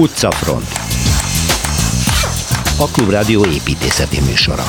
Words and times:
Utcafront 0.00 0.68
A 2.78 2.86
Klubrádió 2.92 3.44
építészeti 3.44 4.20
műsora 4.20 4.62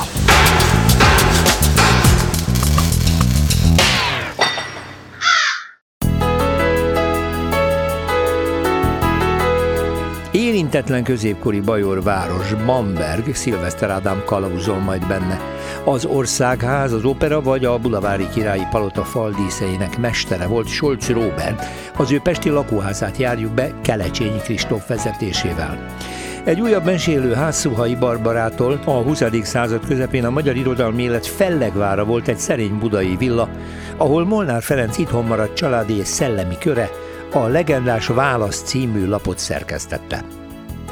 Érintetlen 10.32 11.04
középkori 11.04 11.60
bajor 11.60 12.04
város, 12.04 12.54
Bamberg, 12.66 13.36
Szilveszter 13.36 13.90
Ádám 13.90 14.24
kalauzol 14.26 14.80
majd 14.80 15.08
benne. 15.08 15.40
Az 15.86 16.06
Országház, 16.06 16.92
az 16.92 17.06
Opera 17.06 17.42
vagy 17.42 17.66
a 17.66 17.78
Bulavári 17.78 18.28
Királyi 18.34 18.68
Palota 18.72 19.04
faldíszeinek 19.04 19.98
mestere 19.98 20.48
volt 20.48 20.68
Solc 20.68 21.10
Robert. 21.10 21.66
Az 21.98 22.12
ő 22.12 22.20
pesti 22.20 22.50
lakóházát 22.50 23.18
járjuk 23.18 23.52
be 23.52 23.72
Kelecsényi 23.82 24.38
Kristóf 24.38 24.88
vezetésével. 24.88 25.96
Egy 26.44 26.62
újabb 26.62 26.86
mesélő 26.86 27.34
Házszuhai 27.34 27.96
Barbarától 27.96 28.80
a 28.86 28.92
20. 28.92 29.24
század 29.42 29.86
közepén 29.86 30.26
a 30.26 30.30
magyar 30.30 30.56
irodalmi 30.56 31.04
élet 31.04 31.28
fellegvára 31.28 32.06
volt 32.06 32.28
egy 32.28 32.38
szerény 32.38 32.78
budai 32.80 33.16
villa, 33.16 33.50
ahol 33.98 34.26
Molnár 34.26 34.62
Ferenc 34.62 34.98
itthon 34.98 35.26
maradt 35.26 35.54
családi 35.54 35.98
és 35.98 36.08
szellemi 36.08 36.58
köre, 36.60 36.90
a 37.34 37.48
legendás 37.48 38.08
Válasz 38.08 38.62
című 38.62 39.08
lapot 39.08 39.38
szerkesztette. 39.38 40.41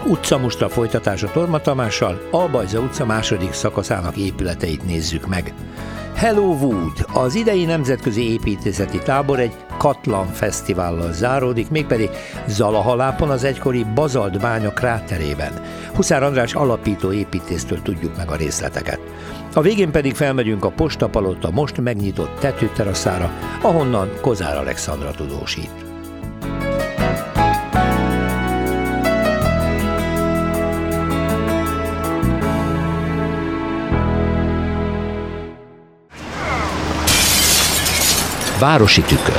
Utca 0.05 0.37
Mustra 0.37 0.69
folytatása 0.69 1.31
Torma 1.31 1.59
Tamással, 1.59 2.27
Albajza 2.31 2.79
utca 2.79 3.05
második 3.05 3.53
szakaszának 3.53 4.17
épületeit 4.17 4.85
nézzük 4.85 5.27
meg. 5.27 5.53
Hello 6.15 6.41
Wood, 6.41 7.05
az 7.13 7.35
idei 7.35 7.65
nemzetközi 7.65 8.31
építészeti 8.31 8.97
tábor 8.97 9.39
egy 9.39 9.55
Katlan 9.77 10.27
fesztivállal 10.27 11.13
záródik, 11.13 11.69
mégpedig 11.69 12.09
Zalahalápon 12.47 13.29
az 13.29 13.43
egykori 13.43 13.85
Bazalt 13.95 14.39
bánya 14.39 14.73
kráterében. 14.73 15.61
Huszár 15.95 16.23
András 16.23 16.53
alapító 16.53 17.11
építésztől 17.11 17.81
tudjuk 17.81 18.17
meg 18.17 18.31
a 18.31 18.35
részleteket. 18.35 18.99
A 19.53 19.61
végén 19.61 19.91
pedig 19.91 20.15
felmegyünk 20.15 20.65
a 20.65 20.71
postapalota 20.71 21.51
most 21.51 21.81
megnyitott 21.81 22.39
tetőteraszára, 22.39 23.31
ahonnan 23.61 24.09
Kozár 24.21 24.57
Alexandra 24.57 25.11
tudósít. 25.11 25.88
Városi 38.59 39.01
tükör. 39.01 39.35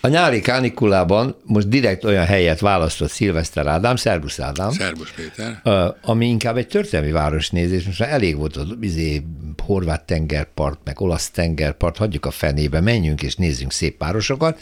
A 0.00 0.08
nyári 0.08 0.40
kánikulában 0.40 1.36
most 1.44 1.68
direkt 1.68 2.04
olyan 2.04 2.24
helyet 2.24 2.60
választott 2.60 3.10
Szilveszter 3.10 3.66
Ádám, 3.66 3.96
Szerbusz 3.96 4.40
Ádám. 4.40 4.70
Szerbusz 4.70 5.10
Péter. 5.16 5.62
Ami 6.02 6.26
inkább 6.26 6.56
egy 6.56 6.66
történelmi 6.66 7.12
városnézés, 7.12 7.84
most 7.84 7.98
már 7.98 8.08
elég 8.08 8.36
volt 8.36 8.56
az 8.56 8.66
izé, 8.80 9.22
horvát 9.66 10.04
tengerpart, 10.04 10.78
meg 10.84 11.00
olasz 11.00 11.30
tengerpart, 11.30 11.96
hagyjuk 11.96 12.26
a 12.26 12.30
fenébe, 12.30 12.80
menjünk 12.80 13.22
és 13.22 13.34
nézzünk 13.34 13.72
szép 13.72 13.98
városokat. 13.98 14.60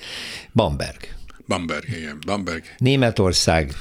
Bamberg. 0.52 1.00
Bamberg, 1.48 1.88
igen, 1.88 2.18
Bamberg. 2.26 2.62
Németország 2.78 3.72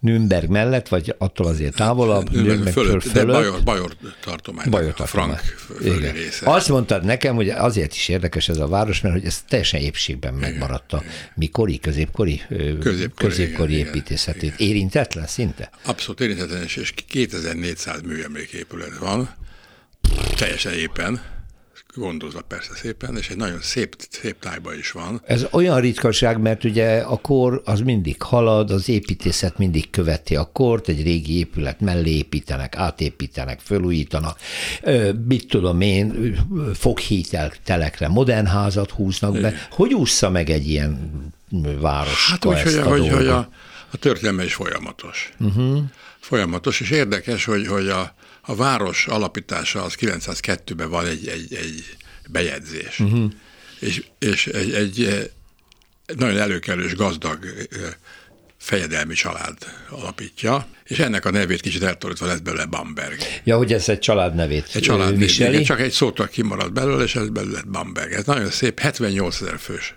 Nürnberg 0.00 0.48
mellett, 0.48 0.88
vagy 0.88 1.14
attól 1.18 1.46
azért 1.46 1.74
távolabb, 1.74 2.30
Nürnberg 2.30 2.72
fölött, 2.72 3.02
fölött. 3.02 3.26
De 3.26 3.32
Bajor, 3.32 3.62
Bajor 3.62 3.96
tartomány, 4.20 4.70
Bajor 4.70 4.94
tartomány. 4.94 5.36
Frank 5.36 6.12
része. 6.12 6.50
Azt 6.50 6.68
mondtad 6.68 7.04
nekem, 7.04 7.34
hogy 7.34 7.48
azért 7.48 7.94
is 7.94 8.08
érdekes 8.08 8.48
ez 8.48 8.58
a 8.58 8.68
város, 8.68 9.00
mert 9.00 9.14
hogy 9.14 9.24
ez 9.24 9.42
teljesen 9.48 9.80
épségben 9.80 10.34
megmaradt 10.34 10.92
a 10.92 11.02
mikori, 11.34 11.78
középkori, 11.78 12.42
középkori, 12.48 13.12
középkori 13.16 13.74
igen, 13.74 13.86
építészetét. 13.86 14.42
Igen. 14.42 14.68
Érintetlen 14.68 15.26
szinte? 15.26 15.70
Abszolút 15.84 16.20
érintetlen, 16.20 16.62
és 16.62 16.94
2400 17.08 18.00
műemléképület 18.02 18.98
van, 18.98 19.34
teljesen 20.36 20.72
éppen 20.72 21.20
gondozva 21.94 22.40
persze 22.40 22.74
szépen, 22.74 23.16
és 23.16 23.28
egy 23.28 23.36
nagyon 23.36 23.60
szép, 23.60 23.96
szép 24.10 24.38
tájba 24.38 24.74
is 24.74 24.90
van. 24.90 25.22
Ez 25.24 25.46
olyan 25.50 25.80
ritkaság, 25.80 26.40
mert 26.40 26.64
ugye 26.64 26.98
a 27.00 27.16
kor 27.16 27.62
az 27.64 27.80
mindig 27.80 28.22
halad, 28.22 28.70
az 28.70 28.88
építészet 28.88 29.58
mindig 29.58 29.90
követi 29.90 30.36
a 30.36 30.50
kort, 30.52 30.88
egy 30.88 31.02
régi 31.02 31.38
épület 31.38 31.80
mellé 31.80 32.10
építenek, 32.10 32.76
átépítenek, 32.76 33.60
fölújítanak, 33.60 34.38
mit 35.26 35.48
tudom 35.48 35.80
én, 35.80 36.36
foghíteltelekre 36.74 38.08
modern 38.08 38.46
házat 38.46 38.90
húznak 38.90 39.40
be. 39.40 39.54
Hogy 39.70 39.94
ússza 39.94 40.30
meg 40.30 40.50
egy 40.50 40.68
ilyen 40.68 41.10
város? 41.80 42.30
Hát 42.30 42.44
úgy, 42.44 42.60
hogy, 42.62 42.74
a, 42.74 42.88
hogy, 42.88 43.08
hogy 43.08 43.26
a, 43.26 43.48
a 43.90 43.96
történelme 43.96 44.44
is 44.44 44.54
folyamatos. 44.54 45.32
Uh-huh. 45.38 45.82
Folyamatos, 46.20 46.80
és 46.80 46.90
érdekes, 46.90 47.44
hogy, 47.44 47.66
hogy 47.66 47.88
a, 47.88 48.14
a 48.40 48.54
város 48.54 49.06
alapítása 49.06 49.82
az 49.82 49.94
902-ben 50.00 50.90
van 50.90 51.06
egy, 51.06 51.28
egy, 51.28 51.54
egy 51.54 51.96
bejegyzés. 52.28 53.00
Uh-huh. 53.00 53.32
És, 53.78 54.04
és 54.18 54.46
egy, 54.46 54.72
egy 54.72 55.30
nagyon 56.16 56.38
előkelős, 56.38 56.94
gazdag 56.94 57.46
fejedelmi 58.60 59.14
család 59.14 59.56
alapítja, 59.90 60.66
és 60.84 60.98
ennek 60.98 61.24
a 61.24 61.30
nevét 61.30 61.60
kicsit 61.60 61.82
eltorítva 61.82 62.26
lett 62.26 62.42
belőle 62.42 62.64
Bamberg. 62.64 63.18
Ja, 63.44 63.56
hogy 63.56 63.72
ez 63.72 63.88
egy 63.88 63.98
család 63.98 64.34
nevét 64.34 64.68
Egy 64.72 64.82
család 64.82 65.18
viseli. 65.18 65.62
csak 65.62 65.80
egy 65.80 65.90
szótól 65.90 66.26
kimaradt 66.26 66.72
belőle, 66.72 67.02
és 67.02 67.14
ez 67.14 67.28
belőle 67.28 67.54
lett 67.54 67.68
Bamberg. 67.68 68.12
Ez 68.12 68.24
nagyon 68.24 68.50
szép, 68.50 68.78
78 68.78 69.40
ezer 69.40 69.58
fős 69.58 69.92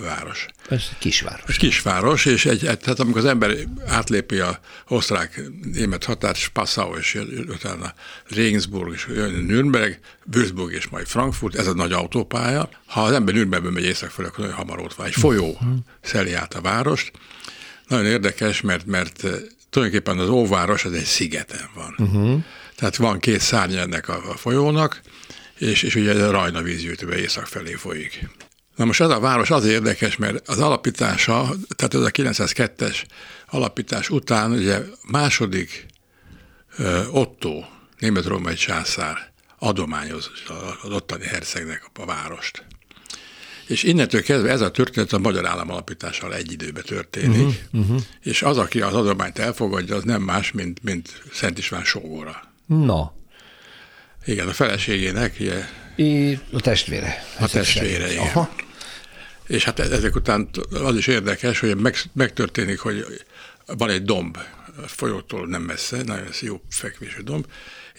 város. 0.00 0.46
Ez 0.68 0.88
kisváros. 0.98 1.48
Ez 1.48 1.56
kisváros, 1.56 2.24
és 2.24 2.46
egy, 2.46 2.66
egy, 2.66 2.78
tehát 2.78 3.00
amikor 3.00 3.20
az 3.20 3.26
ember 3.26 3.56
átlépi 3.86 4.38
a 4.38 4.60
osztrák-német 4.88 6.04
határt, 6.04 6.36
Spassau, 6.36 6.96
és 6.96 7.18
utána 7.48 7.94
Regensburg, 8.28 8.92
és 8.92 9.06
Nürnberg, 9.46 9.98
Würzburg, 10.32 10.72
és 10.72 10.88
majd 10.88 11.06
Frankfurt, 11.06 11.54
ez 11.54 11.66
a 11.66 11.74
nagy 11.74 11.92
autópálya. 11.92 12.68
Ha 12.86 13.02
az 13.02 13.12
ember 13.12 13.34
Nürnbergből 13.34 13.70
megy 13.70 13.84
észak 13.84 14.10
fel, 14.10 14.24
akkor 14.24 14.38
nagyon 14.38 14.54
hamar 14.54 14.78
ott 14.80 14.94
van. 14.94 15.06
Egy 15.06 15.14
folyó 15.14 15.50
uh-huh. 15.50 15.74
szeli 16.00 16.32
át 16.32 16.54
a 16.54 16.60
várost, 16.60 17.12
nagyon 17.90 18.06
érdekes, 18.06 18.60
mert, 18.60 18.86
mert 18.86 19.24
eh, 19.24 19.32
tulajdonképpen 19.70 20.18
az 20.18 20.28
óváros 20.28 20.84
az 20.84 20.92
egy 20.92 21.04
szigeten 21.04 21.70
van. 21.74 21.94
Uh-huh. 21.98 22.42
Tehát 22.76 22.96
van 22.96 23.18
két 23.18 23.40
szárny 23.40 23.74
ennek 23.74 24.08
a, 24.08 24.30
a 24.30 24.36
folyónak, 24.36 25.00
és, 25.58 25.82
és 25.82 25.94
ugye 25.94 26.24
a 26.24 26.30
Rajna 26.30 26.62
vízgyűjtőbe 26.62 27.18
észak 27.18 27.46
felé 27.46 27.72
folyik. 27.72 28.28
Na 28.76 28.84
most 28.84 29.00
ez 29.00 29.10
a 29.10 29.20
város 29.20 29.50
az 29.50 29.64
érdekes, 29.64 30.16
mert 30.16 30.48
az 30.48 30.58
alapítása, 30.58 31.54
tehát 31.76 31.94
ez 31.94 32.00
a 32.00 32.10
902-es 32.10 33.02
alapítás 33.46 34.10
után 34.10 34.52
ugye 34.52 34.78
második 35.08 35.86
uh, 36.78 37.14
Otto, 37.14 37.64
német-római 37.98 38.54
császár 38.54 39.32
adományoz 39.58 40.30
az 40.82 40.90
ottani 40.90 41.24
hercegnek 41.24 41.90
a 41.94 42.04
várost. 42.04 42.64
És 43.70 43.82
innentől 43.82 44.22
kezdve 44.22 44.50
ez 44.50 44.60
a 44.60 44.70
történet 44.70 45.12
a 45.12 45.18
magyar 45.18 45.46
állam 45.46 45.70
alapítással 45.70 46.34
egy 46.34 46.52
időben 46.52 46.82
történik, 46.82 47.46
uh-huh, 47.46 47.80
uh-huh. 47.80 48.00
és 48.22 48.42
az, 48.42 48.58
aki 48.58 48.80
az 48.80 48.94
adományt 48.94 49.38
elfogadja, 49.38 49.96
az 49.96 50.04
nem 50.04 50.22
más, 50.22 50.52
mint, 50.52 50.82
mint 50.82 51.22
Szent 51.32 51.58
István 51.58 51.84
sógora. 51.84 52.42
Na. 52.66 53.14
Igen, 54.24 54.48
a 54.48 54.52
feleségének, 54.52 55.36
ugye. 55.40 55.64
I, 55.96 56.38
a 56.52 56.60
testvére. 56.60 57.24
A 57.38 57.48
testvére, 57.48 58.12
igen. 58.12 58.26
Aha. 58.26 58.50
És 59.46 59.64
hát 59.64 59.78
ezek 59.78 60.14
után 60.14 60.48
az 60.70 60.96
is 60.96 61.06
érdekes, 61.06 61.60
hogy 61.60 61.76
meg, 61.76 61.96
megtörténik, 62.12 62.78
hogy 62.78 63.04
van 63.66 63.90
egy 63.90 64.02
domb, 64.02 64.38
a 64.82 64.86
folyótól 64.86 65.46
nem 65.46 65.62
messze, 65.62 66.02
nagyon 66.02 66.28
jó 66.40 66.60
fekvésű 66.70 67.20
domb, 67.20 67.46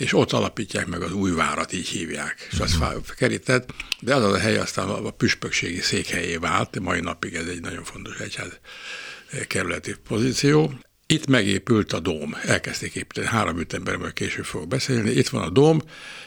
és 0.02 0.14
ott 0.14 0.32
alapítják 0.32 0.88
meg 0.88 1.02
az 1.02 1.14
új 1.14 1.32
várat, 1.32 1.74
így 1.74 1.88
hívják, 1.88 2.48
és 2.52 2.60
az 2.60 2.76
uh-huh. 2.76 3.04
kerített, 3.18 3.74
de 4.00 4.16
az 4.16 4.24
az 4.24 4.34
a 4.34 4.38
hely 4.38 4.58
aztán 4.58 4.90
a 4.90 5.10
püspökségi 5.10 5.80
székhelyé 5.80 6.36
vált, 6.36 6.80
mai 6.80 7.00
napig 7.00 7.34
ez 7.34 7.48
egy 7.48 7.62
nagyon 7.62 7.84
fontos 7.84 8.20
egyház 8.20 8.60
kerületi 9.48 9.96
pozíció. 10.08 10.74
Itt 11.06 11.28
megépült 11.28 11.94
a 11.94 12.00
dóm, 12.00 12.36
elkezdték 12.42 12.96
építeni, 12.96 13.28
három 13.28 13.60
ütemberről 13.60 14.14
később 14.14 14.46
fogok 14.46 14.68
beszélni. 14.68 15.12
Itt 15.12 15.30
van 15.30 15.42
a 15.42 15.50
dóm, 15.50 15.82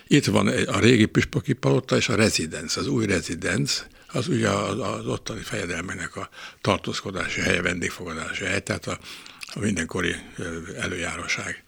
itt 0.07 0.25
van 0.25 0.47
a 0.49 0.79
régi 0.79 1.07
püspöki 1.07 1.53
palota 1.53 1.97
és 1.97 2.09
a 2.09 2.15
rezidenc, 2.15 2.77
az 2.77 2.87
új 2.87 3.07
rezidenc, 3.07 3.85
az 4.07 4.29
ugye 4.29 4.49
az 4.49 5.07
ottani 5.07 5.41
fejedelmének 5.41 6.17
a 6.17 6.29
tartózkodási 6.61 7.41
helye, 7.41 7.63
vendégfogadási 7.63 8.45
hely, 8.45 8.63
tehát 8.63 8.87
a, 8.87 8.99
a 9.55 9.59
mindenkori 9.59 10.15
előjáróság. 10.79 11.64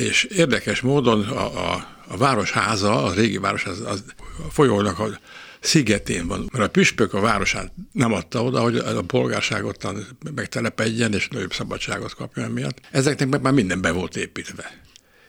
És 0.00 0.24
érdekes 0.24 0.80
módon 0.80 1.22
a, 1.22 1.72
a, 1.72 1.86
a 2.08 2.16
városháza, 2.16 3.04
a 3.04 3.12
régi 3.12 3.38
városháza, 3.38 3.88
az 3.88 4.04
a 4.18 4.50
folyónak 4.50 4.98
a 4.98 5.20
szigetén 5.60 6.26
van, 6.26 6.48
mert 6.52 6.64
a 6.64 6.70
püspök 6.70 7.14
a 7.14 7.20
városát 7.20 7.72
nem 7.92 8.12
adta 8.12 8.42
oda, 8.42 8.60
hogy 8.60 8.76
a 8.76 9.02
polgárság 9.02 9.64
ottan 9.64 10.06
megtelepedjen, 10.34 11.14
és 11.14 11.28
nagyobb 11.28 11.52
szabadságot 11.52 12.14
kapjon 12.14 12.50
miatt. 12.50 12.80
Ezeknek 12.90 13.28
meg 13.28 13.40
már 13.42 13.52
minden 13.52 13.80
be 13.80 13.90
volt 13.90 14.16
építve. 14.16 14.80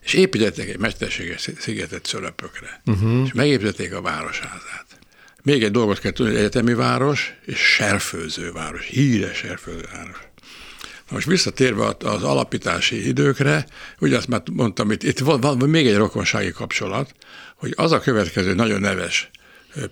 És 0.01 0.13
építettek 0.13 0.69
egy 0.69 0.79
mesterséges 0.79 1.49
szigetet 1.59 2.05
szölöpökre, 2.05 2.81
uh-huh. 2.85 3.25
és 3.25 3.33
megépítették 3.33 3.93
a 3.93 4.01
városházát. 4.01 4.85
még 5.43 5.63
egy 5.63 5.71
dolgot 5.71 5.99
kell 5.99 6.11
tudni, 6.11 6.31
hogy 6.31 6.41
egyetemi 6.41 6.73
város 6.73 7.33
és 7.45 7.59
serfőző 7.59 8.51
város, 8.51 8.85
híres 8.85 9.37
serfőző 9.37 9.87
város. 9.93 10.17
Na 10.17 10.30
most 11.11 11.27
visszatérve 11.27 11.95
az 11.99 12.23
alapítási 12.23 13.07
időkre, 13.07 13.65
ugye 13.99 14.17
azt 14.17 14.27
már 14.27 14.41
mondtam, 14.51 14.91
itt, 14.91 15.03
itt 15.03 15.19
van, 15.19 15.39
van 15.39 15.57
még 15.57 15.87
egy 15.87 15.95
rokonsági 15.95 16.51
kapcsolat, 16.51 17.13
hogy 17.55 17.73
az 17.75 17.91
a 17.91 17.99
következő 17.99 18.53
nagyon 18.53 18.79
neves 18.79 19.29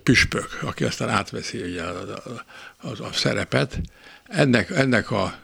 püspök, 0.02 0.58
aki 0.62 0.84
aztán 0.84 1.08
átveszi 1.08 1.62
ugye 1.62 1.82
a, 1.82 2.22
a, 2.24 2.44
a, 2.88 3.04
a 3.04 3.12
szerepet, 3.12 3.80
ennek, 4.24 4.70
ennek 4.70 5.10
a, 5.10 5.38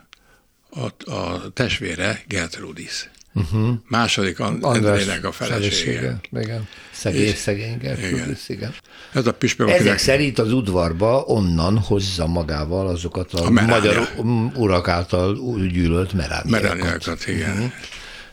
a, 0.69 1.11
a 1.11 1.49
testvére 1.53 2.23
Gertrudis. 2.27 3.09
Uh-huh. 3.37 3.73
Második 3.87 4.39
Andrének 4.39 5.25
a 5.25 5.31
felesége. 5.31 6.19
Igen. 6.31 6.67
Szegény, 6.91 7.35
szegény 7.35 7.77
Gertrudis, 7.77 8.49
igen. 8.49 8.73
Ez 9.13 9.27
a 9.27 9.33
püspök, 9.33 9.67
Ezek 9.67 9.79
akinek... 9.79 9.97
szerint 9.97 10.39
az 10.39 10.53
udvarba 10.53 11.23
onnan 11.25 11.77
hozza 11.77 12.27
magával 12.27 12.87
azokat 12.87 13.33
a, 13.33 13.45
a 13.45 13.49
magyar 13.49 14.09
urak 14.55 14.87
által 14.87 15.37
gyűlölt 15.71 16.13
merániákat. 16.13 16.49
Merániákat, 16.49 17.27
igen. 17.27 17.51
Uh-huh. 17.51 17.71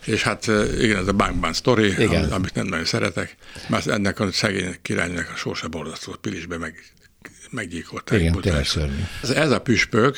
És 0.04 0.22
hát 0.22 0.46
igen, 0.80 0.96
ez 0.96 1.08
a 1.08 1.12
Bankban 1.12 1.52
sztori, 1.52 1.92
amit, 1.92 2.30
amit 2.30 2.54
nem 2.54 2.66
nagyon 2.66 2.84
szeretek, 2.84 3.36
mert 3.68 3.86
ennek 3.86 4.20
a 4.20 4.32
szegény 4.32 4.76
királynak 4.82 5.30
a 5.34 5.36
sorsa 5.36 5.68
borzasztó, 5.68 6.14
Pilisbe 6.20 6.58
meg, 6.58 6.74
meggyilkolták. 7.50 8.20
Igen, 8.20 8.32
tényleg 8.40 8.66
ez, 9.22 9.30
ez 9.30 9.50
a 9.50 9.60
püspök, 9.60 10.16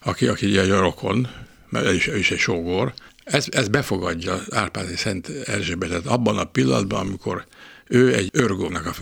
aki, 0.00 0.26
aki 0.26 0.58
egy 0.58 0.70
rokon, 0.70 1.28
mert 1.68 1.86
ő 1.86 1.94
is, 1.94 2.06
ő 2.06 2.18
is 2.18 2.30
egy 2.30 2.38
sógor, 2.38 2.94
ez, 3.24 3.46
ez 3.50 3.68
befogadja 3.68 4.40
Árpádi 4.50 4.96
Szent 4.96 5.28
Erzsébetet 5.28 6.06
abban 6.06 6.38
a 6.38 6.44
pillanatban, 6.44 7.00
amikor 7.00 7.44
ő 7.86 8.14
egy 8.14 8.30
örgónak 8.32 8.86
a, 8.86 8.94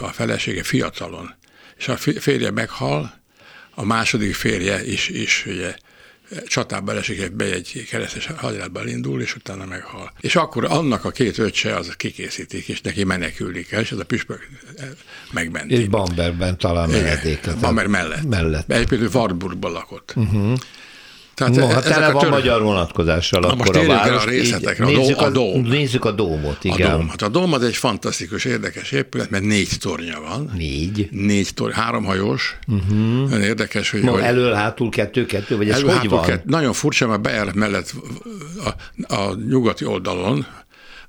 a, 0.00 0.06
felesége 0.06 0.62
fiatalon, 0.62 1.34
és 1.76 1.88
a 1.88 1.96
férje 1.96 2.50
meghal, 2.50 3.20
a 3.74 3.84
második 3.84 4.34
férje 4.34 4.84
is, 4.84 5.08
is 5.08 5.46
ugye, 5.46 5.74
csatába 6.46 6.94
esik, 6.94 7.32
be 7.32 7.44
egy 7.44 7.86
keresztes 7.88 8.26
hadjáratban 8.26 8.88
indul, 8.88 9.20
és 9.20 9.36
utána 9.36 9.64
meghal. 9.64 10.12
És 10.20 10.36
akkor 10.36 10.64
annak 10.64 11.04
a 11.04 11.10
két 11.10 11.38
öccse 11.38 11.76
az 11.76 11.94
kikészítik, 11.96 12.68
és 12.68 12.80
neki 12.80 13.04
menekülik 13.04 13.72
el, 13.72 13.80
és 13.80 13.92
ez 13.92 13.98
a 13.98 14.04
püspök 14.04 14.48
megmenti. 15.32 15.74
És 15.74 15.88
Bamberben 15.88 16.58
talán 16.58 16.90
menedéket. 16.90 17.58
Bamber 17.58 17.86
mellett. 17.86 18.28
mellett. 18.28 18.70
Egyébként 18.70 19.14
Wartburgban 19.14 19.72
lakott. 19.72 20.12
Uh-huh. 20.16 20.58
Tehát 21.34 21.54
no, 21.54 21.66
hát 21.66 21.84
tele 21.84 22.10
van 22.10 22.22
tör... 22.22 22.30
magyar 22.30 22.62
vonatkozással 22.62 23.40
Na, 23.40 23.46
akkor 23.46 23.58
most 23.58 23.74
a 23.74 23.86
város. 23.86 24.24
a 24.24 24.28
részletekre. 24.28 24.90
Így, 24.90 24.96
nézzük, 24.96 25.20
a, 25.20 25.30
dóm. 25.30 25.62
Nézzük 25.62 26.04
a 26.04 26.10
dómot, 26.10 26.64
igen. 26.64 26.90
A 26.90 26.96
dóm. 26.96 27.08
Hát 27.08 27.22
a 27.22 27.28
dóm 27.28 27.52
az 27.52 27.62
egy 27.62 27.76
fantasztikus, 27.76 28.44
érdekes 28.44 28.90
épület, 28.90 29.30
mert 29.30 29.44
négy 29.44 29.68
tornya 29.80 30.20
van. 30.20 30.50
Négy? 30.56 31.08
Négy 31.10 31.54
tornya, 31.54 31.74
háromhajós. 31.74 32.58
Uh-huh. 32.66 33.28
Nagyon 33.28 33.42
érdekes, 33.42 33.90
hogy... 33.90 34.02
No, 34.02 34.12
hogy 34.12 34.22
elől, 34.22 34.52
hátul, 34.52 34.88
kettő, 34.88 35.26
kettő, 35.26 35.56
vagy 35.56 35.68
ez 35.68 35.74
elől, 35.74 35.86
hogy 35.86 35.96
hátul, 35.96 36.16
van? 36.16 36.26
Kettő. 36.26 36.42
Nagyon 36.46 36.72
furcsa, 36.72 37.06
mert 37.06 37.20
bejárat 37.20 37.54
mellett 37.54 37.94
a, 39.08 39.14
a 39.14 39.34
nyugati 39.48 39.84
oldalon 39.84 40.46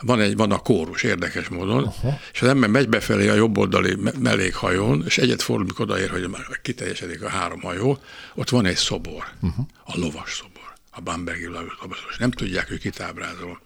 van, 0.05 0.19
egy, 0.19 0.35
van 0.35 0.51
a 0.51 0.57
kórus 0.57 1.03
érdekes 1.03 1.47
módon, 1.47 1.83
Aha. 1.83 2.19
és 2.33 2.41
az 2.41 2.47
ember 2.47 2.69
megy 2.69 2.89
befelé 2.89 3.27
a 3.27 3.33
jobb 3.33 3.57
oldali 3.57 3.97
mellékhajón, 4.19 5.03
és 5.05 5.17
egyet 5.17 5.41
fordul, 5.41 5.65
mikor 5.65 5.85
odaér, 5.85 6.09
hogy 6.09 6.29
már 6.29 6.41
kiteljesedik 6.61 7.23
a 7.23 7.29
három 7.29 7.61
hajó, 7.61 7.97
ott 8.35 8.49
van 8.49 8.65
egy 8.65 8.75
szobor, 8.75 9.23
uh-huh. 9.41 9.65
a 9.83 9.97
lovas 9.97 10.33
szobor 10.33 10.73
a 10.91 11.01
Bambergi 11.01 11.45
Labaszos. 11.45 12.17
Nem 12.17 12.31
tudják, 12.31 12.67
hogy 12.67 12.79
kit 12.79 12.99
ábrázol. 12.99 13.61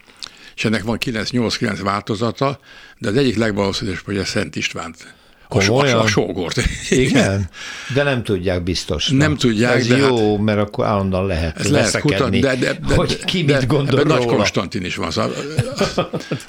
És 0.56 0.66
ennek 0.66 0.84
van 0.84 0.98
9-8-9 1.06 1.80
változata, 1.84 2.60
de 2.98 3.10
az 3.10 3.16
egyik 3.16 3.36
legvalószínűbb, 3.36 4.00
hogy 4.06 4.18
a 4.18 4.25
Szent 4.25 4.56
Istvánt 4.56 5.16
Komolyan? 5.48 6.00
A, 6.00 6.04
a 6.04 6.08
sógort. 6.08 6.62
Igen, 6.90 7.50
de 7.94 8.04
nem 8.04 8.24
tudják 8.24 8.64
biztos. 8.64 9.08
Nem 9.08 9.38
tudják. 9.38 9.76
Ez 9.76 9.88
de 9.88 9.98
jó, 9.98 10.36
hát, 10.36 10.44
mert 10.46 10.60
akkor 10.60 10.86
állandóan 10.86 11.26
lehet 11.26 11.60
ez 11.60 11.70
lehet 11.70 12.00
kutatni, 12.00 12.40
de, 12.40 12.56
de, 12.56 12.74
de, 12.88 12.96
hogy 12.96 13.26
ki 13.26 13.44
de, 13.44 13.58
mit 13.58 13.68
gondol 13.68 14.04
de, 14.04 14.14
Nagy 14.14 14.26
Konstantin 14.26 14.86
is 14.86 14.96
van. 14.96 15.12
Szóval, 15.12 15.34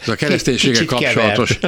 ez 0.01 0.09
a 0.09 0.15
kereszténységgel 0.15 0.85
kapcsolatos 0.85 1.59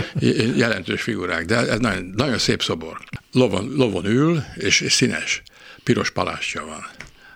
jelentős 0.56 1.03
figurák, 1.03 1.44
de 1.44 1.56
ez 1.56 1.79
nagyon, 1.79 2.12
nagyon 2.17 2.38
szép 2.38 2.62
szobor. 2.62 2.99
Lovon, 3.32 3.73
lovon 3.77 4.05
ül, 4.05 4.43
és, 4.55 4.81
és 4.81 4.93
színes, 4.93 5.43
piros 5.85 6.11
palástja 6.11 6.65
van. 6.67 6.87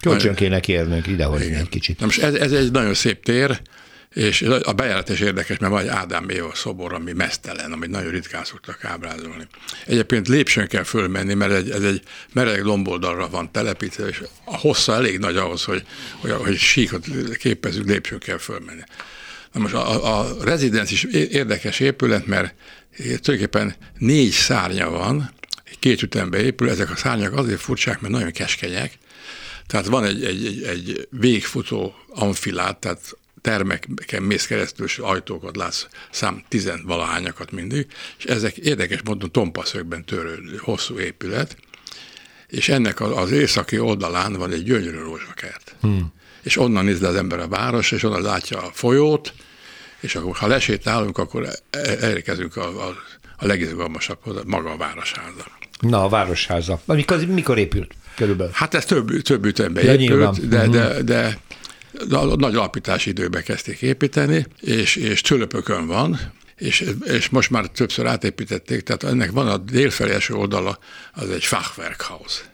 Kölcsön 0.01 0.35
kéne 0.35 0.61
kérnünk 0.61 1.07
idehozni 1.07 1.55
egy 1.55 1.69
kicsit. 1.69 1.99
Na 1.99 2.05
most 2.05 2.23
ez, 2.23 2.35
ez 2.35 2.53
egy 2.53 2.71
nagyon 2.71 2.95
szép 2.95 3.25
tér, 3.25 3.61
és 4.15 4.43
a 4.43 4.73
bejárat 4.73 5.09
is 5.09 5.21
érdekes, 5.21 5.59
mert 5.59 5.73
van 5.73 5.83
egy 5.83 5.89
Ádám 5.89 6.29
Éva 6.29 6.55
szobor, 6.55 6.93
ami 6.93 7.13
mesztelen, 7.13 7.73
amit 7.73 7.91
nagyon 7.91 8.11
ritkán 8.11 8.45
szoktak 8.45 8.85
ábrázolni. 8.85 9.47
Egyébként 9.87 10.29
lépcsőn 10.29 10.67
kell 10.67 10.83
fölmenni, 10.83 11.35
mert 11.35 11.53
egy, 11.53 11.71
ez 11.71 11.83
egy 11.83 12.03
meredek 12.33 12.63
lomboldalra 12.63 13.29
van 13.29 13.53
telepítve, 13.53 14.07
és 14.07 14.23
a 14.45 14.57
hossza 14.57 14.95
elég 14.95 15.19
nagy 15.19 15.37
ahhoz, 15.37 15.65
hogy, 15.65 15.85
hogy, 16.21 16.31
hogy 16.31 16.57
síkot 16.57 17.07
képezünk, 17.39 17.87
lépcsőn 17.87 18.19
kell 18.19 18.39
fölmenni. 18.39 18.83
Na 19.53 19.61
most 19.61 19.75
a, 19.75 20.19
a 20.19 20.37
rezidens 20.45 20.91
is 20.91 21.05
érdekes 21.13 21.81
épület, 21.81 22.27
mert 22.27 22.55
tulajdonképpen 22.97 23.75
négy 23.99 24.31
szárnya 24.31 24.91
van, 24.91 25.33
két 25.79 26.03
ütembe 26.03 26.43
épül, 26.43 26.71
ezek 26.71 26.91
a 26.91 26.97
szárnyak 26.97 27.37
azért 27.37 27.61
furcsák, 27.61 28.01
mert 28.01 28.13
nagyon 28.13 28.33
keskenyek, 28.33 28.99
tehát 29.67 29.87
van 29.87 30.05
egy, 30.05 30.25
egy, 30.25 30.47
egy, 30.47 30.67
egy 30.67 31.09
végfutó 31.11 31.95
amfilát, 32.09 32.77
tehát 32.77 33.17
termeken 33.45 34.23
mész 34.23 34.47
keresztül, 34.47 34.87
és 34.87 34.99
ajtókat 34.99 35.57
látsz, 35.57 35.87
szám 36.11 36.45
tizenvalahányakat 36.49 37.51
mindig, 37.51 37.87
és 38.19 38.25
ezek 38.25 38.57
érdekes 38.57 39.03
módon 39.05 39.31
tompaszögben 39.31 40.05
törő 40.05 40.59
hosszú 40.59 40.99
épület, 40.99 41.57
és 42.49 42.69
ennek 42.69 43.01
az 43.01 43.31
északi 43.31 43.79
oldalán 43.79 44.33
van 44.33 44.53
egy 44.53 44.63
gyönyörű 44.63 44.99
rózsakert. 44.99 45.75
Hmm. 45.81 46.13
És 46.43 46.57
onnan 46.57 46.85
néz 46.85 47.01
le 47.01 47.09
az 47.09 47.15
ember 47.15 47.39
a 47.39 47.49
város, 47.49 47.93
és 47.93 48.03
onnan 48.03 48.23
látja 48.23 48.59
a 48.59 48.71
folyót, 48.73 49.35
és 50.01 50.15
akkor, 50.15 50.37
ha 50.37 50.47
lesétálunk, 50.47 51.19
akkor 51.19 51.45
e, 51.45 51.53
e, 51.71 51.97
elérkezünk 52.01 52.57
a, 52.57 52.89
a, 52.89 52.95
a 53.37 53.47
legizgalmasabbhoz, 53.47 54.43
maga 54.47 54.71
a 54.71 54.77
városháza. 54.77 55.45
Na, 55.81 56.05
a 56.05 56.09
városháza. 56.09 56.81
Mikor, 56.85 57.27
mikor 57.27 57.59
épült? 57.59 57.95
körülbelül? 58.15 58.53
Hát 58.55 58.75
ez 58.75 58.85
több, 58.85 59.23
több 59.23 59.45
ütemben 59.45 59.85
ja, 59.85 59.95
épült, 59.95 60.49
de, 60.49 60.69
de, 60.69 60.69
de, 60.69 61.03
de 61.03 61.39
a 62.11 62.37
nagy 62.37 62.55
alapítási 62.55 63.11
időben 63.11 63.43
kezdték 63.43 63.83
építeni, 63.83 64.47
és, 64.61 64.97
és 64.97 65.21
tülöpökön 65.21 65.87
van, 65.87 66.33
és, 66.57 66.91
és 67.05 67.29
most 67.29 67.51
már 67.51 67.67
többször 67.67 68.07
átépítették, 68.07 68.83
tehát 68.83 69.03
ennek 69.05 69.31
van 69.31 69.49
a 69.49 69.57
délfelé 69.57 70.17
oldala, 70.29 70.79
az 71.13 71.31
egy 71.31 71.45
Fachwerkhaus. 71.45 72.45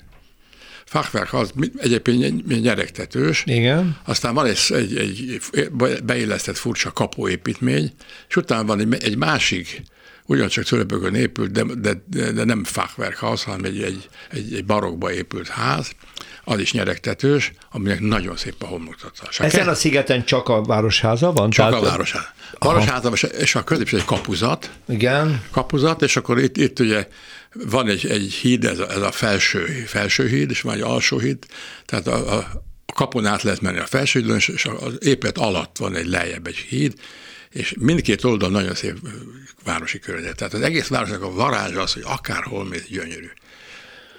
Fachwerkhaus 0.84 1.48
egyébként 1.76 2.46
nyeregtetős. 2.62 3.42
Igen. 3.46 3.96
Aztán 4.04 4.34
van 4.34 4.46
egy, 4.46 4.58
egy, 4.68 4.96
egy 4.96 5.70
beillesztett 6.04 6.56
furcsa 6.56 6.92
kapuépítmény, 6.92 7.92
és 8.28 8.36
utána 8.36 8.64
van 8.64 8.80
egy, 8.80 9.04
egy 9.04 9.16
másik 9.16 9.82
ugyancsak 10.26 10.66
Szöröpökön 10.66 11.14
épült, 11.14 11.50
de, 11.50 11.62
de, 11.64 12.02
de, 12.06 12.32
de 12.32 12.44
nem 12.44 12.64
Fachwerkhaus, 12.64 13.44
hanem 13.44 13.64
egy, 13.64 13.82
egy, 13.82 14.08
egy, 14.30 14.54
egy 14.54 14.64
barokba 14.64 15.12
épült 15.12 15.48
ház, 15.48 15.90
az 16.44 16.58
is 16.58 16.72
nyeregtetős, 16.72 17.52
aminek 17.70 18.00
nagyon 18.00 18.36
szép 18.36 18.62
a 18.62 18.66
homlokzata. 18.66 19.28
Ezen 19.38 19.68
a 19.68 19.74
szigeten 19.74 20.24
csak 20.24 20.48
a 20.48 20.62
városháza 20.62 21.32
van? 21.32 21.50
Csak 21.50 21.68
tehát... 21.68 21.84
a 21.84 21.88
városháza. 21.88 22.28
A 22.52 22.66
városháza, 22.66 23.28
és 23.28 23.54
a 23.54 23.64
középső 23.64 23.96
egy 23.96 24.04
kapuzat. 24.04 24.70
Igen. 24.88 25.42
Kapuzat, 25.50 26.02
és 26.02 26.16
akkor 26.16 26.38
itt, 26.38 26.56
itt 26.56 26.78
ugye 26.78 27.06
van 27.52 27.88
egy, 27.88 28.06
egy 28.06 28.32
híd, 28.32 28.64
ez 28.64 28.78
a, 28.78 28.90
ez 28.90 29.02
a 29.02 29.10
felső, 29.10 29.64
felső 29.86 30.28
híd, 30.28 30.50
és 30.50 30.60
van 30.60 30.74
egy 30.74 30.80
alsó 30.80 31.18
híd, 31.18 31.38
tehát 31.84 32.06
a, 32.06 32.36
a, 32.36 32.64
kapun 32.94 33.26
át 33.26 33.42
lehet 33.42 33.60
menni 33.60 33.78
a 33.78 33.86
felső 33.86 34.20
hídon, 34.20 34.36
és 34.36 34.68
az 34.80 35.06
épület 35.06 35.38
alatt 35.38 35.76
van 35.78 35.96
egy 35.96 36.06
lejjebb 36.06 36.46
egy 36.46 36.56
híd, 36.56 36.94
és 37.50 37.74
mindkét 37.78 38.24
oldal 38.24 38.50
nagyon 38.50 38.74
szép 38.74 38.96
városi 39.64 39.98
környezet. 39.98 40.36
Tehát 40.36 40.54
az 40.54 40.60
egész 40.60 40.88
városnak 40.88 41.22
a 41.22 41.32
varázsa 41.32 41.80
az, 41.80 41.92
hogy 41.92 42.02
akárhol 42.06 42.64
mész 42.64 42.86
gyönyörű. 42.88 43.30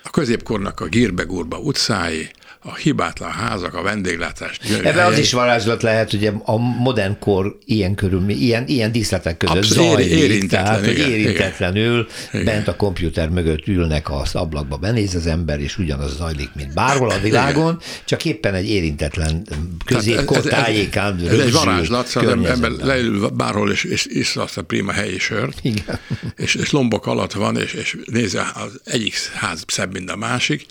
A 0.03 0.09
középkornak 0.09 0.79
a 0.79 0.85
Gírbegurba 0.85 1.57
utcái, 1.57 2.31
a 2.63 2.75
hibátlan 2.75 3.31
házak, 3.31 3.73
a 3.73 3.81
vendéglátás. 3.81 4.59
Ebben 4.83 5.05
az 5.05 5.17
is 5.17 5.31
varázslat 5.31 5.81
lehet, 5.81 6.09
hogy 6.09 6.31
a 6.43 6.57
modern 6.57 7.19
kor 7.19 7.57
ilyen 7.65 7.95
körül, 7.95 8.29
ilyen, 8.29 8.67
ilyen 8.67 8.91
díszletek 8.91 9.37
között 9.37 9.55
Abszolút, 9.55 9.91
zajlik, 9.91 10.11
érintetlen, 10.11 10.63
tehát 10.63 10.87
igen, 10.87 11.03
hogy 11.03 11.13
érintetlenül 11.13 12.07
igen, 12.31 12.45
bent 12.45 12.67
a 12.67 12.75
komputer 12.75 13.29
mögött 13.29 13.67
ülnek 13.67 14.11
az 14.11 14.35
ablakba, 14.35 14.77
benéz 14.77 15.15
az 15.15 15.27
ember, 15.27 15.59
és 15.59 15.77
ugyanaz 15.77 16.15
zajlik, 16.15 16.49
mint 16.55 16.73
bárhol 16.73 17.09
a 17.09 17.19
világon, 17.19 17.73
igen. 17.73 18.03
csak 18.05 18.25
éppen 18.25 18.53
egy 18.53 18.69
érintetlen 18.69 19.47
középkor 19.85 20.41
tájékán 20.41 21.19
Ez, 21.19 21.25
ez, 21.25 21.39
ez 21.39 21.45
egy 21.45 21.51
varázslat, 21.51 22.07
szóval 22.07 22.47
ember 22.47 22.71
leül 22.71 23.27
bárhol, 23.27 23.71
és, 23.71 23.83
és 23.83 24.05
iszza 24.09 24.41
azt 24.41 24.57
a 24.57 24.61
prima 24.61 24.91
helyi 24.91 25.19
sört, 25.19 25.59
igen. 25.61 25.99
És, 26.35 26.55
és 26.55 26.71
lombok 26.71 27.05
alatt 27.05 27.33
van, 27.33 27.57
és, 27.57 27.73
és 27.73 27.97
nézi 28.05 28.37
az 28.37 28.79
egyik 28.83 29.15
ház 29.33 29.63
szebb, 29.67 29.93
mint 29.93 30.09
a 30.09 30.15
másik, 30.15 30.65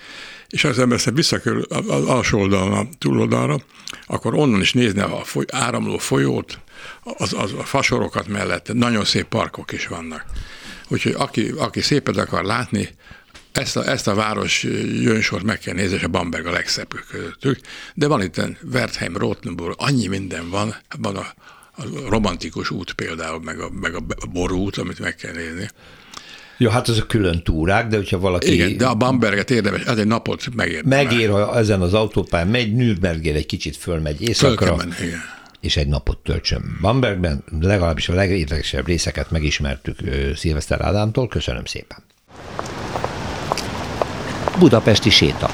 és 0.51 0.65
az 0.65 0.79
ember 0.79 0.99
ezt 0.99 1.11
visszakerül 1.15 1.63
az 1.69 2.05
alsó 2.05 2.41
oldalon, 2.41 2.73
a 2.73 2.89
túloldalra, 2.99 3.59
akkor 4.07 4.35
onnan 4.35 4.61
is 4.61 4.73
nézni 4.73 5.01
a 5.01 5.25
foly, 5.25 5.45
áramló 5.53 5.99
folyót, 5.99 6.59
az, 7.03 7.33
az, 7.33 7.53
a 7.53 7.65
fasorokat 7.65 8.29
mellett, 8.29 8.73
nagyon 8.73 9.05
szép 9.05 9.27
parkok 9.27 9.73
is 9.73 9.87
vannak. 9.87 10.25
Úgyhogy 10.89 11.15
aki, 11.19 11.53
aki 11.57 11.81
szépet 11.81 12.17
akar 12.17 12.45
látni, 12.45 12.89
ezt 13.53 13.77
a, 13.77 13.89
ezt 13.89 14.09
a 14.09 14.15
város 14.15 14.63
jönnsort 15.01 15.43
meg 15.43 15.59
kell 15.59 15.75
nézni, 15.75 15.97
és 15.97 16.03
a 16.03 16.09
Bamberg 16.09 16.47
a 16.47 16.51
legszebb 16.51 16.89
közöttük, 17.11 17.61
de 17.95 18.07
van 18.07 18.23
itt 18.23 18.41
Wertheim, 18.73 19.17
Rothenburg, 19.17 19.75
annyi 19.79 20.07
minden 20.07 20.51
van, 20.51 20.75
van 20.99 21.17
a, 21.17 21.27
a 21.77 21.83
romantikus 22.09 22.71
út 22.71 22.93
például, 22.93 23.41
meg 23.41 23.61
a, 23.61 23.71
meg 23.81 23.95
a 23.95 24.27
borút, 24.33 24.77
amit 24.77 24.99
meg 24.99 25.15
kell 25.15 25.33
nézni. 25.33 25.71
Ja, 26.61 26.71
hát 26.71 26.89
a 26.89 27.07
külön 27.07 27.43
túrák, 27.43 27.89
de 27.89 27.97
hogyha 27.97 28.19
valaki... 28.19 28.53
Igen, 28.53 28.77
de 28.77 28.87
a 28.87 28.95
Bamberget 28.95 29.51
érdemes, 29.51 29.83
ez 29.83 29.99
egy 29.99 30.07
napot 30.07 30.55
megér. 30.55 30.85
Megér, 30.85 31.31
ha 31.31 31.59
ezen 31.59 31.81
az 31.81 31.95
autópályán 31.95 32.49
megy, 32.49 32.73
Nürnbergér 32.73 33.37
egy 33.37 33.47
kicsit 33.47 33.77
fölmegy 33.77 34.23
éjszakra. 34.23 34.67
Fölkemen, 34.67 34.95
igen 35.01 35.39
és 35.61 35.77
egy 35.77 35.87
napot 35.87 36.19
töltsön 36.19 36.79
Bambergben. 36.81 37.45
Legalábbis 37.61 38.09
a 38.09 38.15
legérdekesebb 38.15 38.87
részeket 38.87 39.31
megismertük 39.31 39.99
Szilveszter 40.37 40.81
Ádámtól. 40.81 41.29
Köszönöm 41.29 41.65
szépen. 41.65 41.99
Budapesti 44.59 45.11
séta. 45.11 45.51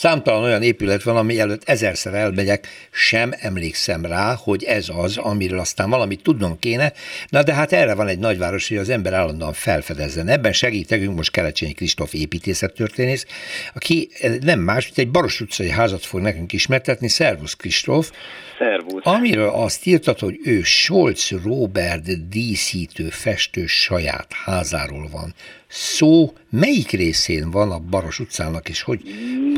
Számtalan 0.00 0.42
olyan 0.42 0.62
épület 0.62 1.02
van, 1.02 1.16
ami 1.16 1.40
előtt 1.40 1.68
ezerszer 1.68 2.14
elmegyek, 2.14 2.66
sem 2.90 3.32
emlékszem 3.38 4.04
rá, 4.04 4.34
hogy 4.34 4.64
ez 4.64 4.88
az, 4.96 5.16
amiről 5.16 5.58
aztán 5.58 5.90
valamit 5.90 6.22
tudnom 6.22 6.58
kéne, 6.58 6.92
na 7.28 7.42
de 7.42 7.54
hát 7.54 7.72
erre 7.72 7.94
van 7.94 8.08
egy 8.08 8.18
nagyváros, 8.18 8.68
hogy 8.68 8.76
az 8.76 8.88
ember 8.88 9.12
állandóan 9.12 9.52
felfedezzen. 9.52 10.28
Ebben 10.28 10.52
segítekünk 10.52 11.16
most 11.16 11.30
Kelecsényi 11.30 11.72
Kristóf 11.72 12.14
építészettörténész, 12.14 13.26
aki 13.74 14.08
nem 14.42 14.60
más, 14.60 14.84
mint 14.84 14.98
egy 14.98 15.10
Baros 15.10 15.40
utcai 15.40 15.70
házat 15.70 16.04
fog 16.04 16.20
nekünk 16.20 16.52
ismertetni. 16.52 17.08
Szervusz 17.08 17.54
Kristóf! 17.54 18.10
Szervusz! 18.58 19.02
Amiről 19.04 19.48
azt 19.48 19.86
írtad, 19.86 20.18
hogy 20.18 20.38
ő 20.44 20.62
Scholz 20.62 21.30
Robert 21.44 22.28
díszítő 22.28 23.08
festő 23.08 23.66
saját 23.66 24.32
házáról 24.44 25.08
van 25.12 25.34
szó 25.70 26.32
melyik 26.50 26.90
részén 26.90 27.50
van 27.50 27.70
a 27.70 27.78
Baros 27.78 28.18
utcának, 28.18 28.68
és 28.68 28.82
hogy, 28.82 29.02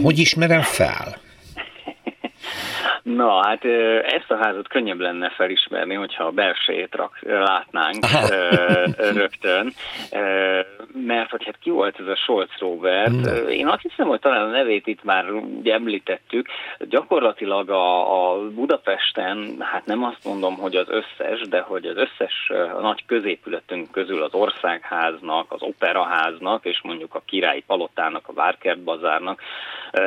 hogy 0.03 0.19
ismerem 0.19 0.63
fel? 0.63 1.22
Na, 3.03 3.47
hát 3.47 3.65
ezt 4.05 4.31
a 4.31 4.37
házat 4.37 4.69
könnyebb 4.69 5.01
lenne 5.01 5.31
felismerni, 5.31 5.95
hogyha 5.95 6.25
a 6.25 6.31
belsejét 6.31 6.95
rak, 6.95 7.19
látnánk 7.23 8.05
rögtön, 8.97 9.73
mert 11.07 11.31
hogy 11.31 11.45
hát 11.45 11.59
ki 11.61 11.71
volt 11.71 12.01
ez 12.01 12.07
a 12.07 12.17
Scholz 12.17 12.51
Robert? 12.59 13.49
Én 13.49 13.67
azt 13.67 13.83
hiszem, 13.83 14.07
hogy 14.07 14.21
talán 14.21 14.49
a 14.49 14.51
nevét 14.51 14.87
itt 14.87 15.05
már 15.05 15.25
említettük, 15.65 16.47
gyakorlatilag 16.79 17.71
a, 17.71 18.33
a 18.33 18.49
Budapesten, 18.49 19.57
hát 19.61 19.87
nem 19.87 20.05
azt 20.05 20.25
mondom, 20.25 20.57
hogy 20.57 20.77
az 20.77 20.89
összes, 20.89 21.41
de 21.49 21.61
hogy 21.61 21.87
az 21.87 21.97
összes 21.97 22.51
a 22.77 22.81
nagy 22.81 23.05
középületünk 23.07 23.91
közül 23.91 24.23
az 24.23 24.35
Országháznak, 24.35 25.53
az 25.53 25.63
Operaháznak, 25.63 26.65
és 26.65 26.81
mondjuk 26.83 27.15
a 27.15 27.23
Királyi 27.27 27.65
Palotának, 27.67 28.29
a 28.29 28.33
Várkert 28.33 28.83
Bazárnak, 28.83 29.41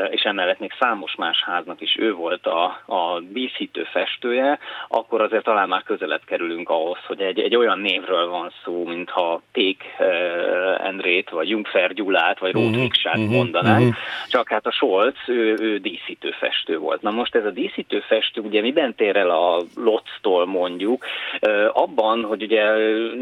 és 0.09 0.21
emellett 0.21 0.59
még 0.59 0.71
számos 0.79 1.15
más 1.15 1.43
háznak 1.43 1.81
is 1.81 1.95
ő 1.99 2.13
volt 2.13 2.47
a, 2.47 2.63
a 2.85 3.19
díszítő 3.19 3.83
festője, 3.83 4.59
akkor 4.87 5.21
azért 5.21 5.43
talán 5.43 5.67
már 5.67 5.83
közelebb 5.83 6.21
kerülünk 6.25 6.69
ahhoz, 6.69 6.97
hogy 7.07 7.21
egy, 7.21 7.39
egy 7.39 7.55
olyan 7.55 7.79
névről 7.79 8.29
van 8.29 8.51
szó, 8.63 8.85
mintha 8.85 9.41
Pék 9.51 9.83
Endrét, 10.83 11.29
vagy 11.29 11.49
Jungfer 11.49 11.93
Gyulát, 11.93 12.39
vagy 12.39 12.53
Rót 12.53 12.75
uh-huh, 12.75 13.29
mondanánk, 13.29 13.87
uh-huh. 13.87 13.95
csak 14.29 14.49
hát 14.49 14.65
a 14.65 14.71
Scholz, 14.71 15.15
ő, 15.27 15.55
ő 15.59 15.77
díszítő 15.77 16.31
festő 16.31 16.77
volt. 16.77 17.01
Na 17.01 17.11
most 17.11 17.35
ez 17.35 17.45
a 17.45 17.51
díszítő 17.51 17.99
festő, 17.99 18.41
ugye 18.41 18.61
miben 18.61 18.95
tér 18.95 19.15
el 19.15 19.29
a 19.29 19.61
Lotztól 19.75 20.45
mondjuk, 20.45 21.05
abban, 21.73 22.23
hogy 22.23 22.43
ugye 22.43 22.63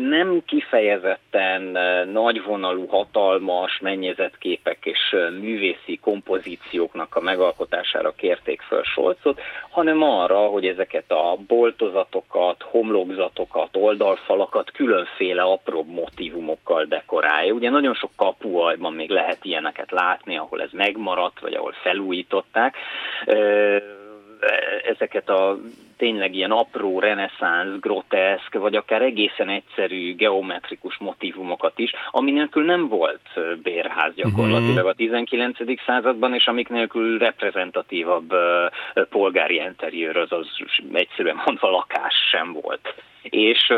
nem 0.10 0.42
kifejezetten 0.46 1.78
nagyvonalú, 2.12 2.88
hatalmas 2.88 3.80
mennyezetképek 3.80 4.78
és 4.82 5.16
művészi 5.42 6.00
kompozícióknak 6.54 7.16
a 7.16 7.22
megalkotására 7.22 8.12
kérték 8.12 8.62
föl 8.62 8.84
Scholzot, 8.84 9.42
hanem 9.70 10.02
arra, 10.02 10.38
hogy 10.38 10.66
ezeket 10.66 11.12
a 11.12 11.38
boltozatokat, 11.48 12.62
homlokzatokat, 12.62 13.70
oldalfalakat 13.72 14.72
különféle 14.72 15.42
apró 15.42 15.84
motivumokkal 15.84 16.86
dekorálja. 16.86 17.54
Ugye 17.54 17.70
nagyon 17.70 17.94
sok 17.94 18.12
kapuajban 18.16 18.94
még 18.94 19.10
lehet 19.10 19.46
ilyeneket 19.46 19.92
látni, 19.92 20.38
ahol 20.38 20.62
ez 20.62 20.72
megmaradt, 20.72 21.40
vagy 21.40 21.54
ahol 21.54 21.74
felújították 21.82 22.76
ezeket 24.86 25.30
a 25.30 25.60
tényleg 25.98 26.36
ilyen 26.36 26.52
apró, 26.52 27.00
reneszánsz, 27.00 27.80
groteszk, 27.80 28.54
vagy 28.54 28.76
akár 28.76 29.02
egészen 29.02 29.50
egyszerű 29.50 30.16
geometrikus 30.16 30.98
motivumokat 30.98 31.80
is, 31.80 31.92
ami 32.12 32.32
nélkül 32.32 32.66
nem 32.66 32.88
volt 32.88 33.22
bérház 33.64 34.14
gyakorlatilag 34.16 34.86
a 34.86 34.94
19. 34.94 35.58
században, 35.86 36.34
és 36.34 36.48
amik 36.48 36.70
nélkül 36.70 37.18
reprezentatívabb 37.18 38.34
polgári 39.10 39.56
interiőr, 39.56 40.18
azaz 40.18 40.48
egyszerűen 40.94 41.42
mondva 41.46 41.70
lakás 41.70 42.16
sem 42.32 42.54
volt. 42.54 42.94
És 43.22 43.70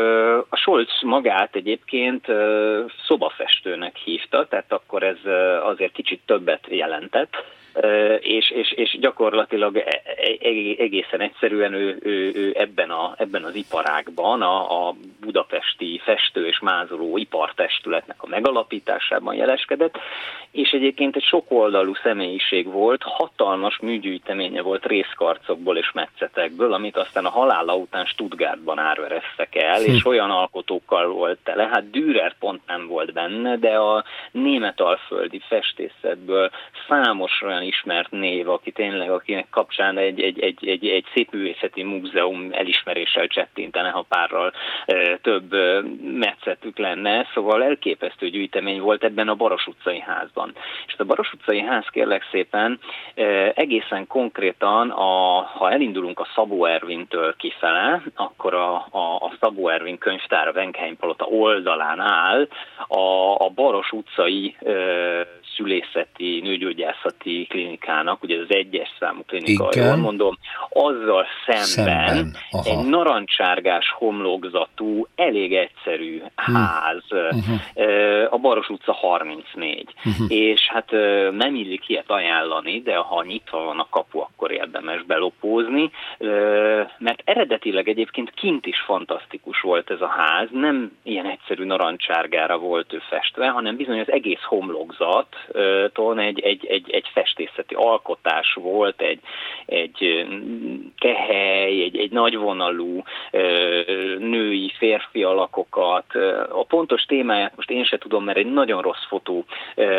a 0.48 0.56
Scholz 0.56 1.02
magát 1.02 1.56
egyébként 1.56 2.26
szobafestőnek 3.06 3.96
hívta, 3.96 4.46
tehát 4.46 4.72
akkor 4.72 5.02
ez 5.02 5.18
azért 5.62 5.92
kicsit 5.92 6.20
többet 6.26 6.66
jelentett, 6.68 7.44
és, 8.20 8.50
és, 8.50 8.72
és 8.72 8.96
gyakorlatilag 9.00 9.76
e, 9.76 10.02
e, 10.04 10.26
egészen 10.78 11.20
egyszerűen 11.20 11.74
ő, 11.74 11.98
ő, 12.02 12.32
ő 12.34 12.54
ebben, 12.58 12.90
a, 12.90 13.14
ebben 13.18 13.44
az 13.44 13.54
iparágban, 13.54 14.42
a, 14.42 14.88
a 14.88 14.94
budapesti 15.20 16.00
festő 16.04 16.46
és 16.46 16.58
mázoló 16.60 17.16
ipartestületnek 17.16 18.22
a 18.22 18.28
megalapításában 18.28 19.34
jeleskedett, 19.34 19.98
és 20.50 20.70
egyébként 20.70 21.16
egy 21.16 21.22
sokoldalú 21.22 21.94
személyiség 22.02 22.66
volt, 22.66 23.02
hatalmas 23.02 23.78
műgyűjteménye 23.78 24.62
volt 24.62 24.86
részkarcokból 24.86 25.76
és 25.76 25.92
metszetekből, 25.92 26.72
amit 26.72 26.96
aztán 26.96 27.24
a 27.24 27.30
halála 27.30 27.74
után 27.74 28.04
Stuttgartban 28.04 28.78
árvereztek 28.78 29.54
el, 29.54 29.82
hm. 29.82 29.90
és 29.90 30.06
olyan 30.06 30.30
alkotókkal 30.30 31.08
volt 31.08 31.38
tele, 31.44 31.68
hát 31.72 31.90
Dürer 31.90 32.34
pont 32.38 32.60
nem 32.66 32.86
volt 32.86 33.12
benne, 33.12 33.56
de 33.56 33.76
a 33.76 34.04
német 34.30 34.80
alföldi 34.80 35.40
festészetből 35.48 36.50
számos 36.88 37.42
olyan 37.42 37.62
ismert 37.66 38.10
név, 38.10 38.48
aki 38.48 38.72
tényleg, 38.72 39.10
akinek 39.10 39.46
kapcsán 39.50 39.98
egy, 39.98 40.20
egy, 40.20 40.40
egy, 40.40 40.68
egy, 40.68 40.86
egy 40.86 41.04
szép 41.14 41.32
művészeti 41.32 41.82
múzeum 41.82 42.48
elismeréssel 42.52 43.26
csettintene, 43.26 43.90
ha 43.90 44.04
párral 44.08 44.52
több 45.22 45.54
metszetük 46.02 46.78
lenne, 46.78 47.26
szóval 47.34 47.64
elképesztő 47.64 48.28
gyűjtemény 48.28 48.80
volt 48.80 49.04
ebben 49.04 49.28
a 49.28 49.34
Baros 49.34 49.66
utcai 49.66 50.00
házban. 50.00 50.54
És 50.86 50.94
a 50.98 51.04
Baros 51.04 51.32
utcai 51.32 51.60
ház 51.60 51.86
kérlek 51.90 52.28
szépen 52.30 52.78
egészen 53.54 54.06
konkrétan, 54.06 54.90
a, 54.90 55.42
ha 55.42 55.70
elindulunk 55.70 56.20
a 56.20 56.28
Szabó 56.34 56.64
Ervintől 56.64 57.36
kifele, 57.36 58.02
akkor 58.14 58.54
a, 58.54 58.74
a, 58.90 59.16
a 59.20 59.32
Szabó 59.40 59.68
Ervin 59.68 59.98
könyvtár 59.98 60.48
a 60.48 60.52
Venkheim 60.52 60.96
Palota 60.96 61.24
oldalán 61.24 62.00
áll 62.00 62.48
a, 62.88 63.34
a 63.44 63.48
Baros 63.54 63.92
utcai 63.92 64.56
e, 64.60 64.72
szülészeti, 65.56 66.40
nőgyógyászati 66.40 67.46
klinikának, 67.56 68.22
ugye 68.22 68.40
az 68.40 68.46
egyes 68.48 68.88
számú 68.98 69.22
klinika, 69.26 69.68
Igen. 69.72 69.86
jól 69.86 69.96
mondom, 69.96 70.38
azzal 70.68 71.26
szemben, 71.46 71.64
szemben. 72.06 72.36
egy 72.64 72.84
narancsárgás 72.88 73.94
homlokzatú, 73.98 75.06
elég 75.14 75.54
egyszerű 75.54 76.22
hm. 76.36 76.54
ház, 76.54 77.02
uh-huh. 77.10 78.32
a 78.34 78.38
Baros 78.38 78.68
utca 78.68 78.92
34. 78.92 79.94
Uh-huh. 80.04 80.26
És 80.28 80.68
hát 80.68 80.90
nem 81.30 81.54
illik 81.54 81.88
ilyet 81.88 82.10
ajánlani, 82.10 82.80
de 82.80 82.96
ha 82.96 83.24
nyitva 83.24 83.64
van 83.64 83.78
a 83.78 83.86
kapu, 83.90 84.18
akkor 84.20 84.50
érdemes 84.50 85.02
belopózni, 85.02 85.90
mert 86.98 87.22
eredetileg 87.24 87.88
egyébként 87.88 88.30
kint 88.30 88.66
is 88.66 88.80
fantasztikus 88.80 89.60
volt 89.60 89.90
ez 89.90 90.00
a 90.00 90.14
ház, 90.16 90.48
nem 90.52 90.92
ilyen 91.02 91.26
egyszerű 91.26 91.64
narancsárgára 91.64 92.58
volt 92.58 92.92
ő 92.92 93.02
festve, 93.08 93.48
hanem 93.48 93.76
bizony 93.76 94.00
az 94.00 94.12
egész 94.12 94.42
homlokzat 94.42 95.36
ton 95.92 96.18
egy, 96.18 96.40
egy, 96.40 96.66
egy, 96.66 96.90
egy 96.90 97.10
festészeti 97.46 97.74
alkotás 97.74 98.54
volt, 98.54 99.00
egy, 99.00 99.20
egy 99.66 100.26
kehely, 100.98 101.82
egy, 101.82 101.96
egy 101.98 102.10
nagyvonalú 102.10 103.02
női, 104.18 104.72
férfi 104.78 105.22
alakokat. 105.22 106.14
A 106.48 106.64
pontos 106.64 107.02
témáját 107.02 107.56
most 107.56 107.70
én 107.70 107.84
se 107.84 107.98
tudom, 107.98 108.24
mert 108.24 108.38
egy 108.38 108.52
nagyon 108.52 108.82
rossz 108.82 109.06
fotó 109.08 109.44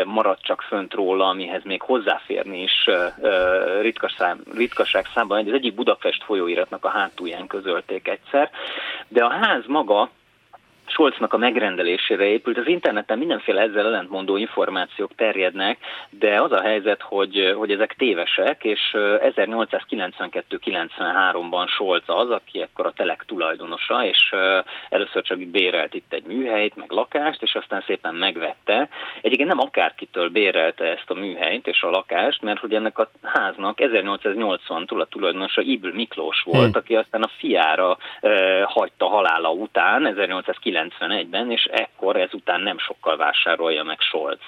maradt 0.04 0.42
csak 0.42 0.62
fönt 0.62 0.94
róla, 0.94 1.28
amihez 1.28 1.64
még 1.64 1.82
hozzáférni 1.82 2.62
is 2.62 2.88
ritkaság, 3.80 4.36
ritkaság 4.54 5.06
számban. 5.14 5.46
Az 5.46 5.52
egyik 5.52 5.74
Budapest 5.74 6.24
folyóiratnak 6.24 6.84
a 6.84 6.88
hátulján 6.88 7.46
közölték 7.46 8.08
egyszer, 8.08 8.50
de 9.08 9.24
a 9.24 9.30
ház 9.30 9.62
maga 9.66 10.10
Scholznak 10.88 11.32
a 11.32 11.36
megrendelésére 11.36 12.24
épült. 12.24 12.58
Az 12.58 12.66
interneten 12.66 13.18
mindenféle 13.18 13.60
ezzel 13.60 13.86
ellentmondó 13.86 14.36
információk 14.36 15.14
terjednek, 15.14 15.78
de 16.10 16.42
az 16.42 16.52
a 16.52 16.60
helyzet, 16.60 17.02
hogy, 17.02 17.54
hogy 17.56 17.70
ezek 17.70 17.94
tévesek, 17.98 18.64
és 18.64 18.80
1892-93-ban 18.94 21.68
Scholz 21.68 22.02
az, 22.06 22.30
aki 22.30 22.60
ekkor 22.60 22.86
a 22.86 22.92
Telek 22.92 23.24
tulajdonosa, 23.26 24.04
és 24.04 24.34
először 24.88 25.22
csak 25.22 25.38
bérelt 25.38 25.94
itt 25.94 26.12
egy 26.12 26.24
műhelyt, 26.24 26.76
meg 26.76 26.90
lakást, 26.90 27.42
és 27.42 27.54
aztán 27.54 27.82
szépen 27.86 28.14
megvette. 28.14 28.88
Egyébként 29.20 29.48
nem 29.48 29.60
akárkitől 29.60 30.28
bérelte 30.28 30.84
ezt 30.84 31.10
a 31.10 31.14
műhelyt 31.14 31.66
és 31.66 31.82
a 31.82 31.90
lakást, 31.90 32.42
mert 32.42 32.60
hogy 32.60 32.74
ennek 32.74 32.98
a 32.98 33.10
háznak 33.22 33.78
1880-tól 33.80 35.00
a 35.00 35.04
tulajdonosa 35.04 35.60
Ibl 35.60 35.88
Miklós 35.88 36.42
volt, 36.44 36.64
hmm. 36.64 36.72
aki 36.74 36.96
aztán 36.96 37.22
a 37.22 37.30
fiára 37.38 37.96
e, 38.20 38.62
hagyta 38.62 39.06
halála 39.06 39.50
után, 39.50 40.06
1891-ben, 40.78 41.50
és 41.50 41.64
ekkor 41.64 42.16
ezután 42.16 42.60
nem 42.60 42.78
sokkal 42.78 43.16
vásárolja 43.16 43.82
meg 43.82 44.00
Scholz 44.00 44.40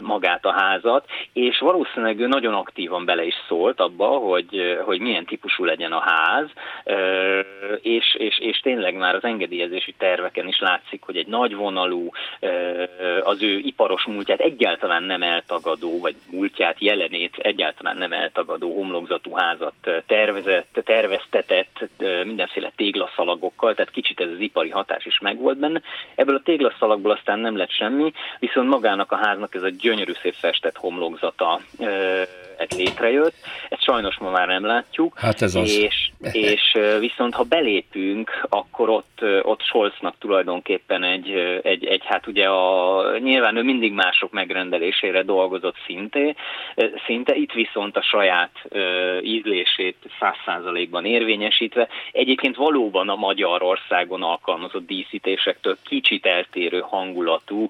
magát 0.00 0.44
a 0.44 0.52
házat, 0.52 1.04
és 1.32 1.58
valószínűleg 1.58 2.20
ő 2.20 2.26
nagyon 2.26 2.54
aktívan 2.54 3.04
bele 3.04 3.24
is 3.24 3.34
szólt 3.48 3.80
abba, 3.80 4.06
hogy, 4.06 4.80
hogy 4.84 5.00
milyen 5.00 5.24
típusú 5.24 5.64
legyen 5.64 5.92
a 5.92 6.00
ház, 6.00 6.46
és, 7.80 8.14
és, 8.14 8.38
és 8.38 8.60
tényleg 8.60 8.94
már 8.94 9.14
az 9.14 9.24
engedélyezési 9.24 9.94
terveken 9.98 10.48
is 10.48 10.60
látszik, 10.60 11.02
hogy 11.02 11.16
egy 11.16 11.26
nagyvonalú, 11.26 12.08
az 13.22 13.42
ő 13.42 13.58
iparos 13.58 14.04
múltját 14.04 14.40
egyáltalán 14.40 15.02
nem 15.02 15.22
eltagadó, 15.22 16.00
vagy 16.00 16.14
múltját, 16.30 16.80
jelenét 16.80 17.36
egyáltalán 17.36 17.96
nem 17.96 18.12
eltagadó 18.12 18.74
homlokzatú 18.74 19.34
házat 19.34 19.74
tervezett, 20.06 20.80
terveztetett 20.84 21.88
mindenféle 22.24 22.72
téglaszalagokkal, 22.76 23.74
tehát 23.74 23.92
kicsit 23.92 24.20
ez 24.20 24.28
az 24.28 24.40
ipari 24.40 24.70
hatás 24.70 25.06
is 25.06 25.18
megvolt 25.18 25.58
benne. 25.58 25.80
Ebből 26.14 26.34
a 26.34 26.42
téglaszalagból 26.44 27.10
aztán 27.10 27.38
nem 27.38 27.56
lett 27.56 27.70
semmi, 27.70 28.12
viszont 28.38 28.68
magának 28.68 29.12
a 29.12 29.20
háznak 29.22 29.51
ez 29.54 29.62
a 29.62 29.68
gyönyörű 29.68 30.12
szép 30.22 30.34
festett 30.34 30.76
homlokzata 30.76 31.60
ez 32.56 32.78
létrejött. 32.78 33.34
Ezt 33.68 33.82
sajnos 33.82 34.18
ma 34.18 34.30
már 34.30 34.48
nem 34.48 34.64
látjuk. 34.64 35.18
Hát 35.18 35.42
ez 35.42 35.54
az. 35.54 35.78
És, 35.78 36.10
és 36.32 36.78
viszont 36.98 37.34
ha 37.34 37.42
belépünk, 37.42 38.46
akkor 38.48 38.88
ott, 38.88 39.18
ott 39.42 39.62
Scholznak 39.62 40.14
tulajdonképpen 40.18 41.02
egy, 41.02 41.30
egy, 41.62 41.84
egy, 41.84 42.02
hát 42.04 42.26
ugye 42.26 42.48
a, 42.48 43.18
nyilván 43.18 43.56
ő 43.56 43.62
mindig 43.62 43.92
mások 43.92 44.32
megrendelésére 44.32 45.22
dolgozott 45.22 45.76
szinte, 45.86 46.34
szinte 47.06 47.34
itt 47.34 47.52
viszont 47.52 47.96
a 47.96 48.02
saját 48.02 48.50
ízlését 49.22 49.96
száz 50.20 50.36
százalékban 50.44 51.04
érvényesítve. 51.04 51.88
Egyébként 52.12 52.56
valóban 52.56 53.08
a 53.08 53.16
Magyarországon 53.16 54.22
alkalmazott 54.22 54.86
díszítésektől 54.86 55.76
kicsit 55.84 56.26
eltérő 56.26 56.80
hangulatú 56.80 57.68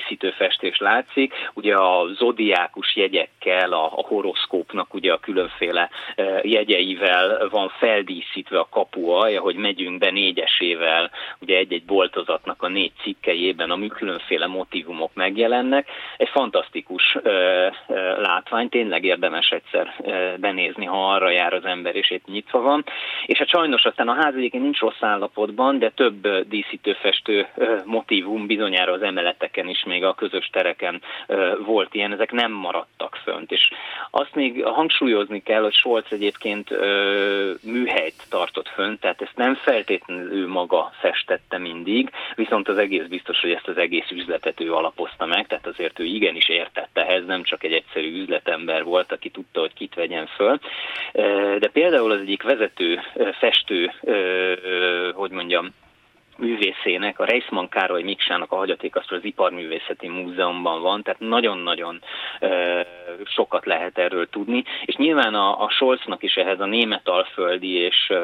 díszítőfestés 0.00 0.78
látszik. 0.78 1.34
Ugye 1.54 1.74
a 1.74 2.06
zodiákus 2.12 2.96
jegyekkel, 2.96 3.72
a, 3.72 3.84
a 3.84 4.02
horoszkópnak 4.06 4.94
ugye 4.94 5.12
a 5.12 5.18
különféle 5.18 5.90
e, 6.16 6.40
jegyeivel 6.42 7.48
van 7.48 7.68
feldíszítve 7.68 8.58
a 8.58 8.68
kapuaja, 8.70 9.40
hogy 9.40 9.56
megyünk 9.56 9.98
be 9.98 10.10
négyesével, 10.10 11.10
ugye 11.40 11.56
egy-egy 11.56 11.84
boltozatnak 11.84 12.62
a 12.62 12.68
négy 12.68 12.92
cikkejében, 13.02 13.70
ami 13.70 13.86
különféle 13.88 14.46
motivumok 14.46 15.10
megjelennek. 15.14 15.88
Egy 16.16 16.28
fantasztikus 16.28 17.16
ö, 17.22 17.30
e, 17.30 17.72
ö, 17.88 17.94
e, 17.94 18.20
látvány, 18.20 18.68
tényleg 18.68 19.04
érdemes 19.04 19.48
egyszer 19.48 19.94
ö, 20.02 20.34
benézni, 20.36 20.84
ha 20.84 21.12
arra 21.12 21.30
jár 21.30 21.52
az 21.52 21.64
ember, 21.64 21.96
és 21.96 22.10
itt 22.10 22.26
nyitva 22.26 22.60
van. 22.60 22.84
És 23.26 23.38
hát 23.38 23.48
sajnos 23.48 23.84
aztán 23.84 24.08
a 24.08 24.14
ház 24.22 24.34
egyébként 24.34 24.62
nincs 24.62 24.78
rossz 24.78 25.02
állapotban, 25.02 25.78
de 25.78 25.90
több 25.90 26.28
díszítőfestő 26.48 27.46
motivum 27.84 28.46
bizonyára 28.46 28.92
az 28.92 29.02
emeleteken 29.02 29.68
is, 29.68 29.84
még 29.90 30.04
a 30.04 30.14
közös 30.14 30.50
tereken 30.52 31.02
volt 31.64 31.94
ilyen, 31.94 32.12
ezek 32.12 32.32
nem 32.32 32.52
maradt 32.52 32.90
maradtak 33.00 33.20
fönt. 33.22 33.52
És 33.52 33.70
azt 34.10 34.34
még 34.34 34.64
hangsúlyozni 34.64 35.42
kell, 35.42 35.62
hogy 35.62 35.74
Scholz 35.74 36.04
egyébként 36.10 36.70
műhelyt 37.62 38.26
tartott 38.30 38.68
fönt, 38.68 39.00
tehát 39.00 39.22
ezt 39.22 39.36
nem 39.36 39.54
feltétlenül 39.54 40.32
ő 40.32 40.48
maga 40.48 40.92
festette 41.00 41.58
mindig, 41.58 42.10
viszont 42.34 42.68
az 42.68 42.78
egész 42.78 43.06
biztos, 43.06 43.40
hogy 43.40 43.52
ezt 43.52 43.68
az 43.68 43.76
egész 43.76 44.10
üzletet 44.10 44.60
ő 44.60 44.72
alapozta 44.74 45.26
meg, 45.26 45.46
tehát 45.46 45.66
azért 45.66 45.98
ő 45.98 46.04
igenis 46.04 46.48
értette 46.48 47.06
ehhez, 47.06 47.26
nem 47.26 47.42
csak 47.42 47.64
egy 47.64 47.72
egyszerű 47.72 48.20
üzletember 48.22 48.84
volt, 48.84 49.12
aki 49.12 49.30
tudta, 49.30 49.60
hogy 49.60 49.74
kit 49.74 49.94
vegyen 49.94 50.26
föl. 50.26 50.58
De 51.58 51.68
például 51.72 52.10
az 52.10 52.20
egyik 52.20 52.42
vezető 52.42 53.00
festő, 53.38 53.92
hogy 55.14 55.30
mondjam, 55.30 55.72
művészének, 56.40 57.18
a 57.18 57.24
Reisman 57.24 57.68
Károly 57.68 58.02
Miksának 58.02 58.52
a 58.52 58.56
hagyatékasztól 58.56 59.18
az 59.18 59.24
Iparművészeti 59.24 60.08
Múzeumban 60.08 60.82
van, 60.82 61.02
tehát 61.02 61.20
nagyon-nagyon 61.20 62.02
e, 62.40 62.86
sokat 63.24 63.66
lehet 63.66 63.98
erről 63.98 64.28
tudni, 64.28 64.64
és 64.84 64.96
nyilván 64.96 65.34
a, 65.34 65.62
a 65.64 65.70
Scholznak 65.70 66.22
is 66.22 66.34
ehhez 66.34 66.60
a 66.60 66.66
német 66.66 67.08
alföldi 67.08 67.72
és 67.74 68.08
e, 68.08 68.18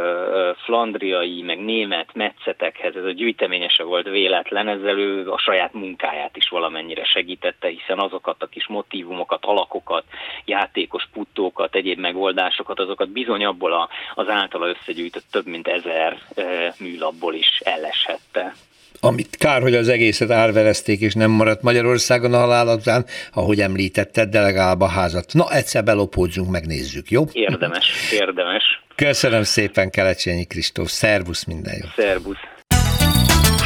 flandriai, 0.55 1.43
meg 1.43 1.65
német 1.65 2.15
metszetekhez 2.15 2.97
ez 2.97 3.05
a 3.05 3.11
gyűjteményese 3.11 3.83
volt 3.83 4.09
véletlen, 4.09 4.69
ezzel 4.69 4.99
ő 4.99 5.31
a 5.31 5.39
saját 5.39 5.73
munkáját 5.73 6.37
is 6.37 6.49
valamennyire 6.49 7.05
segítette, 7.05 7.69
hiszen 7.69 7.99
azokat 7.99 8.43
a 8.43 8.47
kis 8.47 8.67
motivumokat, 8.67 9.45
alakokat, 9.45 10.05
játékos 10.45 11.09
puttókat, 11.13 11.75
egyéb 11.75 11.99
megoldásokat, 11.99 12.81
azokat 12.81 13.09
bizony 13.09 13.45
abból 13.45 13.73
a, 13.73 13.89
az 14.15 14.29
általa 14.29 14.69
összegyűjtött 14.69 15.25
több 15.31 15.47
mint 15.47 15.69
ezer 15.69 16.19
e, 16.37 16.75
műlapból 16.81 17.35
is 17.35 17.61
elles 17.65 18.06
esette. 18.07 18.55
Amit 19.01 19.37
kár, 19.37 19.63
hogy 19.63 19.75
az 19.75 19.89
egészet 19.89 20.31
árverezték, 20.31 21.01
és 21.01 21.15
nem 21.15 21.31
maradt 21.31 21.63
Magyarországon 21.63 22.35
a 22.35 22.39
halál 22.39 22.69
után, 22.69 23.05
ahogy 23.33 23.61
említetted, 23.61 24.29
de 24.29 24.41
legalább 24.41 24.81
a 24.81 24.87
házat. 24.87 25.33
Na, 25.33 25.51
egyszer 25.51 25.85
belopódzunk, 25.85 26.51
megnézzük, 26.51 27.11
jó? 27.11 27.25
Érdemes, 27.33 27.93
érdemes. 28.13 28.65
Köszönöm 28.95 29.43
szépen, 29.43 29.91
Kelecsényi 29.91 30.45
Kristóf. 30.45 30.91
Szervusz, 30.91 31.45
minden 31.45 31.75
jó. 31.83 32.05
Szervusz. 32.05 32.37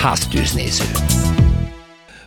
Háztűznéző. 0.02 0.84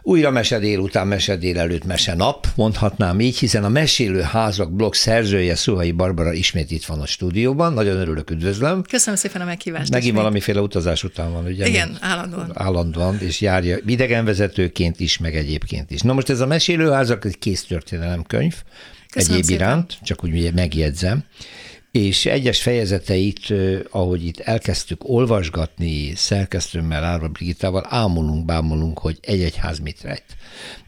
Újra 0.06 0.32
mese 0.32 0.60
délután, 0.60 1.08
mese 1.08 1.36
délelőtt, 1.36 1.86
mese 1.86 2.16
nap, 2.16 2.48
mondhatnám 2.56 3.20
így, 3.20 3.38
hiszen 3.38 3.64
a 3.64 3.70
Mesélő 3.70 4.22
Házak 4.22 4.72
blog 4.72 4.94
szerzője 4.94 5.56
Szuhai 5.56 5.92
Barbara 5.92 6.34
ismét 6.34 6.72
itt 6.72 6.86
van 6.86 7.02
a 7.02 7.06
stúdióban. 7.06 7.74
Nagyon 7.74 7.98
örülök, 7.98 8.30
üdvözlöm. 8.30 8.82
Köszönöm 8.84 9.20
szépen 9.20 9.42
a 9.42 9.46
meghívást. 9.46 9.90
Megint 9.90 10.04
ismét. 10.04 10.22
valamiféle 10.22 10.62
utazás 10.62 11.04
után 11.04 11.32
van, 11.32 11.46
ugye? 11.46 11.68
Igen, 11.68 11.98
állandóan. 12.02 12.52
Állandóan, 12.54 13.18
és 13.20 13.42
járja 13.42 13.78
idegenvezetőként 13.86 15.00
is, 15.00 15.18
meg 15.18 15.36
egyébként 15.36 15.92
is. 15.92 16.02
Na 16.02 16.14
most 16.14 16.30
ez 16.30 16.40
a 16.40 16.48
Mesélő 16.48 16.90
Házak 16.90 17.26
egy 17.26 17.40
kész 17.40 17.64
történelemkönyv, 17.64 18.56
Köszönöm 19.12 19.36
egyéb 19.38 19.50
szépen. 19.50 19.68
iránt, 19.68 19.98
csak 20.04 20.24
úgy 20.24 20.54
megjegyzem 20.54 21.24
és 21.94 22.26
egyes 22.26 22.62
fejezeteit, 22.62 23.54
ahogy 23.90 24.26
itt 24.26 24.40
elkezdtük 24.40 25.10
olvasgatni 25.10 26.16
szerkesztőmmel, 26.16 27.04
Árva 27.04 27.28
Brigitával, 27.28 27.86
ámulunk, 27.90 28.46
bámulunk, 28.46 29.00
hogy 29.00 29.18
egy-egy 29.22 29.56
ház 29.56 29.80
mit 29.80 30.02
rejt. 30.02 30.24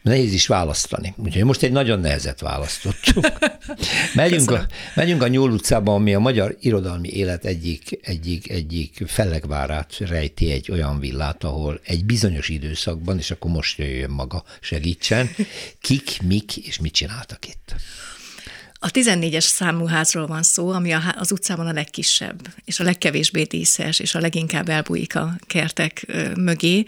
Nehéz 0.02 0.32
is 0.32 0.46
választani. 0.46 1.14
Úgyhogy 1.16 1.44
most 1.44 1.62
egy 1.62 1.72
nagyon 1.72 2.00
nehezet 2.00 2.40
választottunk. 2.40 3.32
megyünk, 4.14 4.50
a, 4.50 4.66
megyünk 4.94 5.22
a 5.22 5.28
Nyúl 5.28 5.50
utcában, 5.50 5.94
ami 5.94 6.14
a 6.14 6.18
magyar 6.18 6.56
irodalmi 6.60 7.08
élet 7.08 7.44
egyik, 7.44 7.98
egyik, 8.02 8.50
egyik 8.50 9.02
fellegvárát 9.06 9.96
rejti 9.98 10.50
egy 10.50 10.70
olyan 10.70 11.00
villát, 11.00 11.44
ahol 11.44 11.80
egy 11.84 12.04
bizonyos 12.04 12.48
időszakban, 12.48 13.18
és 13.18 13.30
akkor 13.30 13.50
most 13.50 13.78
jöjjön 13.78 14.10
maga, 14.10 14.44
segítsen, 14.60 15.30
kik, 15.80 16.22
mik 16.22 16.56
és 16.56 16.78
mit 16.78 16.92
csináltak 16.92 17.48
itt. 17.48 17.74
A 18.86 18.90
14-es 18.90 19.44
számú 19.44 19.86
házról 19.86 20.26
van 20.26 20.42
szó, 20.42 20.70
ami 20.70 20.92
az 20.92 21.32
utcában 21.32 21.66
a 21.66 21.72
legkisebb, 21.72 22.48
és 22.64 22.80
a 22.80 22.84
legkevésbé 22.84 23.42
díszes, 23.42 23.98
és 23.98 24.14
a 24.14 24.20
leginkább 24.20 24.68
elbújik 24.68 25.16
a 25.16 25.36
kertek 25.46 26.06
mögé, 26.36 26.84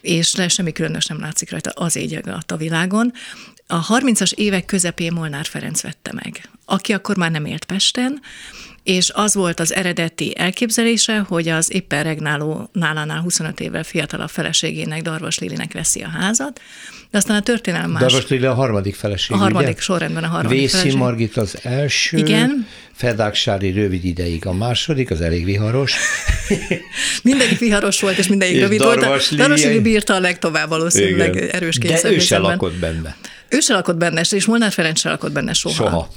és 0.00 0.34
semmi 0.48 0.72
különös 0.72 1.06
nem 1.06 1.20
látszik 1.20 1.50
rajta, 1.50 1.70
az 1.70 1.96
égyeg 1.96 2.34
a 2.46 2.56
világon. 2.56 3.12
A 3.66 3.86
30-as 3.86 4.32
évek 4.32 4.64
közepén 4.64 5.12
Molnár 5.12 5.44
Ferenc 5.46 5.82
vette 5.82 6.12
meg, 6.12 6.48
aki 6.64 6.92
akkor 6.92 7.16
már 7.16 7.30
nem 7.30 7.44
élt 7.44 7.64
Pesten, 7.64 8.20
és 8.82 9.10
az 9.14 9.34
volt 9.34 9.60
az 9.60 9.74
eredeti 9.74 10.32
elképzelése, 10.38 11.18
hogy 11.18 11.48
az 11.48 11.74
éppen 11.74 12.02
regnáló 12.02 12.68
nálánál 12.72 13.20
25 13.20 13.60
évvel 13.60 13.82
fiatalabb 13.84 14.28
feleségének, 14.28 15.02
Darvas 15.02 15.38
Lilinek 15.38 15.72
veszi 15.72 16.00
a 16.00 16.08
házat, 16.08 16.60
de 17.10 17.18
aztán 17.18 17.36
a 17.36 17.42
történelem 17.42 17.90
más. 17.90 18.00
Darvas 18.02 18.28
Lili 18.28 18.46
a 18.46 18.54
harmadik 18.54 18.94
feleség, 18.94 19.36
A 19.36 19.38
harmadik 19.38 19.68
ugye? 19.68 19.80
sorrendben 19.80 20.24
a 20.24 20.28
harmadik 20.28 20.58
Vészi 20.58 20.76
feleség. 20.76 20.98
Margit 20.98 21.36
az 21.36 21.58
első. 21.62 22.16
Igen. 22.16 22.66
Fedáksári 22.92 23.70
rövid 23.70 24.04
ideig 24.04 24.46
a 24.46 24.52
második, 24.52 25.10
az 25.10 25.20
elég 25.20 25.44
viharos. 25.44 25.94
mindegyik 27.22 27.58
viharos 27.58 28.00
volt, 28.00 28.18
és 28.18 28.28
mindegyik 28.28 28.54
és 28.54 28.60
rövid 28.60 28.82
volt. 28.82 29.00
Darvas 29.36 29.62
Lili 29.62 29.80
bírta 29.80 30.14
a 30.14 30.20
legtovább 30.20 30.68
valószínűleg 30.68 31.34
Igen. 31.34 31.48
erős 31.48 31.78
De 31.78 32.00
ő 32.04 32.18
se 32.18 32.38
lakott 32.38 32.74
benne. 32.74 33.16
Ő 33.54 33.60
se 33.60 33.74
lakott 33.74 33.96
benne, 33.96 34.20
és 34.30 34.46
Molnár 34.46 34.72
Ferenc 34.72 34.98
se 34.98 35.10
lakott 35.10 35.32
benne 35.32 35.52
soha. 35.52 35.74
soha. 35.74 36.08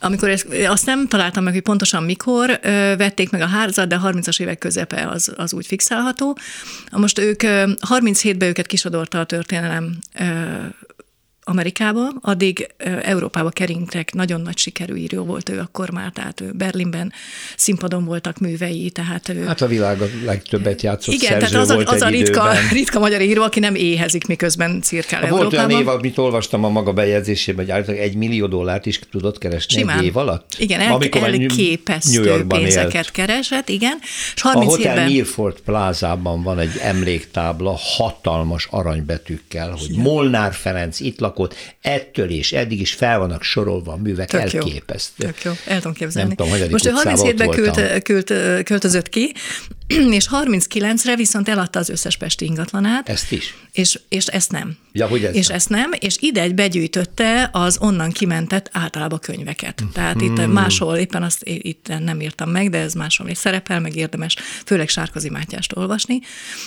Amikor 0.00 0.28
ezt, 0.28 0.46
azt 0.68 0.86
nem 0.86 1.08
találtam 1.08 1.44
meg, 1.44 1.52
hogy 1.52 1.62
pontosan 1.62 2.02
mikor 2.02 2.60
vették 2.96 3.30
meg 3.30 3.40
a 3.40 3.46
házat, 3.46 3.88
de 3.88 4.00
30-as 4.04 4.40
évek 4.40 4.58
közepe 4.58 5.08
az, 5.08 5.32
az 5.36 5.52
úgy 5.52 5.66
fixálható. 5.66 6.38
Most 6.90 7.18
ők 7.18 7.40
37-ben 7.88 8.48
őket 8.48 8.66
kisodorta 8.66 9.20
a 9.20 9.24
történelem 9.24 9.98
Amerikába, 11.48 12.08
addig 12.20 12.68
Európába 13.02 13.50
keringtek, 13.50 14.12
nagyon 14.14 14.40
nagy 14.40 14.58
sikerű 14.58 14.94
író 14.94 15.24
volt 15.24 15.48
ő 15.48 15.58
akkor 15.58 15.90
már, 15.90 16.10
tehát 16.10 16.40
ő 16.40 16.52
Berlinben 16.52 17.12
színpadon 17.56 18.04
voltak 18.04 18.38
művei, 18.38 18.90
tehát 18.90 19.28
ő... 19.28 19.44
Hát 19.44 19.60
a 19.60 19.66
világ 19.66 20.00
a 20.00 20.06
legtöbbet 20.24 20.82
játszott 20.82 21.14
Igen, 21.14 21.38
tehát 21.38 21.54
az, 21.54 21.70
a, 21.70 21.76
az 21.84 22.00
a 22.00 22.08
ritka, 22.08 22.50
ritka 22.72 22.98
magyar 22.98 23.20
író, 23.20 23.42
aki 23.42 23.60
nem 23.60 23.74
éhezik, 23.74 24.26
miközben 24.26 24.82
cirkál 24.82 25.20
Volt 25.20 25.32
Európában. 25.32 25.66
olyan 25.66 25.80
év, 25.80 25.88
amit 25.88 26.18
olvastam 26.18 26.64
a 26.64 26.68
maga 26.68 26.92
bejegyzésében, 26.92 27.64
hogy 27.64 27.74
állítólag 27.74 28.00
egy 28.00 28.14
millió 28.14 28.46
dollárt 28.46 28.86
is 28.86 29.00
tudott 29.10 29.38
keresni 29.38 29.78
Simán. 29.78 29.98
egy 29.98 30.04
év 30.04 30.16
alatt? 30.16 30.56
Igen, 30.58 30.80
el, 30.80 30.92
Amikor 30.92 31.22
elképesztő 31.22 32.44
pénzeket 32.48 32.94
élt. 32.94 33.10
keresett, 33.10 33.68
igen. 33.68 33.98
És 34.34 34.42
30 34.42 34.66
a 34.66 34.76
Hotel 34.76 34.92
évben... 34.92 35.10
Milford 35.10 35.60
plázában 35.60 36.42
van 36.42 36.58
egy 36.58 36.78
emléktábla 36.82 37.74
hatalmas 37.78 38.68
aranybetűkkel, 38.70 39.70
hogy. 39.70 39.96
Molnár 39.96 40.52
Ferenc 40.52 41.00
itt 41.00 41.20
lak 41.20 41.35
lakott, 41.36 41.54
ettől 41.80 42.30
és 42.30 42.52
eddig 42.52 42.80
is 42.80 42.92
fel 42.92 43.18
vannak 43.18 43.42
sorolva 43.42 43.92
a 43.92 43.96
művek, 43.96 44.28
Tök 44.28 44.40
elképesztő. 44.40 45.24
Jó. 45.24 45.30
Tök 45.30 45.42
jó, 45.42 45.52
el 45.66 45.76
tudom 45.76 45.92
képzelni. 45.92 46.34
Nem 46.36 46.50
tudom, 46.50 46.70
Most 46.70 46.86
ő 46.86 46.92
37-ben 46.94 47.50
küld, 47.50 48.02
küld, 48.02 48.32
költözött 48.62 49.08
ki, 49.08 49.32
és 50.18 50.26
39-re 50.30 51.16
viszont 51.16 51.48
eladta 51.48 51.78
az 51.78 51.88
összes 51.88 52.16
pesti 52.16 52.44
ingatlanát. 52.44 53.08
Ezt 53.08 53.32
is? 53.32 53.54
És, 53.72 54.00
és 54.08 54.26
ezt 54.26 54.50
nem. 54.50 54.76
Ja, 54.92 55.06
hogy 55.06 55.24
ez 55.24 55.34
és 55.34 55.46
nem. 55.46 55.56
ezt 55.56 55.68
nem, 55.68 55.90
és 55.98 56.16
ide 56.20 56.40
egy 56.40 56.54
begyűjtötte 56.54 57.50
az 57.52 57.78
onnan 57.80 58.10
kimentett 58.10 58.68
általában 58.72 59.18
könyveket. 59.18 59.82
Tehát 59.92 60.20
hmm. 60.20 60.34
itt 60.34 60.46
máshol, 60.46 60.96
éppen 60.96 61.22
azt 61.22 61.40
itt 61.44 61.92
nem 62.04 62.20
írtam 62.20 62.50
meg, 62.50 62.70
de 62.70 62.78
ez 62.78 62.94
máshol 62.94 63.28
is 63.28 63.38
szerepel, 63.38 63.80
meg 63.80 63.96
érdemes 63.96 64.36
főleg 64.64 64.88
Sárkozi 64.88 65.30
Mátyást 65.30 65.76
olvasni, 65.76 66.20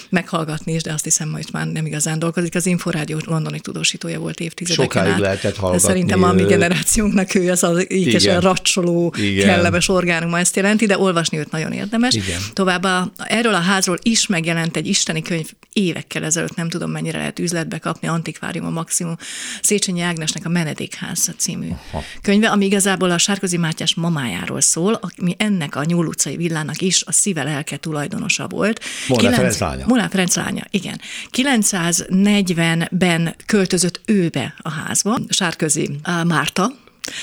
meghallgatni 0.10 0.74
is, 0.74 0.82
de 0.82 0.94
azt 0.94 1.04
hiszem, 1.04 1.32
hogy 1.32 1.46
már 1.52 1.68
nem 1.68 1.86
igazán 1.86 2.20
dolgozik. 2.20 2.56
Az 2.56 2.66
Inforádió 2.66 3.18
londoni 3.26 3.60
tudósítója 3.60 4.20
volt 4.20 4.40
évtizedeken 4.40 4.86
Sokáig 4.86 5.14
át. 5.14 5.20
lehetett 5.20 5.56
hallgatni. 5.56 5.88
Szerintem 5.88 6.24
a 6.24 6.34
mi 6.34 6.44
generációnknak 6.44 7.36
ő 7.36 7.50
ez 7.50 7.64
az 7.64 7.92
ígyesen 7.92 8.40
racsoló, 8.40 9.14
Igen. 9.18 9.46
kellemes 9.46 9.90
orgánuma 9.90 10.40
ezt 10.40 10.56
jelenti, 10.56 10.86
de 10.86 10.98
olvasni 10.98 11.38
őt 11.38 11.52
nagyon 11.52 11.72
érdemes. 11.72 12.14
Igen. 12.14 12.40
Továbbá 12.54 13.09
erről 13.18 13.54
a 13.54 13.60
házról 13.60 13.98
is 14.02 14.28
megjelent 14.28 14.76
egy 14.76 14.88
isteni 14.88 15.22
könyv 15.22 15.52
évekkel 15.74 16.24
ezelőtt, 16.24 16.56
nem 16.56 16.70
tudom 16.70 16.92
mennyire 16.92 17.18
lehet 17.18 17.40
üzletbe 17.40 17.78
kapni, 17.78 18.08
antikvárium 18.08 18.66
a 18.66 18.70
maximum, 18.70 19.18
Széchenyi 19.62 20.02
Ágnesnek 20.02 20.46
a 20.46 20.50
Menedékház 20.50 21.32
című 21.38 21.70
Aha. 21.92 22.04
könyve, 22.22 22.50
ami 22.50 22.66
igazából 22.66 23.12
a 23.12 23.18
Sárkozi 23.18 23.58
Mátyás 23.58 23.96
mamájáról 23.96 24.62
szól, 24.62 25.00
ami 25.18 25.36
ennek 25.38 25.76
a 25.76 25.84
Nyúl 25.84 26.06
utcai 26.06 26.36
villának 26.36 26.82
is 26.82 27.04
a 27.06 27.12
szíve 27.12 27.44
lelke 27.44 27.78
tulajdonosa 27.78 28.48
volt. 28.48 28.84
Molnár 29.08 29.34
Ferenc 29.34 29.58
lánya. 29.58 29.86
Molnár 29.88 30.10
Ferenc 30.10 30.36
lánya, 30.36 30.64
igen. 30.70 31.02
940-ben 31.32 33.36
költözött 33.46 34.02
őbe 34.06 34.54
a 34.58 34.70
házba, 34.70 35.20
Sárközi 35.30 36.00
Márta, 36.26 36.72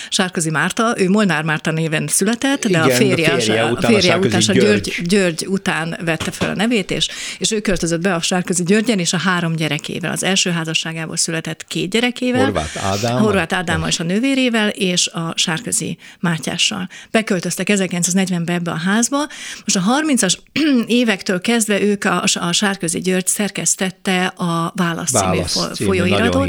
Sárközi 0.09 0.51
Márta, 0.51 0.95
ő 0.97 1.09
Molnár 1.09 1.43
Márta 1.43 1.71
néven 1.71 2.07
született, 2.09 2.63
de 2.63 2.69
Igen, 2.69 2.83
a 2.83 2.91
férje, 2.91 3.33
a 3.33 3.39
férje 3.39 3.65
után, 3.65 3.85
a, 3.85 3.95
férje 3.95 4.19
után, 4.19 4.43
a 4.47 4.53
György. 4.53 4.95
György 5.03 5.47
után 5.47 5.99
vette 6.05 6.31
fel 6.31 6.51
a 6.51 6.55
nevét, 6.55 6.91
és, 6.91 7.09
és 7.39 7.51
ő 7.51 7.61
költözött 7.61 8.01
be 8.01 8.15
a 8.15 8.21
Sárközi 8.21 8.63
Györgyen, 8.63 8.99
és 8.99 9.13
a 9.13 9.19
három 9.19 9.57
gyerekével. 9.57 10.11
Az 10.11 10.23
első 10.23 10.51
házasságából 10.51 11.17
született 11.17 11.67
két 11.67 11.91
gyerekével. 11.91 12.45
Horváth 12.45 12.87
Ádám. 12.87 13.19
Horváth 13.19 13.55
Ádámmal 13.55 13.89
és 13.89 14.01
a 14.01 14.05
nővérével, 14.05 14.69
és 14.69 15.07
a 15.07 15.33
Sárközi 15.37 15.99
Mátyással. 16.21 16.89
Beköltöztek 17.11 17.69
1940-ben 17.71 18.55
ebbe 18.57 18.71
a 18.71 18.79
házba. 18.79 19.17
Most 19.65 19.77
a 19.77 19.83
30-as 20.03 20.35
évektől 20.87 21.41
kezdve 21.41 21.81
ők 21.81 22.05
a, 22.05 22.25
a 22.35 22.53
Sárközi 22.53 23.01
György 23.01 23.27
szerkesztette 23.27 24.27
a 24.27 24.73
Válasz, 24.75 25.13
Válasz 25.13 25.53
című 25.53 25.89
folyóiratot. 25.89 26.49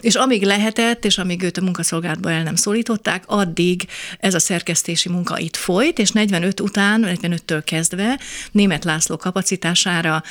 És 0.00 0.14
amíg 0.14 0.42
lehetett, 0.42 1.04
és 1.04 1.18
amíg 1.18 1.42
őt 1.42 1.56
a 1.56 1.60
munkaszolgálatban 1.60 2.32
el 2.32 2.42
nem 2.42 2.54
szólították, 2.66 3.24
addig 3.26 3.86
ez 4.18 4.34
a 4.34 4.38
szerkesztési 4.38 5.08
munka 5.08 5.38
itt 5.38 5.56
folyt, 5.56 5.98
és 5.98 6.10
45 6.10 6.60
után, 6.60 7.04
45-től 7.06 7.62
kezdve 7.64 8.20
német 8.52 8.84
László 8.84 9.16
kapacitására 9.16 10.22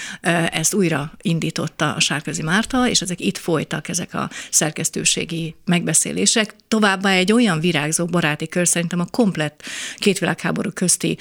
ezt 0.52 0.74
újra 0.74 1.12
indította 1.22 1.94
a 1.94 2.00
Sárközi 2.00 2.42
Márta, 2.42 2.90
és 2.90 3.02
ezek 3.02 3.20
itt 3.20 3.38
folytak, 3.38 3.88
ezek 3.88 4.14
a 4.14 4.30
szerkesztőségi 4.50 5.56
megbeszélések. 5.66 6.56
Továbbá 6.68 7.12
egy 7.12 7.32
olyan 7.32 7.60
virágzó 7.60 8.06
baráti 8.06 8.48
kör, 8.48 8.68
szerintem 8.68 9.00
a 9.00 9.06
komplett 9.12 9.64
két 9.96 10.20
világháború 10.20 10.70
közti 10.70 11.18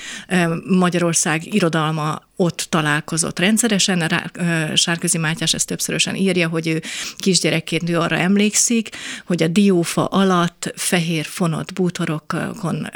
Magyarország 0.64 1.54
irodalma 1.54 2.22
ott 2.36 2.66
találkozott 2.68 3.38
rendszeresen. 3.38 4.30
Sárközi 4.74 5.18
Mátyás 5.18 5.54
ezt 5.54 5.66
többszörösen 5.66 6.16
írja, 6.16 6.48
hogy 6.48 6.68
ő 6.68 6.82
kisgyerekként 7.16 7.90
ő 7.90 7.98
arra 7.98 8.16
emlékszik, 8.16 8.88
hogy 9.24 9.42
a 9.42 9.48
diófa 9.48 10.04
alatt 10.04 10.72
fehér 10.76 11.24
fonott 11.24 11.72
bútorokon 11.72 12.90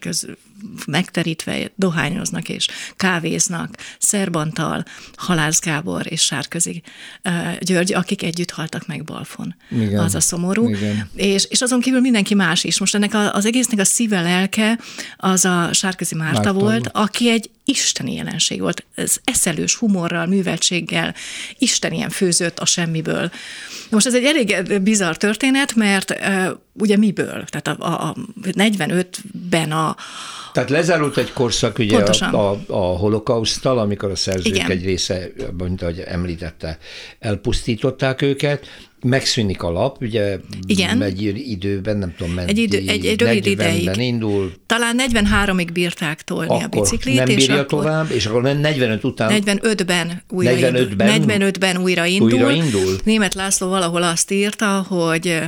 köz, 0.00 0.26
megterítve 0.86 1.72
dohányoznak 1.74 2.48
és 2.48 2.66
kávéznak 2.96 3.76
Szerbantal, 3.98 4.84
Halász 5.16 5.60
Gábor 5.60 6.02
és 6.08 6.22
Sárközi 6.22 6.82
György, 7.60 7.92
akik 7.92 8.22
együtt 8.22 8.50
haltak 8.50 8.86
meg 8.86 9.04
Balfon. 9.04 9.54
Igen. 9.70 9.98
Az 9.98 10.14
a 10.14 10.20
szomorú. 10.20 10.68
Igen. 10.68 11.10
És, 11.14 11.46
és 11.48 11.60
azon 11.60 11.80
kívül 11.80 12.00
mindenki 12.00 12.34
más 12.34 12.64
is. 12.64 12.78
Most 12.78 12.94
ennek 12.94 13.14
a, 13.14 13.34
az 13.34 13.46
egésznek 13.46 13.78
a 13.78 13.84
szíve 13.84 14.20
lelke 14.20 14.78
az 15.16 15.44
a 15.44 15.72
Sárközi 15.72 16.14
Márta, 16.14 16.40
Márta 16.40 16.52
volt, 16.52 16.90
aki 16.92 17.30
egy 17.30 17.50
isteni 17.64 18.14
jelenség 18.14 18.60
volt. 18.60 18.84
Ez 18.94 19.16
eszelős 19.24 19.74
humorral, 19.74 20.26
műveltséggel, 20.26 21.14
Isten 21.58 21.92
ilyen 21.92 22.10
főzött 22.10 22.58
a 22.58 22.64
semmiből. 22.64 23.30
Most 23.90 24.06
ez 24.06 24.14
egy 24.14 24.24
elég 24.24 24.80
bizarr 24.82 25.14
történet, 25.14 25.74
mert 25.74 26.14
ugye 26.78 26.96
miből? 26.96 27.44
Tehát 27.44 27.68
a, 27.68 27.76
a, 27.78 28.08
a 28.08 28.14
45-ben 28.42 29.72
a, 29.72 29.96
tehát 30.52 30.70
lezárult 30.70 31.16
egy 31.16 31.32
korszak 31.32 31.78
ugye 31.78 31.98
a, 31.98 32.36
a, 32.36 32.60
a 32.66 32.96
holokausztal, 32.96 33.78
amikor 33.78 34.10
a 34.10 34.16
szerzők 34.16 34.54
Igen. 34.54 34.70
egy 34.70 34.84
része, 34.84 35.28
mint 35.58 35.82
ahogy 35.82 35.98
említette, 36.06 36.78
elpusztították 37.18 38.22
őket, 38.22 38.66
megszűnik 39.02 39.62
a 39.62 39.70
lap, 39.70 39.96
ugye 40.00 40.38
Igen. 40.66 41.02
egy 41.02 41.22
időben, 41.50 41.96
nem 41.96 42.14
tudom, 42.16 42.32
mennyi, 42.32 42.50
egy, 42.50 42.58
idő, 42.58 42.76
egy, 42.86 43.06
egy 43.06 43.20
rövid 43.20 43.46
ideig. 43.46 43.90
indul. 43.96 44.52
Talán 44.66 45.00
43-ig 45.12 45.68
bírták 45.72 46.22
tolni 46.22 46.48
akkor 46.48 46.64
a 46.64 46.68
biciklit. 46.68 47.14
nem 47.14 47.24
bírja 47.24 47.54
és 47.54 47.60
akkor, 47.60 47.82
tovább, 47.82 48.10
és 48.10 48.26
akkor 48.26 48.42
45 48.42 49.04
után... 49.04 49.42
45-ben 49.44 50.22
újra 50.28 50.52
45-ben, 50.54 51.14
indul. 51.14 51.50
45-ben 51.50 51.76
újra 51.76 52.04
indul. 52.04 52.32
Újra 52.32 52.50
indul. 52.50 52.96
Német 53.04 53.34
László 53.34 53.68
valahol 53.68 54.02
azt 54.02 54.30
írta, 54.30 54.86
hogy 54.88 55.40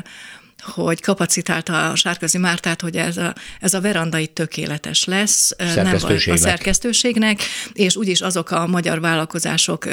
hogy 0.60 1.00
kapacitálta 1.00 1.90
a 1.90 1.94
Sárközi 1.94 2.38
Mártát, 2.38 2.80
hogy 2.80 2.96
ez 2.96 3.16
a, 3.16 3.34
ez 3.60 3.74
a 3.74 3.80
veranda 3.80 4.18
itt 4.18 4.34
tökéletes 4.34 5.04
lesz 5.04 5.54
nem 5.74 5.96
a 6.30 6.36
szerkesztőségnek, 6.36 7.40
és 7.72 7.96
úgyis 7.96 8.20
azok 8.20 8.50
a 8.50 8.66
magyar 8.66 9.00
vállalkozások 9.00 9.86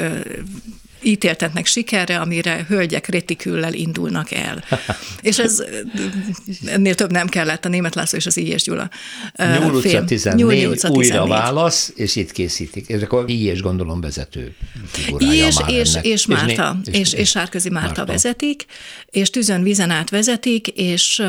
ítéltetnek 1.02 1.66
sikerre, 1.66 2.18
amire 2.18 2.64
hölgyek 2.68 3.06
retiküllel 3.06 3.72
indulnak 3.72 4.30
el. 4.30 4.64
és 5.22 5.38
ez 5.38 5.62
ennél 6.66 6.94
több 6.94 7.10
nem 7.10 7.28
kellett 7.28 7.64
a 7.64 7.68
Német 7.68 7.94
László 7.94 8.18
és 8.18 8.26
az 8.26 8.36
Ilyes 8.36 8.62
Gyula 8.62 8.90
Nyúl 9.36 9.74
utca 9.74 10.04
14, 10.04 10.64
utca 10.66 10.88
14. 10.88 10.96
újra 10.96 11.26
válasz, 11.26 11.92
és 11.96 12.16
itt 12.16 12.32
készítik. 12.32 12.90
Ez 12.90 13.02
akkor 13.02 13.30
Ilyes 13.30 13.60
gondolom 13.60 14.00
vezető 14.00 14.54
Ilyes 15.18 15.56
és, 15.66 15.92
ennek. 15.92 16.04
és 16.04 16.26
Márta, 16.26 16.80
és, 16.84 16.92
és, 16.92 16.98
és, 16.98 17.12
és 17.12 17.28
Sárközi 17.28 17.70
Márta, 17.70 17.86
Márta 17.88 18.12
vezetik, 18.12 18.64
és 19.10 19.30
Tüzön 19.30 19.62
Vizen 19.62 19.90
át 19.90 20.10
vezetik, 20.10 20.68
és 20.68 21.22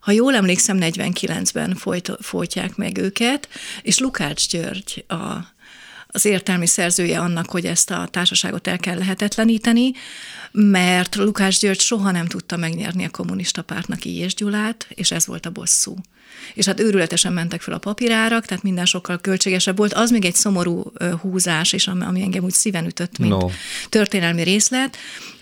ha 0.00 0.12
jól 0.12 0.34
emlékszem, 0.34 0.78
49-ben 0.80 1.74
folyt, 1.74 2.12
folytják 2.20 2.76
meg 2.76 2.98
őket, 2.98 3.48
és 3.82 3.98
Lukács 3.98 4.48
György 4.48 5.04
a 5.08 5.54
az 6.16 6.24
értelmi 6.24 6.66
szerzője 6.66 7.18
annak, 7.18 7.50
hogy 7.50 7.64
ezt 7.64 7.90
a 7.90 8.08
társaságot 8.10 8.66
el 8.66 8.78
kell 8.78 8.98
lehetetleníteni, 8.98 9.92
mert 10.52 11.14
Lukás 11.14 11.58
György 11.58 11.80
soha 11.80 12.10
nem 12.10 12.26
tudta 12.26 12.56
megnyerni 12.56 13.04
a 13.04 13.10
kommunista 13.10 13.62
pártnak 13.62 14.04
és 14.04 14.34
Gyulát, 14.34 14.86
és 14.88 15.10
ez 15.10 15.26
volt 15.26 15.46
a 15.46 15.50
bosszú. 15.50 15.96
És 16.54 16.66
hát 16.66 16.80
őrületesen 16.80 17.32
mentek 17.32 17.60
fel 17.60 17.74
a 17.74 17.78
papírárak, 17.78 18.46
tehát 18.46 18.62
minden 18.62 18.84
sokkal 18.84 19.18
költségesebb 19.20 19.76
volt. 19.76 19.92
Az 19.92 20.10
még 20.10 20.24
egy 20.24 20.34
szomorú 20.34 20.92
húzás, 21.20 21.72
és 21.72 21.86
ami 21.86 22.22
engem 22.22 22.44
úgy 22.44 22.52
szíven 22.52 22.86
ütött, 22.86 23.18
mint 23.18 23.32
no. 23.32 23.48
történelmi 23.88 24.42
részlet, 24.42 24.96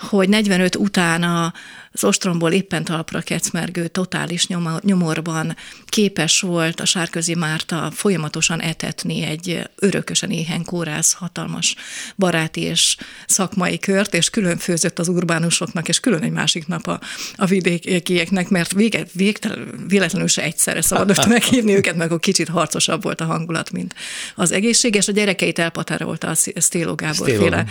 hogy 0.09 0.29
45 0.29 0.77
után 0.77 1.23
a 1.23 1.53
az 1.95 2.05
ostromból 2.05 2.53
éppen 2.53 2.85
talpra 2.85 3.21
kecmergő, 3.21 3.88
totális 3.88 4.47
nyomorban 4.81 5.57
képes 5.87 6.40
volt 6.40 6.81
a 6.81 6.85
Sárközi 6.85 7.35
Márta 7.35 7.90
folyamatosan 7.95 8.61
etetni 8.61 9.23
egy 9.23 9.69
örökösen 9.77 10.31
éhen 10.31 10.64
Kórász 10.64 11.12
hatalmas 11.12 11.75
baráti 12.17 12.61
és 12.61 12.97
szakmai 13.27 13.79
kört, 13.79 14.14
és 14.14 14.31
külön 14.31 14.59
főzött 14.59 14.99
az 14.99 15.09
urbánusoknak, 15.09 15.88
és 15.88 16.01
külön 16.01 16.23
egy 16.23 16.31
másik 16.31 16.67
nap 16.67 16.87
a, 16.87 17.01
a 17.37 17.47
vidékieknek, 17.47 18.49
mert 18.49 18.73
vége, 18.73 19.05
végtelen, 19.12 19.85
véletlenül 19.88 20.29
se 20.29 20.43
egyszerre 20.43 20.83
szabadott 20.83 21.27
meghívni 21.37 21.75
őket, 21.75 21.97
meg 21.97 22.07
akkor 22.07 22.21
kicsit 22.21 22.49
harcosabb 22.49 23.03
volt 23.03 23.21
a 23.21 23.25
hangulat, 23.25 23.71
mint 23.71 23.95
az 24.35 24.53
egészség, 24.53 24.95
és 24.95 25.09
a 25.09 25.12
gyerekeit 25.12 25.59
elpatárolta 25.59 26.29
a 26.29 26.35
Sztélo 26.55 26.95
Gábor 26.95 27.29
féle, 27.29 27.64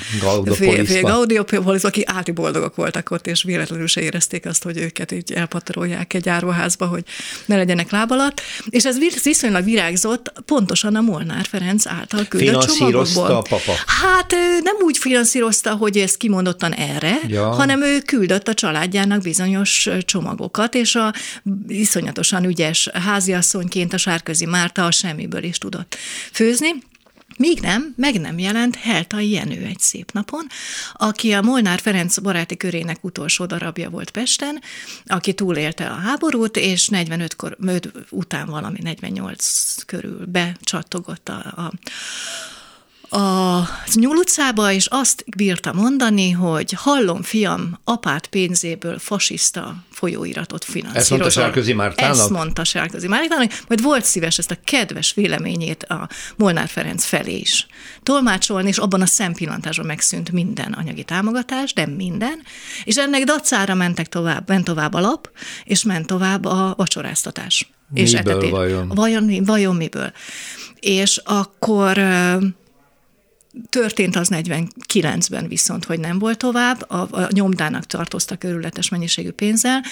féle 0.85 0.99
Gaudiopoliszba, 0.99 1.87
aki 1.87 2.03
áti 2.23 2.31
boldogok 2.31 2.75
voltak 2.75 3.11
ott, 3.11 3.27
és 3.27 3.43
véletlenül 3.43 3.87
se 3.87 4.01
érezték 4.01 4.45
azt, 4.45 4.63
hogy 4.63 4.77
őket 4.77 5.11
így 5.11 5.31
elpatarolják 5.31 6.13
egy 6.13 6.29
áruházba, 6.29 6.85
hogy 6.85 7.03
ne 7.45 7.55
legyenek 7.55 7.91
láb 7.91 8.11
alatt. 8.11 8.41
És 8.69 8.85
ez 8.85 8.97
viszonylag 9.23 9.63
virágzott 9.63 10.33
pontosan 10.45 10.95
a 10.95 11.01
Molnár 11.01 11.45
Ferenc 11.45 11.87
által 11.87 12.25
küldött 12.25 12.61
csomagokból. 12.61 13.25
a 13.25 13.41
papa? 13.41 13.71
Hát 13.85 14.31
nem 14.61 14.75
úgy 14.79 14.97
finanszírozta, 14.97 15.75
hogy 15.75 15.97
ezt 15.97 16.17
kimondottan 16.17 16.73
erre, 16.73 17.19
ja. 17.27 17.45
hanem 17.45 17.81
ő 17.81 17.99
küldött 17.99 18.47
a 18.47 18.53
családjának 18.53 19.21
bizonyos 19.21 19.89
csomagokat, 20.05 20.75
és 20.75 20.95
a 20.95 21.13
iszonyatosan 21.67 22.43
ügyes 22.43 22.89
háziasszonyként 22.93 23.93
a 23.93 23.97
Sárközi 23.97 24.45
Márta 24.45 24.85
a 24.85 24.91
semmiből 24.91 25.43
is 25.43 25.57
tudott 25.57 25.97
főzni. 26.31 26.69
Míg 27.37 27.59
nem, 27.59 27.93
meg 27.97 28.19
nem 28.19 28.39
jelent 28.39 28.75
Heltai 28.75 29.29
Jenő 29.29 29.65
egy 29.65 29.79
szép 29.79 30.11
napon, 30.11 30.47
aki 30.93 31.31
a 31.33 31.41
Molnár 31.41 31.79
Ferenc 31.79 32.17
baráti 32.17 32.57
körének 32.57 33.03
utolsó 33.03 33.45
darabja 33.45 33.89
volt 33.89 34.11
Pesten, 34.11 34.61
aki 35.05 35.33
túlélte 35.33 35.87
a 35.87 35.93
háborút, 35.93 36.57
és 36.57 36.87
45 36.87 37.35
kor, 37.35 37.57
után 38.09 38.47
valami 38.47 38.79
48 38.81 39.83
körül 39.85 40.25
becsattogott 40.25 41.29
a, 41.29 41.53
a 41.55 41.71
a 43.13 43.67
Nyúl 43.93 44.15
utcába, 44.15 44.71
és 44.71 44.85
azt 44.85 45.25
bírta 45.37 45.73
mondani, 45.73 46.31
hogy 46.31 46.73
hallom, 46.75 47.21
fiam, 47.21 47.79
apát 47.83 48.27
pénzéből 48.27 48.99
fasiszta 48.99 49.75
folyóiratot 49.91 50.63
finanszírozol. 50.63 51.01
Ezt 51.01 51.09
mondta 51.09 51.29
Sárközi 51.29 51.73
Mártának? 51.73 52.17
Ezt 52.17 52.29
mondta 52.29 52.63
Sárközi 52.63 53.07
Mártának, 53.07 53.63
majd 53.67 53.81
volt 53.81 54.05
szíves 54.05 54.37
ezt 54.37 54.51
a 54.51 54.57
kedves 54.63 55.13
véleményét 55.13 55.83
a 55.83 56.09
Molnár 56.35 56.67
Ferenc 56.67 57.05
felé 57.05 57.35
is 57.35 57.67
tolmácsolni, 58.03 58.67
és 58.67 58.77
abban 58.77 59.01
a 59.01 59.05
szempillantásban 59.05 59.85
megszűnt 59.85 60.31
minden 60.31 60.71
anyagi 60.71 61.03
támogatás, 61.03 61.73
de 61.73 61.85
minden, 61.85 62.41
és 62.83 62.97
ennek 62.97 63.23
dacára 63.23 63.73
mentek 63.73 64.07
tovább, 64.09 64.47
ment 64.47 64.63
tovább 64.63 64.93
a 64.93 64.99
lap, 64.99 65.29
és 65.63 65.83
ment 65.83 66.07
tovább 66.07 66.45
a 66.45 66.73
vacsoráztatás. 66.77 67.71
Miből 67.89 68.07
és 68.07 68.13
etetés. 68.13 68.49
vajon? 68.49 68.87
vajon? 68.87 69.43
Vajon 69.43 69.75
miből? 69.75 70.11
És 70.79 71.21
akkor 71.23 71.97
Történt 73.69 74.15
az 74.15 74.29
49-ben 74.31 75.47
viszont, 75.47 75.85
hogy 75.85 75.99
nem 75.99 76.19
volt 76.19 76.37
tovább, 76.37 76.89
a, 76.89 77.07
a 77.11 77.27
nyomdának 77.31 77.85
tartoztak 77.85 78.43
örületes 78.43 78.89
mennyiségű 78.89 79.29
pénzzel, 79.29 79.83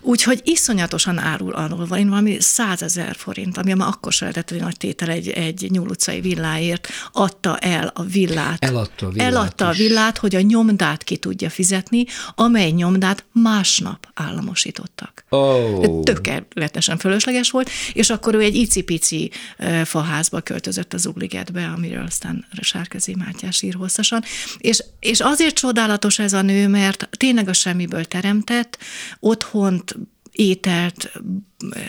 úgyhogy 0.00 0.40
iszonyatosan 0.44 1.18
árul 1.18 1.52
arról 1.52 1.86
van, 1.86 2.08
valami 2.08 2.36
százezer 2.40 3.14
forint, 3.16 3.56
ami 3.56 3.72
már 3.72 3.88
akkor 3.88 4.12
se 4.12 4.24
lehetett 4.24 4.50
egy 4.50 4.60
nagy 4.60 4.76
tétel 4.76 5.10
egy, 5.10 5.28
egy 5.28 5.66
nyúl 5.70 5.88
utcai 5.88 6.20
villáért, 6.20 6.88
adta 7.12 7.58
el 7.58 7.92
a 7.94 8.02
villát. 8.02 8.64
Eladta 8.64 9.06
a 9.06 9.10
villát 9.10 9.28
Eladta 9.28 9.70
is. 9.70 9.78
a 9.78 9.82
villát, 9.82 10.18
hogy 10.18 10.34
a 10.34 10.40
nyomdát 10.40 11.04
ki 11.04 11.16
tudja 11.16 11.50
fizetni, 11.50 12.04
amely 12.34 12.70
nyomdát 12.70 13.24
másnap 13.32 14.08
államosítottak. 14.14 15.24
Oh. 15.28 16.02
Tökéletesen 16.02 16.98
fölösleges 16.98 17.50
volt, 17.50 17.70
és 17.92 18.10
akkor 18.10 18.34
ő 18.34 18.40
egy 18.40 18.54
icipici 18.54 19.30
faházba 19.84 20.40
költözött 20.40 20.92
az 20.92 21.06
Ugligetbe, 21.06 21.72
amiről 21.76 22.04
aztán 22.04 22.46
Sárk 22.60 22.91
Sárközi 22.92 23.14
Mátyás 23.14 23.62
ír 23.62 23.74
hosszasan, 23.74 24.22
és, 24.58 24.84
és 25.00 25.20
azért 25.20 25.54
csodálatos 25.54 26.18
ez 26.18 26.32
a 26.32 26.42
nő, 26.42 26.68
mert 26.68 27.08
tényleg 27.16 27.48
a 27.48 27.52
semmiből 27.52 28.04
teremtett, 28.04 28.78
otthont, 29.20 29.96
ételt, 30.32 31.12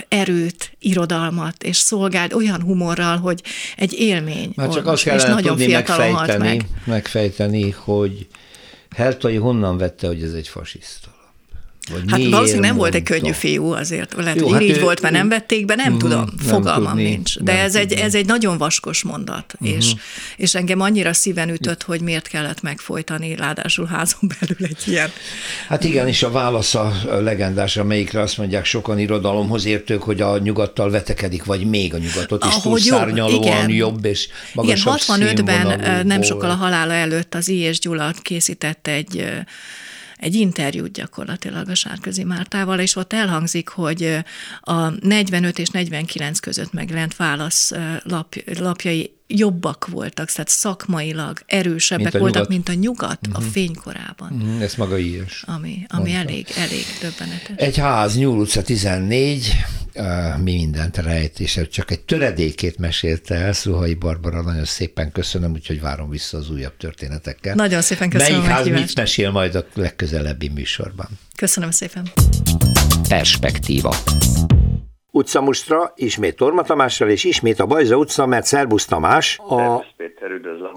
erőt, 0.07 0.71
irodalmat, 0.79 1.63
és 1.63 1.77
szolgált 1.77 2.33
olyan 2.33 2.61
humorral, 2.61 3.17
hogy 3.17 3.43
egy 3.77 3.93
élmény. 3.93 4.51
Már 4.55 4.69
csak 4.69 4.87
azt 4.87 5.05
és 5.05 5.23
nagyon 5.23 5.57
fiatalon 5.57 6.11
megfejteni, 6.11 6.47
meg. 6.47 6.65
megfejteni, 6.85 7.69
hogy 7.69 8.27
Hertai 8.95 9.35
honnan 9.35 9.77
vette, 9.77 10.07
hogy 10.07 10.23
ez 10.23 10.33
egy 10.33 10.47
fasiszta. 10.47 11.12
Vagy 11.91 12.01
hát 12.07 12.29
valószínűleg 12.29 12.69
nem 12.69 12.77
volt 12.77 12.95
egy 12.95 13.03
könnyű 13.03 13.31
fiú 13.31 13.71
azért. 13.71 14.13
Lehet, 14.17 14.39
Jó, 14.39 14.43
hogy 14.43 14.53
hát 14.53 14.61
így 14.61 14.77
ő, 14.77 14.79
volt, 14.79 15.01
mert 15.01 15.13
nem 15.13 15.29
vették 15.29 15.65
be, 15.65 15.75
nem 15.75 15.93
mm, 15.93 15.97
tudom, 15.97 16.19
nem 16.19 16.47
fogalmam 16.47 16.93
tudni, 16.93 17.03
nincs. 17.03 17.39
De 17.39 17.59
ez 17.59 17.75
egy, 17.75 17.93
ez 17.93 18.15
egy 18.15 18.25
nagyon 18.25 18.57
vaskos 18.57 19.03
mondat, 19.03 19.53
uh-huh. 19.59 19.77
és, 19.77 19.93
és 20.37 20.55
engem 20.55 20.79
annyira 20.79 21.13
szíven 21.13 21.49
ütött, 21.49 21.83
hogy 21.83 22.01
miért 22.01 22.27
kellett 22.27 22.61
megfojtani, 22.61 23.35
ráadásul 23.35 23.85
házon 23.85 24.31
belül 24.39 24.57
egy 24.59 24.77
ilyen. 24.85 25.09
Hát 25.67 25.83
igen, 25.83 26.07
és 26.07 26.23
a 26.23 26.31
válasz 26.31 26.75
a 26.75 26.93
legendás, 27.21 27.77
amelyikre 27.77 28.21
azt 28.21 28.37
mondják 28.37 28.65
sokan 28.65 28.99
irodalomhoz 28.99 29.65
értők, 29.65 30.03
hogy 30.03 30.21
a 30.21 30.37
nyugattal 30.37 30.89
vetekedik, 30.89 31.43
vagy 31.43 31.65
még 31.65 31.93
a 31.93 31.97
nyugatot 31.97 32.45
is 32.45 32.61
túlszárnyalóan 32.61 33.69
jobb, 33.69 33.69
jobb 33.69 34.05
és 34.05 34.27
magasabb 34.53 34.99
Igen, 35.17 35.35
65-ben 35.35 36.05
nem 36.07 36.21
sokkal 36.21 36.49
a 36.49 36.55
halála 36.55 36.93
előtt 36.93 37.35
az 37.35 37.47
I. 37.47 37.57
és 37.57 37.79
Gyula 37.79 38.13
készített 38.21 38.87
egy 38.87 39.25
egy 40.17 40.35
interjút 40.35 40.91
gyakorlatilag 40.91 41.69
a 41.69 41.75
Sárközi 41.75 42.23
Mártával, 42.23 42.79
és 42.79 42.95
ott 42.95 43.13
elhangzik, 43.13 43.69
hogy 43.69 44.17
a 44.61 44.89
45 44.89 45.59
és 45.59 45.69
49 45.69 46.39
között 46.39 46.73
megjelent 46.73 47.15
válasz 47.15 47.71
lap, 48.03 48.35
lapjai 48.45 49.13
jobbak 49.27 49.87
voltak, 49.87 50.31
tehát 50.31 50.49
szakmailag 50.49 51.39
erősebbek 51.45 52.11
mint 52.11 52.17
voltak, 52.17 52.33
nyugat. 52.33 52.49
mint 52.49 52.69
a 52.69 52.73
nyugat 52.73 53.19
uh-huh. 53.21 53.35
a 53.35 53.39
mhm. 53.39 53.49
fénykorában. 53.49 54.31
Uh-huh. 54.31 54.61
Ez 54.61 54.75
maga 54.75 54.97
ilyes. 54.97 55.43
Ami, 55.47 55.85
ami 55.87 56.13
elég, 56.13 56.47
elég 56.57 56.85
döbbenetes. 57.01 57.55
Egy 57.55 57.77
ház, 57.77 58.17
Nyúl 58.17 58.39
utca 58.39 58.61
14, 58.61 59.51
uh, 59.95 60.37
mi 60.43 60.51
mindent 60.51 60.97
rejt, 60.97 61.39
és 61.39 61.59
csak 61.71 61.91
egy 61.91 62.01
töredékét 62.01 62.77
mesélte 62.77 63.35
el 63.35 63.53
Szuhai 63.53 63.93
Barbara, 63.93 64.41
nagyon 64.41 64.65
szépen 64.65 65.11
köszönöm, 65.11 65.51
úgyhogy 65.51 65.81
várom 65.81 66.09
vissza 66.09 66.37
az 66.37 66.49
újabb 66.49 66.77
történetekkel. 66.77 67.55
Nagyon 67.55 67.81
szépen 67.81 68.09
köszönöm 68.09 68.41
Melyik 68.41 68.53
ház 68.55 68.67
mit 68.67 68.95
mesél 68.95 69.31
majd 69.31 69.55
a 69.55 69.65
legközelebbi 69.73 70.47
műsorban? 70.47 71.07
Köszönöm 71.35 71.71
szépen. 71.71 72.11
Perspektíva 73.07 73.95
utcamustra, 75.15 75.91
ismét 75.95 76.35
Torma 76.35 76.61
Tamással, 76.61 77.09
és 77.09 77.23
ismét 77.23 77.59
a 77.59 77.65
Bajza 77.65 77.97
utca, 77.97 78.25
mert 78.25 78.45
Szerbusz 78.45 78.85
Tamás. 78.85 79.39
A 79.47 79.85
Péter, 79.97 80.31
üdvözlöm. 80.31 80.71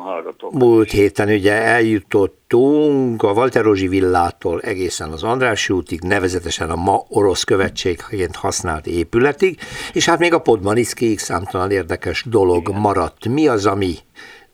Múlt 0.53 0.91
héten 0.91 1.29
ugye 1.29 1.53
eljutottunk 1.53 3.23
a 3.23 3.33
Walterózsi 3.33 3.89
villától 3.89 4.61
egészen 4.61 5.11
az 5.11 5.23
András 5.23 5.69
útig, 5.69 6.01
nevezetesen 6.01 6.71
a 6.71 6.77
ma 6.77 7.05
orosz 7.09 7.45
követségként 7.45 8.37
használt 8.37 8.87
épületig, 8.87 9.59
és 9.93 10.07
hát 10.07 10.19
még 10.19 10.35
a 10.35 10.41
Podmaniszkiig 10.41 11.19
számtalan 11.19 11.71
érdekes 11.71 12.25
dolog 12.31 12.69
Igen. 12.69 12.81
maradt. 12.81 13.29
Mi 13.29 13.49
az, 13.49 13.67
ami 13.67 13.95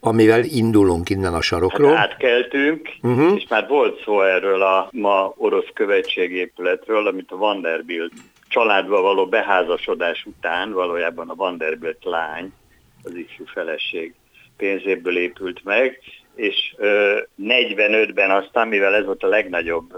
amivel 0.04 0.44
indulunk 0.44 1.10
innen 1.10 1.34
a 1.34 1.40
sarokról. 1.40 1.94
Hát 1.94 2.10
átkeltünk, 2.10 2.88
uh-huh. 3.02 3.36
és 3.36 3.46
már 3.48 3.66
volt 3.68 4.02
szó 4.04 4.22
erről 4.22 4.62
a 4.62 4.88
ma 4.92 5.34
orosz 5.36 5.68
követségépületről, 5.74 7.06
amit 7.06 7.30
a 7.30 7.36
Vanderbilt 7.36 8.12
családba 8.52 9.00
való 9.00 9.26
beházasodás 9.26 10.24
után 10.24 10.72
valójában 10.72 11.28
a 11.28 11.34
Vanderbilt 11.34 12.04
lány, 12.04 12.52
az 13.02 13.14
ifjú 13.14 13.44
feleség 13.46 14.14
pénzéből 14.56 15.16
épült 15.16 15.64
meg, 15.64 15.98
és 16.34 16.74
45-ben 17.42 18.30
aztán, 18.30 18.68
mivel 18.68 18.94
ez 18.94 19.04
volt 19.04 19.22
a 19.22 19.26
legnagyobb 19.26 19.92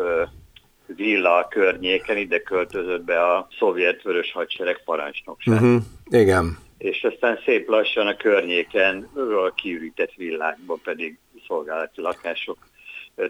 villa 0.87 1.37
a 1.37 1.49
környéken, 1.49 2.17
ide 2.17 2.38
költözött 2.38 3.05
be 3.05 3.23
a 3.23 3.49
szovjet 3.59 4.03
vörös 4.03 4.33
hadsereg 4.33 4.83
parancsnokság. 4.85 5.55
Uh-huh. 5.55 5.83
Igen. 6.11 6.59
És 6.79 7.05
aztán 7.05 7.38
szép 7.45 7.69
lassan 7.69 8.07
a 8.07 8.17
környéken 8.17 9.11
a 9.47 9.55
kiürített 9.55 10.12
villákban 10.17 10.81
pedig 10.85 11.19
szolgálati 11.47 12.01
lakások 12.01 12.59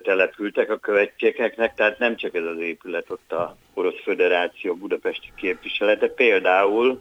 települtek 0.03 0.71
a 0.71 0.79
követségeknek, 0.79 1.75
tehát 1.75 1.99
nem 1.99 2.17
csak 2.17 2.35
ez 2.35 2.45
az 2.45 2.59
épület 2.59 3.11
ott 3.11 3.33
a 3.33 3.57
Orosz 3.75 4.03
Föderáció 4.03 4.75
budapesti 4.75 5.33
képviselete, 5.37 6.09
például 6.09 7.01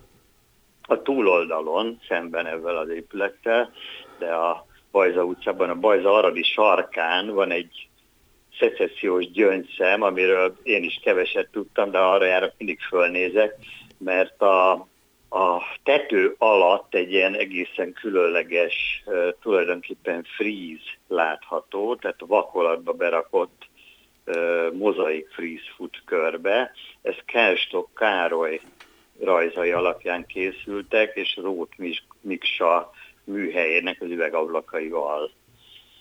a 0.82 1.02
túloldalon, 1.02 2.00
szemben 2.08 2.46
ezzel 2.46 2.78
az 2.78 2.90
épülettel, 2.90 3.72
de 4.18 4.34
a 4.34 4.66
Bajza 4.92 5.24
utcában, 5.24 5.70
a 5.70 5.76
Bajza 5.76 6.14
Aradi 6.14 6.44
sarkán 6.44 7.30
van 7.34 7.52
egy 7.52 7.88
szecessziós 8.60 9.32
gyöngyszem, 9.32 10.02
amiről 10.02 10.58
én 10.64 10.84
is 10.84 11.00
keveset 11.04 11.50
tudtam, 11.52 11.92
de 11.92 11.98
arra 11.98 12.26
járok, 12.26 12.54
mindig 12.58 12.80
fölnézek, 12.82 13.56
mert 13.98 14.42
a 14.42 14.88
a 15.34 15.62
tető 15.84 16.36
alatt 16.38 16.96
egy 16.96 17.12
ilyen 17.12 17.36
egészen 17.36 17.94
különleges, 17.94 19.04
tulajdonképpen 19.42 20.24
fríz 20.36 20.80
látható, 21.08 21.96
tehát 21.96 22.24
vakolatba 22.28 22.94
berakott 22.94 23.68
mozaik 24.74 25.30
fríz 25.30 25.62
fut 25.76 26.02
körbe. 26.06 26.72
Ez 27.02 27.16
Kelstok 27.26 27.90
Károly 27.94 28.60
rajzai 29.20 29.72
alapján 29.72 30.26
készültek, 30.26 31.16
és 31.16 31.36
Rót 31.42 31.74
Miksa 32.22 32.92
műhelyének 33.24 34.02
az 34.02 34.10
üvegablakaival. 34.10 35.32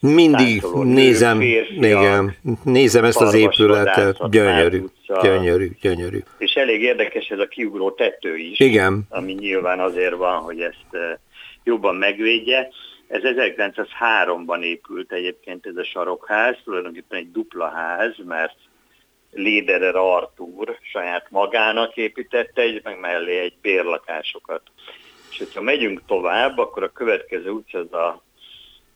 Mindig 0.02 0.62
nézem, 0.82 1.40
igen, 1.40 2.36
nézem 2.64 3.04
ezt 3.04 3.20
az 3.20 3.34
épületet, 3.34 4.30
gyönyörű, 4.30 4.84
gyönyörű, 5.22 5.70
gyönyörű. 5.80 6.18
És 6.38 6.54
elég 6.54 6.82
érdekes 6.82 7.28
ez 7.28 7.38
a 7.38 7.46
kiugró 7.46 7.90
tető 7.90 8.36
is, 8.36 8.60
igen. 8.60 9.02
ami 9.08 9.32
nyilván 9.32 9.80
azért 9.80 10.14
van, 10.14 10.38
hogy 10.38 10.60
ezt 10.60 11.20
jobban 11.64 11.94
megvédje. 11.94 12.68
Ez 13.08 13.20
1903-ban 13.24 14.62
épült 14.62 15.12
egyébként 15.12 15.66
ez 15.66 15.76
a 15.76 15.84
sarokház, 15.84 16.56
tulajdonképpen 16.64 17.18
egy 17.18 17.30
dupla 17.30 17.68
ház, 17.68 18.14
mert 18.24 18.56
Léderer 19.30 19.96
Artúr 19.96 20.78
saját 20.92 21.26
magának 21.30 21.96
építette, 21.96 22.62
egy, 22.62 22.80
meg 22.84 23.00
mellé 23.00 23.38
egy 23.38 23.54
bérlakásokat. 23.60 24.62
És 25.30 25.38
hogyha 25.38 25.62
megyünk 25.62 26.02
tovább, 26.06 26.58
akkor 26.58 26.82
a 26.82 26.92
következő 26.92 27.50
utca 27.50 27.78
az 27.78 27.92
a 27.92 28.22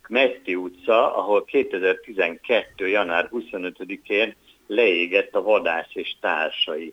Metti 0.09 0.55
utca, 0.55 1.17
ahol 1.17 1.45
2012. 1.45 2.89
január 2.89 3.29
25-én 3.33 4.35
leégett 4.67 5.35
a 5.35 5.43
vadász 5.43 5.91
és 5.93 6.17
társai 6.21 6.93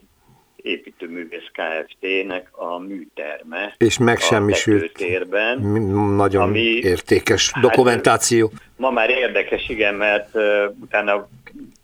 építőművész 0.56 1.52
Kft-nek 1.52 2.50
a 2.52 2.78
műterme. 2.78 3.76
És 3.78 3.98
megsemmisült. 3.98 4.94
térben. 4.94 5.60
Nagyon 6.16 6.42
ami, 6.42 6.60
értékes 6.60 7.52
hát, 7.52 7.64
dokumentáció. 7.64 8.52
Ma 8.76 8.90
már 8.90 9.10
érdekes, 9.10 9.70
igen, 9.70 9.96
mert 9.96 10.36
uh, 10.36 10.44
utána 10.82 11.30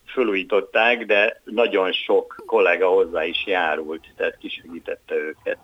fölújították, 0.06 1.06
de 1.06 1.42
nagyon 1.44 1.92
sok 1.92 2.44
kollega 2.46 2.88
hozzá 2.88 3.26
is 3.26 3.44
járult, 3.46 4.08
tehát 4.18 4.38
kisegítette 4.38 5.15
őket. 5.15 5.58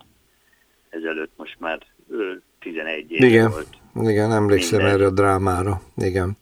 Ezelőtt 0.90 1.32
most 1.36 1.56
már 1.60 1.80
11 2.60 3.12
év 3.12 3.24
igen, 3.24 3.50
volt. 3.50 3.68
Igen, 4.02 4.32
emlékszem 4.32 4.78
minden. 4.78 4.96
erre 4.96 5.06
a 5.06 5.10
drámára. 5.10 5.82
Igen. 5.98 6.38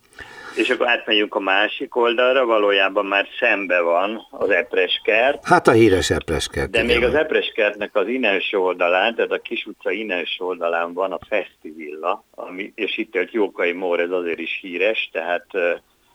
És 0.55 0.69
akkor 0.69 0.87
átmegyünk 0.87 1.35
a 1.35 1.39
másik 1.39 1.95
oldalra, 1.95 2.45
valójában 2.45 3.05
már 3.05 3.27
szembe 3.39 3.81
van 3.81 4.27
az 4.29 4.49
Epreskert. 4.49 5.45
Hát 5.45 5.67
a 5.67 5.71
híres 5.71 6.09
Epreskert. 6.09 6.69
De 6.69 6.83
igen. 6.83 6.95
még 6.95 7.07
az 7.07 7.15
Epreskertnek 7.15 7.95
az 7.95 8.07
innenső 8.07 8.57
oldalán, 8.57 9.15
tehát 9.15 9.31
a 9.31 9.39
Kis 9.39 9.65
utca 9.65 9.91
innenső 9.91 10.45
oldalán 10.45 10.93
van 10.93 11.11
a 11.11 11.19
Festivilla, 11.27 12.23
ami, 12.31 12.71
és 12.75 12.97
itt 12.97 13.15
élt 13.15 13.31
Jókai 13.31 13.71
Mór, 13.71 13.99
ez 13.99 14.11
azért 14.11 14.39
is 14.39 14.59
híres, 14.61 15.09
tehát 15.11 15.45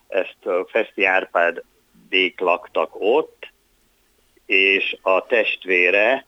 ezt 0.07 0.45
a 0.45 0.67
Feszti 0.69 1.05
Árpád 1.05 1.63
dék 2.09 2.39
laktak 2.39 2.89
ott, 2.93 3.51
és 4.45 4.97
a 5.01 5.25
testvére 5.25 6.25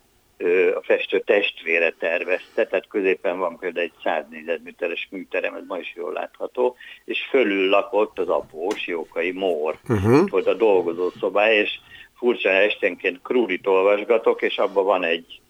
a 0.75 0.81
festő 0.81 1.19
testvére 1.19 1.91
tervezte, 1.99 2.65
tehát 2.65 2.87
középen 2.87 3.39
van 3.39 3.57
például 3.57 3.85
egy 3.85 3.93
100 4.03 4.23
négyzetméteres 4.29 5.07
műterem, 5.11 5.53
ez 5.53 5.63
ma 5.67 5.77
is 5.77 5.93
jól 5.95 6.13
látható, 6.13 6.75
és 7.05 7.19
fölül 7.29 7.69
lakott 7.69 8.19
az 8.19 8.29
após, 8.29 8.87
Jókai 8.87 9.31
Mór, 9.31 9.77
uh-huh. 9.89 10.29
volt 10.29 10.47
a 10.47 10.53
dolgozó 10.53 11.09
szobája, 11.19 11.61
és 11.61 11.79
furcsa 12.17 12.49
esténként 12.49 13.21
krúrit 13.21 13.67
olvasgatok, 13.67 14.41
és 14.41 14.57
abban 14.57 14.85
van 14.85 15.03
egy 15.03 15.41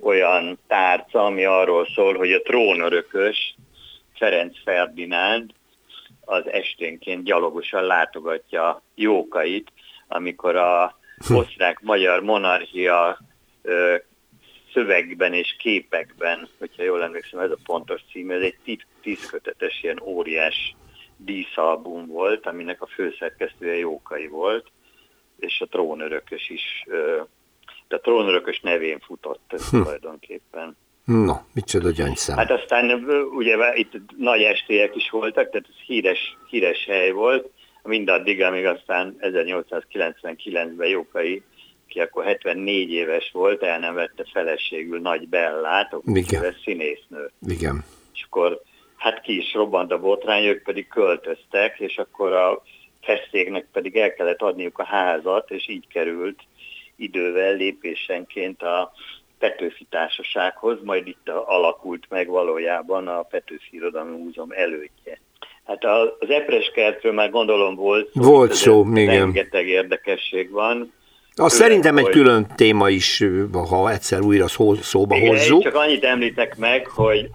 olyan 0.00 0.58
tárca, 0.66 1.24
ami 1.24 1.44
arról 1.44 1.86
szól, 1.94 2.16
hogy 2.16 2.32
a 2.32 2.42
trónörökös 2.42 3.54
Ferenc 4.14 4.62
Ferdinánd 4.62 5.50
az 6.24 6.50
esténként 6.50 7.24
gyalogosan 7.24 7.82
látogatja 7.82 8.82
Jókait, 8.94 9.72
amikor 10.08 10.56
a 10.56 10.98
hm. 11.26 11.34
osztrák-magyar 11.34 12.22
monarchia 12.22 13.18
szövegben 14.72 15.32
és 15.32 15.56
képekben, 15.58 16.48
hogyha 16.58 16.82
jól 16.82 17.02
emlékszem, 17.02 17.40
ez 17.40 17.50
a 17.50 17.58
pontos 17.64 18.00
cím, 18.12 18.30
ez 18.30 18.42
egy 18.42 18.84
tízkötetes 19.02 19.82
ilyen 19.82 20.00
óriás 20.02 20.74
díszalbum 21.16 22.06
volt, 22.06 22.46
aminek 22.46 22.82
a 22.82 22.86
főszerkesztője 22.86 23.76
Jókai 23.76 24.26
volt, 24.26 24.66
és 25.38 25.60
a 25.60 25.66
trónörökös 25.66 26.48
is, 26.48 26.84
de 27.88 27.96
a 27.96 28.00
trónörökös 28.00 28.60
nevén 28.60 28.98
futott 28.98 29.54
hm. 29.70 29.82
tulajdonképpen. 29.82 30.76
No, 31.04 31.34
micsoda 31.54 31.90
gyöngyszám. 31.90 32.36
Hát 32.36 32.50
aztán 32.50 33.04
ugye 33.34 33.56
itt 33.74 33.92
nagy 34.16 34.42
estélyek 34.42 34.96
is 34.96 35.10
voltak, 35.10 35.50
tehát 35.50 35.66
ez 35.68 35.84
híres, 35.86 36.36
híres 36.48 36.84
hely 36.84 37.10
volt, 37.10 37.50
mindaddig, 37.82 38.42
amíg 38.42 38.66
aztán 38.66 39.16
1899-ben 39.20 40.88
Jókai 40.88 41.42
aki 41.90 42.00
akkor 42.00 42.24
74 42.24 42.92
éves 42.92 43.30
volt, 43.32 43.62
el 43.62 43.78
nem 43.78 43.94
vette 43.94 44.24
feleségül 44.32 45.00
Nagy 45.00 45.28
Bellát, 45.28 45.92
akkor 45.92 46.54
színésznő. 46.64 47.30
Igen. 47.48 47.84
És 48.14 48.22
akkor 48.28 48.62
hát 48.96 49.20
ki 49.20 49.36
is 49.36 49.54
robbant 49.54 49.92
a 49.92 50.00
botrány, 50.00 50.44
ők 50.44 50.62
pedig 50.62 50.88
költöztek, 50.88 51.78
és 51.78 51.98
akkor 51.98 52.32
a 52.32 52.62
feszégnek 53.02 53.66
pedig 53.72 53.96
el 53.96 54.12
kellett 54.12 54.42
adniuk 54.42 54.78
a 54.78 54.84
házat, 54.84 55.50
és 55.50 55.68
így 55.68 55.86
került 55.88 56.38
idővel 56.96 57.54
lépésenként 57.54 58.62
a 58.62 58.92
Petőfi 59.38 59.86
Társasághoz, 59.90 60.78
majd 60.82 61.06
itt 61.06 61.28
alakult 61.28 62.06
meg 62.08 62.28
valójában 62.28 63.08
a 63.08 63.22
Petőfi 63.22 63.76
Irodalmi 63.76 64.16
Múzeum 64.16 64.50
elődje. 64.50 65.20
Hát 65.64 65.84
az 66.18 66.30
Epres 66.30 66.70
kertről 66.74 67.12
már 67.12 67.30
gondolom 67.30 67.74
volt 67.74 68.10
szó. 68.14 68.22
Volt 68.22 68.52
szó, 68.52 68.84
igen. 68.94 69.18
Rengeteg 69.18 69.68
érdekesség 69.68 70.50
van. 70.50 70.92
Az 71.34 71.52
szerintem 71.52 71.96
egy 71.96 72.08
külön 72.08 72.46
téma 72.56 72.88
is, 72.88 73.24
ha 73.52 73.90
egyszer 73.90 74.20
újra 74.20 74.48
szó, 74.48 74.74
szóba 74.74 75.16
Igen, 75.16 75.28
hozzuk. 75.28 75.62
csak 75.62 75.74
annyit 75.74 76.04
említek 76.04 76.56
meg, 76.56 76.86
hogy 76.86 77.30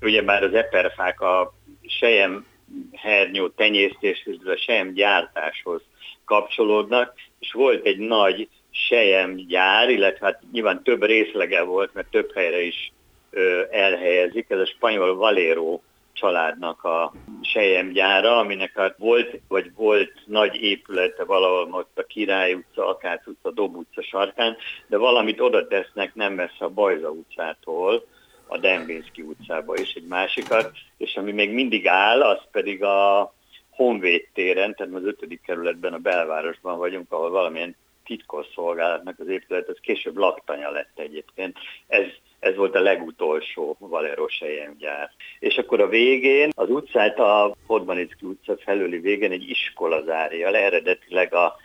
ugye 0.00 0.22
már 0.22 0.42
az 0.42 0.54
eperfák 0.54 1.20
a 1.20 1.54
sejem 1.86 2.46
hernyó 2.92 3.48
tenyésztéshez, 3.48 4.34
a 4.44 4.56
sejem 4.56 4.92
gyártáshoz 4.92 5.82
kapcsolódnak, 6.24 7.14
és 7.38 7.52
volt 7.52 7.86
egy 7.86 7.98
nagy 7.98 8.48
sejem 8.70 9.36
gyár, 9.36 9.90
illetve 9.90 10.26
hát 10.26 10.42
nyilván 10.52 10.82
több 10.82 11.02
részlege 11.02 11.62
volt, 11.62 11.94
mert 11.94 12.10
több 12.10 12.32
helyre 12.34 12.60
is 12.60 12.92
ö, 13.30 13.62
elhelyezik, 13.70 14.46
ez 14.48 14.58
a 14.58 14.66
spanyol 14.66 15.16
Valero 15.16 15.80
családnak 16.20 16.84
a 16.84 17.12
sejemgyára, 17.42 18.36
aminek 18.36 18.72
hát 18.74 18.94
volt, 18.98 19.40
vagy 19.48 19.74
volt 19.74 20.12
nagy 20.26 20.62
épülete 20.62 21.24
valahol 21.24 21.68
most 21.68 21.86
a 21.94 22.02
Király 22.02 22.54
utca, 22.54 22.88
Akác 22.88 23.26
utca, 23.26 23.50
Dob 23.50 23.76
utca 23.76 24.02
sarkán, 24.02 24.56
de 24.86 24.96
valamit 24.96 25.40
oda 25.40 25.66
tesznek 25.66 26.14
nem 26.14 26.32
messze 26.32 26.64
a 26.64 26.68
Bajza 26.68 27.10
utcától, 27.10 28.06
a 28.46 28.58
Dembinski 28.58 29.22
utcába 29.22 29.76
is 29.76 29.94
egy 29.94 30.06
másikat, 30.06 30.70
és 30.96 31.16
ami 31.16 31.32
még 31.32 31.50
mindig 31.50 31.86
áll, 31.86 32.22
az 32.22 32.40
pedig 32.50 32.82
a 32.82 33.32
Honvéd 33.70 34.28
téren, 34.34 34.74
tehát 34.74 34.94
az 34.94 35.04
ötödik 35.04 35.42
kerületben, 35.42 35.92
a 35.92 35.98
belvárosban 35.98 36.78
vagyunk, 36.78 37.12
ahol 37.12 37.30
valamilyen 37.30 37.76
titkos 38.04 38.46
szolgálatnak 38.54 39.18
az 39.18 39.28
épület, 39.28 39.68
az 39.68 39.78
később 39.80 40.16
laktanya 40.16 40.70
lett 40.70 40.98
egyébként. 40.98 41.58
Ez 41.86 42.06
ez 42.40 42.56
volt 42.56 42.74
a 42.74 42.80
legutolsó 42.80 43.76
Valero 43.78 44.26
gyár. 44.78 45.10
És 45.38 45.56
akkor 45.56 45.80
a 45.80 45.88
végén, 45.88 46.50
az 46.54 46.70
utcát 46.70 47.18
a 47.18 47.56
Podmanicki 47.66 48.26
utca 48.26 48.56
felüli 48.56 48.98
végén 48.98 49.32
egy 49.32 49.48
iskola 49.48 50.02
zárja 50.02 50.50
le, 50.50 50.58
eredetileg 50.58 51.34
a 51.34 51.56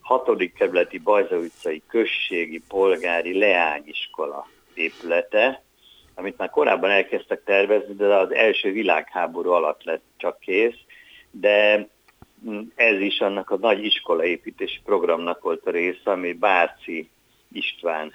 hatodik 0.00 0.54
kerületi 0.54 0.98
Bajza 0.98 1.36
utcai 1.36 1.82
községi 1.88 2.62
polgári 2.68 3.38
leányiskola 3.38 4.46
épülete, 4.74 5.62
amit 6.14 6.38
már 6.38 6.50
korábban 6.50 6.90
elkezdtek 6.90 7.42
tervezni, 7.44 7.94
de 7.94 8.06
az 8.06 8.32
első 8.32 8.72
világháború 8.72 9.50
alatt 9.50 9.84
lett 9.84 10.02
csak 10.16 10.40
kész, 10.40 10.78
de 11.30 11.88
ez 12.74 13.00
is 13.00 13.20
annak 13.20 13.50
a 13.50 13.56
nagy 13.56 13.84
iskolaépítési 13.84 14.80
programnak 14.84 15.42
volt 15.42 15.66
a 15.66 15.70
része, 15.70 16.10
ami 16.10 16.32
Bárci 16.32 17.10
István 17.52 18.14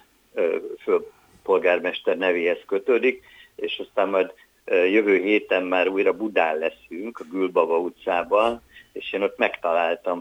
föl 0.83 1.12
polgármester 1.47 2.17
nevéhez 2.17 2.60
kötődik, 2.65 3.23
és 3.55 3.81
aztán 3.88 4.10
majd 4.10 4.33
jövő 4.65 5.17
héten 5.17 5.63
már 5.63 5.88
újra 5.88 6.13
Budán 6.13 6.57
leszünk, 6.57 7.19
a 7.19 7.23
Gülbaba 7.31 7.77
utcában, 7.77 8.62
és 8.93 9.13
én 9.13 9.21
ott 9.21 9.38
megtaláltam 9.38 10.19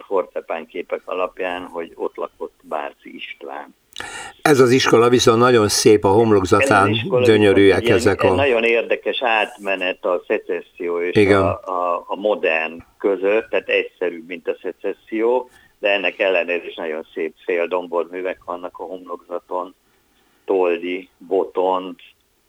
képek 0.69 1.01
alapján, 1.05 1.63
hogy 1.63 1.93
ott 1.95 2.17
lakott 2.17 2.55
Bárci 2.63 3.15
István. 3.15 3.75
Ez 4.43 4.61
az 4.61 4.71
iskola 4.71 5.09
viszont 5.09 5.39
nagyon 5.39 5.69
szép 5.69 6.05
a 6.05 6.09
homlokzatán, 6.09 6.97
gyönyörűek 7.23 7.89
ezek 7.89 8.23
a... 8.23 8.35
Nagyon 8.35 8.65
érdekes 8.65 9.23
átmenet 9.23 10.05
a 10.05 10.23
szecesszió 10.27 11.01
és 11.01 11.17
Igen. 11.17 11.43
A, 11.43 11.61
a, 11.65 12.05
a 12.07 12.17
modern 12.17 12.85
között, 12.99 13.49
tehát 13.51 13.69
egyszerűbb, 13.69 14.27
mint 14.27 14.49
a 14.49 14.57
szecesszió, 14.63 15.51
de 15.79 15.89
ennek 15.93 16.19
ellenére 16.19 16.67
is 16.67 16.75
nagyon 16.75 17.07
szép 17.15 17.35
féldomborművek 17.45 18.45
vannak 18.45 18.79
a 18.79 18.83
homlokzaton. 18.83 19.75
Toldi, 20.47 21.09
Botont, 21.19 22.01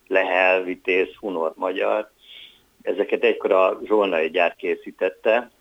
Lehel, 0.08 0.64
Vitéz, 0.64 1.08
Hunor 1.20 1.54
Magyar. 1.56 2.12
Ezeket 2.82 3.24
egykor 3.24 3.52
a 3.52 3.80
Zsolnai 3.86 4.30
gyár 4.30 4.56
készítette, 4.56 5.52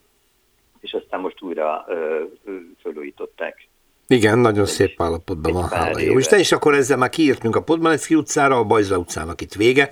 és 0.80 0.92
aztán 0.92 1.20
most 1.20 1.42
újra 1.42 1.84
ö, 1.88 2.22
ö, 2.44 2.56
fölújították 2.80 3.68
Igen, 4.06 4.38
nagyon 4.38 4.66
szép 4.66 5.02
állapotban 5.02 5.52
van, 5.52 5.68
hála 5.68 6.00
jó 6.00 6.18
Isten, 6.18 6.38
és 6.38 6.52
akkor 6.52 6.74
ezzel 6.74 6.96
már 6.96 7.08
kiírtunk 7.08 7.56
a 7.56 7.62
Podmalecki 7.62 8.14
utcára, 8.14 8.56
a 8.56 8.64
Bajza 8.64 8.98
utcának 8.98 9.40
itt 9.40 9.52
vége, 9.52 9.90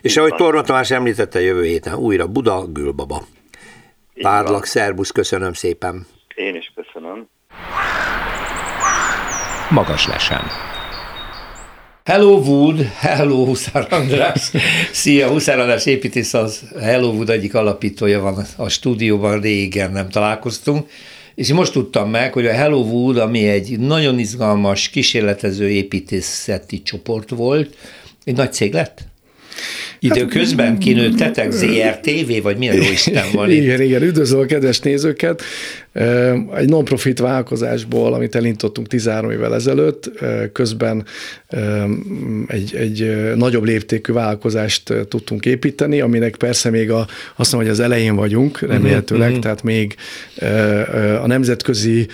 és 0.00 0.16
ahogy 0.16 0.34
Torma 0.34 0.62
Tamás 0.62 0.90
említette, 0.90 1.40
jövő 1.40 1.64
héten 1.64 1.94
újra 1.94 2.26
Buda, 2.26 2.64
Gülbaba. 2.66 3.22
Párlak, 4.14 4.64
szerbusz, 4.64 5.10
köszönöm 5.10 5.52
szépen. 5.52 6.06
Én 6.34 6.54
is 6.54 6.72
köszönöm. 6.74 7.28
Magas 9.70 10.06
lesen. 10.06 10.42
Hello 12.10 12.38
Wood, 12.38 12.80
hello 12.80 13.44
Huszár 13.44 13.86
András. 13.90 14.50
Szia, 14.92 15.28
Huszár 15.28 15.58
András 15.58 15.86
építész 15.86 16.34
az 16.34 16.62
Hello 16.80 17.08
Wood 17.08 17.30
egyik 17.30 17.54
alapítója 17.54 18.20
van 18.20 18.44
a 18.56 18.68
stúdióban, 18.68 19.40
régen 19.40 19.92
nem 19.92 20.08
találkoztunk. 20.08 20.90
És 21.34 21.52
most 21.52 21.72
tudtam 21.72 22.10
meg, 22.10 22.32
hogy 22.32 22.46
a 22.46 22.52
Hello 22.52 22.78
Wood, 22.78 23.16
ami 23.16 23.48
egy 23.48 23.78
nagyon 23.78 24.18
izgalmas, 24.18 24.88
kísérletező 24.88 25.70
építészeti 25.70 26.82
csoport 26.82 27.30
volt, 27.30 27.76
egy 28.24 28.36
nagy 28.36 28.52
cég 28.52 28.72
lett? 28.72 29.00
Időközben 29.98 30.78
kinőttetek 30.78 31.50
ZRTV, 31.50 32.42
vagy 32.42 32.56
milyen 32.56 32.74
jó 32.76 32.82
Isten 32.92 33.24
van 33.32 33.50
itt? 33.50 33.62
Igen, 33.62 33.80
igen, 33.80 34.02
üdvözlöm 34.02 34.40
a 34.40 34.44
kedves 34.44 34.80
nézőket. 34.80 35.42
Egy 36.56 36.68
non-profit 36.68 37.18
vállalkozásból, 37.18 38.14
amit 38.14 38.34
elindítottunk 38.34 38.86
13 38.86 39.30
évvel 39.30 39.54
ezelőtt, 39.54 40.10
közben 40.52 41.04
egy, 42.46 42.74
egy 42.74 43.32
nagyobb 43.36 43.64
léptékű 43.64 44.12
vállalkozást 44.12 44.92
tudtunk 45.08 45.46
építeni, 45.46 46.00
aminek 46.00 46.36
persze 46.36 46.70
még 46.70 46.90
a, 46.90 47.06
azt 47.36 47.52
mondom, 47.52 47.70
hogy 47.70 47.80
az 47.80 47.84
elején 47.84 48.14
vagyunk, 48.16 48.60
remélhetőleg, 48.60 49.28
uh-huh. 49.28 49.42
tehát 49.42 49.62
még 49.62 49.94
a 51.22 51.26
nemzetközi 51.26 52.06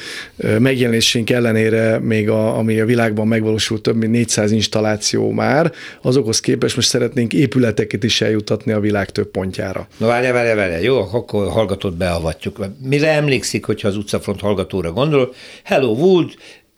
megjelenésünk 0.58 1.30
ellenére 1.30 1.98
még 1.98 2.28
a, 2.28 2.58
ami 2.58 2.80
a 2.80 2.84
világban 2.84 3.28
megvalósult 3.28 3.82
több 3.82 3.96
mint 3.96 4.12
400 4.12 4.52
installáció 4.52 5.30
már, 5.30 5.72
azokhoz 6.02 6.40
képest 6.40 6.76
most 6.76 6.88
szeretnénk 6.88 7.29
épületeket 7.32 8.04
is 8.04 8.20
eljutatni 8.20 8.72
a 8.72 8.80
világ 8.80 9.10
több 9.10 9.30
pontjára. 9.30 9.88
Na 9.96 10.06
várja, 10.06 10.32
várja, 10.32 10.54
várja, 10.54 10.78
jó, 10.78 10.98
akkor 10.98 11.48
hallgatót 11.48 11.96
beavatjuk. 11.96 12.66
Mire 12.82 13.08
emlékszik, 13.08 13.64
hogyha 13.64 13.88
az 13.88 13.96
utcafront 13.96 14.40
hallgatóra 14.40 14.92
gondol? 14.92 15.34
Hello 15.64 15.92
Wood, 15.92 16.30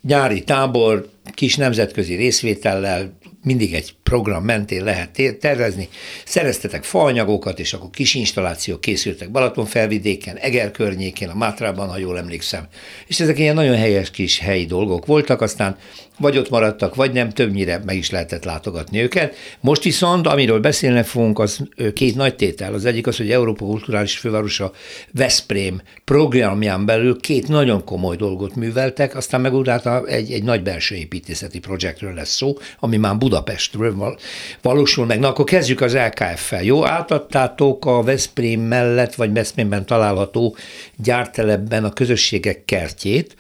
nyári 0.03 0.45
tábor, 0.45 1.09
kis 1.35 1.57
nemzetközi 1.57 2.15
részvétellel, 2.15 3.19
mindig 3.43 3.75
egy 3.75 3.95
program 4.03 4.45
mentén 4.45 4.85
lehet 4.85 5.39
tervezni. 5.41 5.89
Szereztetek 6.25 6.85
faanyagokat, 6.85 7.59
és 7.59 7.73
akkor 7.73 7.91
kis 7.91 8.15
installációk 8.15 8.81
készültek 8.81 9.31
Balatonfelvidéken, 9.31 10.37
Eger 10.37 10.71
környékén, 10.71 11.29
a 11.29 11.35
Mátrában, 11.35 11.89
ha 11.89 11.99
jól 11.99 12.19
emlékszem. 12.19 12.67
És 13.07 13.21
ezek 13.21 13.39
ilyen 13.39 13.55
nagyon 13.55 13.77
helyes 13.77 14.11
kis 14.11 14.39
helyi 14.39 14.65
dolgok 14.65 15.07
voltak, 15.07 15.41
aztán 15.41 15.77
vagy 16.19 16.39
ott 16.39 16.51
maradtak, 16.51 16.95
vagy 16.95 17.13
nem, 17.13 17.31
többnyire 17.31 17.81
meg 17.85 17.97
is 17.97 18.11
lehetett 18.11 18.45
látogatni 18.45 19.01
őket. 19.01 19.37
Most 19.61 19.83
viszont, 19.83 20.27
amiről 20.27 20.61
beszélni 20.61 21.03
fogunk, 21.03 21.39
az 21.39 21.59
két 21.95 22.15
nagy 22.15 22.37
tétel. 22.37 22.75
Az 22.75 22.85
egyik 22.85 23.07
az, 23.07 23.17
hogy 23.17 23.31
Európa 23.31 23.65
Kulturális 23.65 24.19
Fővárosa 24.19 24.73
Veszprém 25.13 25.83
programján 26.05 26.85
belül 26.85 27.21
két 27.21 27.49
nagyon 27.49 27.85
komoly 27.85 28.17
dolgot 28.17 28.55
műveltek, 28.55 29.17
aztán 29.17 29.41
meg 29.41 29.53
egy, 30.07 30.33
egy 30.33 30.43
nagy 30.43 30.63
belső 30.63 30.95
építészeti 31.13 31.59
projektről 31.59 32.15
lesz 32.15 32.35
szó, 32.35 32.59
ami 32.79 32.97
már 32.97 33.19
Budapestről 33.19 34.17
valósul 34.63 35.07
meg. 35.07 35.19
Na 35.19 35.29
akkor 35.29 35.45
kezdjük 35.45 35.81
az 35.81 35.95
LKF-fel. 35.95 36.63
Jó, 36.63 36.87
átadtátok 36.87 37.87
a 37.87 38.03
Veszprém 38.03 38.61
mellett, 38.61 39.15
vagy 39.15 39.33
Veszprémben 39.33 39.87
található 39.87 40.57
gyártelepben 40.97 41.85
a 41.85 41.93
közösségek 41.93 42.65
kertjét, 42.65 43.37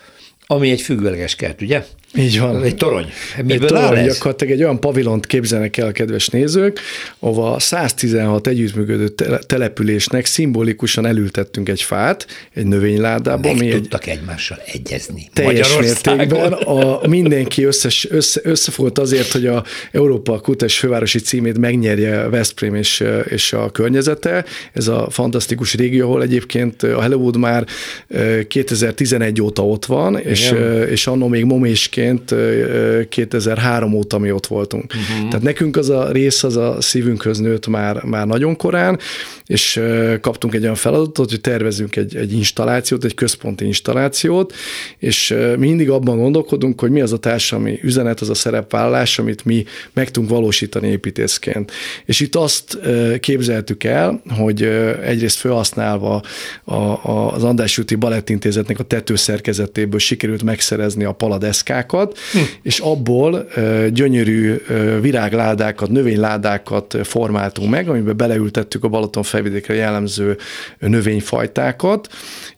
ami 0.46 0.70
egy 0.70 0.80
függőleges 0.80 1.34
kert, 1.34 1.62
ugye? 1.62 1.84
Így 2.14 2.38
van. 2.40 2.62
Egy 2.62 2.74
torony. 2.74 3.06
Miből 3.36 3.52
egy 3.52 3.82
torony, 3.82 4.04
gyakorlatilag 4.04 4.52
egy 4.52 4.62
olyan 4.62 4.80
pavilont 4.80 5.26
képzelnek 5.26 5.76
el 5.76 5.86
a 5.86 5.92
kedves 5.92 6.28
nézők, 6.28 6.80
ahova 7.18 7.58
116 7.58 8.46
együttműködő 8.46 9.08
településnek 9.46 10.24
szimbolikusan 10.24 11.06
elültettünk 11.06 11.68
egy 11.68 11.82
fát, 11.82 12.26
egy 12.54 12.66
növényládába. 12.66 13.54
Meg 13.54 13.70
tudtak 13.70 14.06
egy... 14.06 14.16
egymással 14.16 14.58
egyezni. 14.72 15.30
Teljes 15.32 15.78
mértékben. 15.78 16.52
A, 16.52 17.08
mindenki 17.08 17.62
összes, 17.62 18.06
össze, 18.10 18.40
összefogott 18.44 18.98
azért, 18.98 19.32
hogy 19.32 19.46
a 19.46 19.64
Európa 19.92 20.40
Kutes 20.40 20.78
fővárosi 20.78 21.18
címét 21.18 21.58
megnyerje 21.58 22.28
Veszprém 22.28 22.74
és, 22.74 23.04
és 23.28 23.52
a 23.52 23.70
környezete. 23.70 24.44
Ez 24.72 24.88
a 24.88 25.06
fantasztikus 25.10 25.74
régió, 25.74 26.04
ahol 26.06 26.22
egyébként 26.22 26.82
a 26.82 27.02
Hollywood 27.02 27.36
már 27.36 27.66
2011 28.48 29.42
óta 29.42 29.66
ott 29.66 29.84
van, 29.84 30.18
és, 30.18 30.54
és 30.90 31.06
annó 31.06 31.28
még 31.28 31.44
momésként 31.44 32.00
egyébként 32.02 33.08
2003 33.08 33.92
óta 33.92 34.18
mi 34.18 34.32
ott 34.32 34.46
voltunk. 34.46 34.84
Uh-huh. 34.84 35.28
Tehát 35.28 35.42
nekünk 35.42 35.76
az 35.76 35.90
a 35.90 36.12
rész, 36.12 36.42
az 36.42 36.56
a 36.56 36.76
szívünkhöz 36.80 37.38
nőtt 37.38 37.66
már, 37.66 38.02
már 38.04 38.26
nagyon 38.26 38.56
korán, 38.56 38.98
és 39.46 39.80
kaptunk 40.20 40.54
egy 40.54 40.62
olyan 40.62 40.74
feladatot, 40.74 41.30
hogy 41.30 41.40
tervezünk 41.40 41.96
egy, 41.96 42.16
egy 42.16 42.32
installációt, 42.32 43.04
egy 43.04 43.14
központi 43.14 43.64
installációt, 43.64 44.54
és 44.98 45.34
mi 45.58 45.66
mindig 45.66 45.90
abban 45.90 46.18
gondolkodunk, 46.18 46.80
hogy 46.80 46.90
mi 46.90 47.00
az 47.00 47.12
a 47.12 47.18
társadalmi 47.18 47.78
üzenet, 47.82 48.20
az 48.20 48.30
a 48.30 48.34
szerepvállalás, 48.34 49.18
amit 49.18 49.44
mi 49.44 49.64
meg 49.92 50.10
tudunk 50.10 50.32
valósítani 50.32 50.88
építészként. 50.88 51.72
És 52.04 52.20
itt 52.20 52.34
azt 52.34 52.78
képzeltük 53.20 53.84
el, 53.84 54.22
hogy 54.28 54.62
egyrészt 55.04 55.36
felhasználva 55.36 56.22
a, 56.64 56.74
a, 56.74 57.32
az 57.34 57.44
András 57.44 57.76
Júti 57.76 57.94
Balettintézetnek 57.94 58.78
a 58.78 58.82
tetőszerkezetéből 58.82 59.98
sikerült 59.98 60.42
megszerezni 60.42 61.04
a 61.04 61.12
paladeszkákat, 61.92 62.18
hm. 62.32 62.38
és 62.62 62.78
abból 62.78 63.48
gyönyörű 63.90 64.54
virágládákat, 65.00 65.90
növényládákat 65.90 66.96
formáltunk 67.02 67.70
meg, 67.70 67.88
amiben 67.88 68.16
beleültettük 68.16 68.84
a 68.84 68.88
Balaton 68.88 69.22
felvidékre 69.22 69.74
jellemző 69.74 70.36
növényfajtákat, 70.78 72.08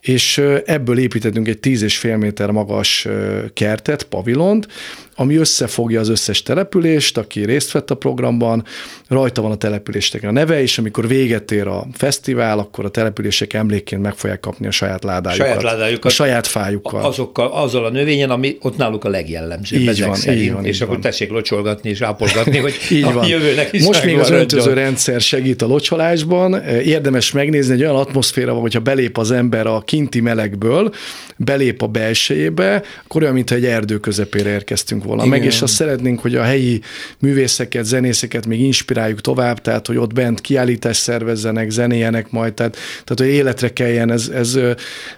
és 0.00 0.42
ebből 0.64 0.98
építettünk 0.98 1.48
egy 1.48 1.58
10,5 1.62 2.18
méter 2.18 2.50
magas 2.50 3.08
kertet, 3.54 4.02
pavilont, 4.02 4.68
ami 5.14 5.36
összefogja 5.36 6.00
az 6.00 6.08
összes 6.08 6.42
települést, 6.42 7.18
aki 7.18 7.44
részt 7.44 7.72
vett 7.72 7.90
a 7.90 7.94
programban, 7.94 8.64
rajta 9.08 9.42
van 9.42 9.50
a 9.50 9.56
településnek 9.56 10.22
a 10.22 10.30
neve, 10.30 10.62
és 10.62 10.78
amikor 10.78 11.08
véget 11.08 11.52
ér 11.52 11.66
a 11.66 11.86
fesztivál, 11.92 12.58
akkor 12.58 12.84
a 12.84 12.88
települések 12.88 13.52
emlékként 13.52 14.02
meg 14.02 14.14
fogják 14.14 14.40
kapni 14.40 14.66
a 14.66 14.70
saját 14.70 15.04
ládájukat. 15.04 15.46
Saját 15.46 15.62
ládájukat. 15.62 16.04
A 16.04 16.14
saját 16.14 16.46
fájukkal. 16.46 17.04
Azokkal, 17.04 17.46
azzal 17.52 17.84
a 17.84 17.90
növényen, 17.90 18.30
ami 18.30 18.56
ott 18.60 18.76
náluk 18.76 19.04
a 19.04 19.08
legjellemzőbb. 19.08 19.80
Így 19.80 20.04
van, 20.04 20.14
szerint, 20.14 20.42
így 20.42 20.52
van, 20.52 20.64
És 20.64 20.76
így 20.76 20.82
akkor 20.82 20.94
van. 20.94 21.02
tessék 21.02 21.30
locsolgatni 21.30 21.90
és 21.90 22.00
ápolgatni, 22.00 22.58
hogy 22.58 22.74
így 22.90 23.12
van. 23.12 23.26
jövőnek 23.26 23.72
is 23.72 23.84
Most 23.84 24.04
még 24.04 24.18
az 24.18 24.30
öntöző 24.30 24.72
rendszer 24.72 25.20
segít 25.20 25.62
a 25.62 25.66
locsolásban. 25.66 26.62
Érdemes 26.64 27.32
megnézni, 27.32 27.74
egy 27.74 27.82
olyan 27.82 27.96
atmoszféra 27.96 28.52
van, 28.52 28.60
hogyha 28.60 28.80
belép 28.80 29.18
az 29.18 29.30
ember 29.30 29.66
a 29.66 29.80
kinti 29.80 30.20
melegből, 30.20 30.94
belép 31.36 31.82
a 31.82 31.86
belsejébe, 31.86 32.82
akkor 33.04 33.22
olyan, 33.22 33.34
mintha 33.34 33.54
egy 33.54 33.64
erdő 33.64 33.98
közepére 33.98 34.50
érkeztünk 34.50 35.03
volna 35.04 35.24
Igen. 35.24 35.38
meg, 35.38 35.48
és 35.48 35.62
azt 35.62 35.74
szeretnénk, 35.74 36.20
hogy 36.20 36.34
a 36.34 36.42
helyi 36.42 36.80
művészeket, 37.18 37.84
zenészeket 37.84 38.46
még 38.46 38.60
inspiráljuk 38.60 39.20
tovább, 39.20 39.60
tehát, 39.60 39.86
hogy 39.86 39.96
ott 39.96 40.12
bent 40.12 40.40
kiállítás 40.40 40.96
szervezzenek, 40.96 41.70
zenéjenek 41.70 42.30
majd, 42.30 42.54
tehát, 42.54 42.72
tehát 42.72 43.14
hogy 43.16 43.26
életre 43.26 43.72
kelljen, 43.72 44.10
ez, 44.10 44.28
ez, 44.28 44.58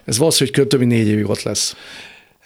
ez 0.04 0.18
valószínűleg 0.18 0.66
több 0.66 0.80
mint 0.80 0.92
négy 0.92 1.08
évig 1.08 1.28
ott 1.28 1.42
lesz. 1.42 1.76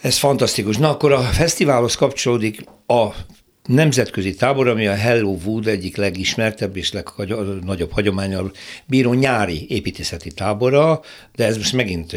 Ez 0.00 0.16
fantasztikus. 0.16 0.76
Na 0.76 0.90
akkor 0.90 1.12
a 1.12 1.20
fesztiválhoz 1.20 1.94
kapcsolódik 1.94 2.64
a 2.86 3.08
nemzetközi 3.74 4.34
tábor, 4.34 4.68
ami 4.68 4.86
a 4.86 4.94
Hello 4.94 5.36
Wood 5.44 5.66
egyik 5.66 5.96
legismertebb 5.96 6.76
és 6.76 6.92
legnagyobb 6.92 7.92
hagyományal 7.92 8.52
bíró 8.86 9.12
nyári 9.12 9.66
építészeti 9.68 10.30
tábora, 10.30 11.00
de 11.36 11.44
ez 11.44 11.56
most 11.56 11.72
megint 11.72 12.16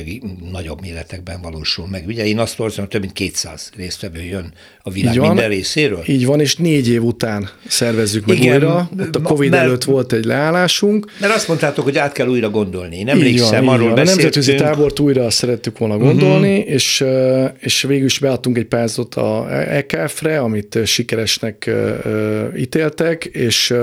nagyobb 0.51 0.81
méretekben 0.81 1.41
valósul 1.41 1.87
meg. 1.87 2.07
Ugye 2.07 2.25
én 2.25 2.39
azt 2.39 2.57
mondtam, 2.57 2.83
hogy 2.83 2.91
több 2.91 3.01
mint 3.01 3.13
200 3.13 3.71
résztvevő 3.75 4.21
jön 4.21 4.53
a 4.83 4.89
világ 4.91 5.17
van, 5.17 5.27
minden 5.27 5.49
részéről. 5.49 6.03
Így 6.07 6.25
van, 6.25 6.39
és 6.39 6.55
négy 6.55 6.89
év 6.89 7.03
után 7.03 7.49
szervezzük 7.67 8.25
meg 8.25 8.37
Igen, 8.37 8.53
újra. 8.53 8.89
Ott 8.99 9.15
a 9.15 9.21
Covid 9.21 9.49
mert, 9.49 9.63
előtt 9.63 9.83
volt 9.83 10.13
egy 10.13 10.25
leállásunk. 10.25 11.11
Mert 11.19 11.33
azt 11.33 11.47
mondtátok, 11.47 11.83
hogy 11.83 11.97
át 11.97 12.11
kell 12.11 12.27
újra 12.27 12.49
gondolni. 12.49 12.97
Én 12.97 13.09
emlékszem, 13.09 13.67
arról 13.67 13.89
van. 13.89 13.99
A 13.99 14.03
nemzetközi 14.03 14.55
tábort 14.55 14.99
újra 14.99 15.29
szerettük 15.29 15.77
volna 15.77 15.97
gondolni, 15.97 16.57
uh-huh. 16.57 16.73
és, 16.73 17.03
és 17.59 17.81
végül 17.81 18.05
is 18.05 18.19
beadtunk 18.19 18.57
egy 18.57 18.65
pályázatot 18.65 19.15
a 19.15 19.61
EKF-re, 19.69 20.39
amit 20.39 20.79
sikeresnek 21.43 21.69
ítéltek, 22.57 23.25
és 23.25 23.73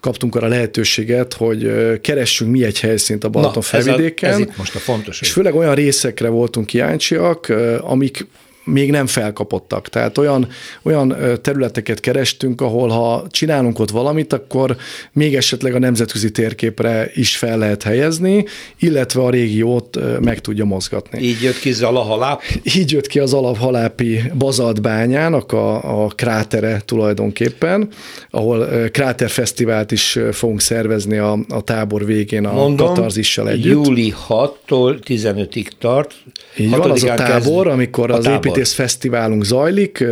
kaptunk 0.00 0.34
arra 0.34 0.46
lehetőséget, 0.46 1.32
hogy 1.32 1.72
keressünk 2.00 2.50
mi 2.50 2.64
egy 2.64 2.80
helyszínt 2.80 3.24
a 3.24 3.28
Balaton 3.28 3.62
felvidéken. 3.62 4.30
Ez, 4.30 4.36
a, 4.36 4.40
ez 4.40 4.46
itt 4.48 4.56
most 4.56 4.74
a 4.74 4.78
fontos. 4.78 5.20
És 5.20 5.32
főleg 5.32 5.54
olyan 5.54 5.74
részekre 5.74 6.28
voltunk 6.28 6.66
kíváncsiak, 6.66 7.52
amik 7.80 8.26
még 8.64 8.90
nem 8.90 9.06
felkapottak. 9.06 9.88
Tehát 9.88 10.18
olyan, 10.18 10.48
olyan 10.82 11.16
területeket 11.42 12.00
kerestünk, 12.00 12.60
ahol 12.60 12.88
ha 12.88 13.26
csinálunk 13.30 13.78
ott 13.78 13.90
valamit, 13.90 14.32
akkor 14.32 14.76
még 15.12 15.34
esetleg 15.34 15.74
a 15.74 15.78
nemzetközi 15.78 16.30
térképre 16.30 17.10
is 17.14 17.36
fel 17.36 17.58
lehet 17.58 17.82
helyezni, 17.82 18.44
illetve 18.78 19.22
a 19.22 19.30
régiót 19.30 19.98
meg 20.20 20.40
tudja 20.40 20.64
mozgatni. 20.64 21.22
Így 21.22 21.42
jött 21.42 21.58
ki 21.58 21.72
Zalahaláp? 21.72 22.42
Így 22.76 22.92
jött 22.92 23.06
ki 23.06 23.18
az 23.18 23.32
alaphalápi 23.32 24.20
bazaltbányának 24.38 25.52
a, 25.52 26.04
a 26.04 26.06
krátere 26.06 26.82
tulajdonképpen, 26.84 27.88
ahol 28.30 28.68
kráterfesztivált 28.90 29.92
is 29.92 30.18
fogunk 30.32 30.60
szervezni 30.60 31.16
a, 31.16 31.38
a 31.48 31.60
tábor 31.60 32.04
végén 32.04 32.46
a 32.46 32.52
Mondom, 32.52 32.86
Katarzissal 32.86 33.48
együtt. 33.48 33.86
júli 33.86 34.14
6-tól 34.28 34.98
15-ig 35.06 35.66
tart. 35.78 36.14
Így 36.56 36.70
van, 36.70 36.90
az 36.90 37.02
a 37.04 37.14
tábor, 37.14 37.66
amikor 37.66 38.10
a 38.10 38.16
az 38.16 38.24
tábor. 38.24 38.51
Építész 38.52 38.72
fesztiválunk 38.72 39.44
zajlik, 39.44 40.04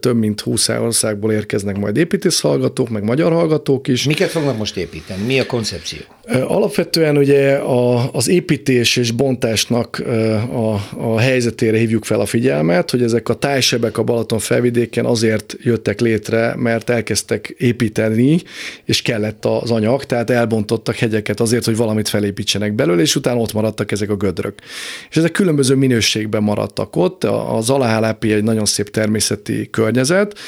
több 0.00 0.16
mint 0.16 0.40
20 0.40 0.68
országból 0.68 1.32
érkeznek 1.32 1.78
majd 1.78 1.96
építész 1.96 2.40
hallgatók, 2.40 2.88
meg 2.88 3.04
magyar 3.04 3.32
hallgatók 3.32 3.88
is. 3.88 4.04
Miket 4.04 4.30
fognak 4.30 4.58
most 4.58 4.76
építeni? 4.76 5.24
Mi 5.26 5.40
a 5.40 5.46
koncepció? 5.46 5.98
Alapvetően 6.46 7.16
ugye 7.16 7.54
a, 7.54 8.12
az 8.12 8.28
építés 8.28 8.96
és 8.96 9.10
bontásnak 9.10 10.02
a, 10.52 10.74
a 10.96 11.18
helyzetére 11.18 11.76
hívjuk 11.76 12.04
fel 12.04 12.20
a 12.20 12.26
figyelmet, 12.26 12.90
hogy 12.90 13.02
ezek 13.02 13.28
a 13.28 13.34
tájsebek 13.34 13.98
a 13.98 14.02
Balaton 14.02 14.38
felvidéken 14.38 15.04
azért 15.04 15.56
jöttek 15.62 16.00
létre, 16.00 16.54
mert 16.56 16.90
elkezdtek 16.90 17.54
építeni, 17.58 18.42
és 18.84 19.02
kellett 19.02 19.44
az 19.44 19.70
anyag, 19.70 20.04
tehát 20.04 20.30
elbontottak 20.30 20.96
hegyeket 20.96 21.40
azért, 21.40 21.64
hogy 21.64 21.76
valamit 21.76 22.08
felépítsenek 22.08 22.74
belőle, 22.74 23.00
és 23.00 23.16
utána 23.16 23.40
ott 23.40 23.52
maradtak 23.52 23.92
ezek 23.92 24.10
a 24.10 24.16
gödrök. 24.16 24.54
És 25.10 25.16
ezek 25.16 25.32
különböző 25.32 25.74
minőségben 25.74 26.42
maradtak 26.42 26.96
ott. 26.96 27.24
Az 27.24 27.70
Alahálápi 27.82 28.32
egy 28.32 28.42
nagyon 28.42 28.64
szép 28.64 28.90
természeti 28.90 29.68
környezet, 29.70 30.38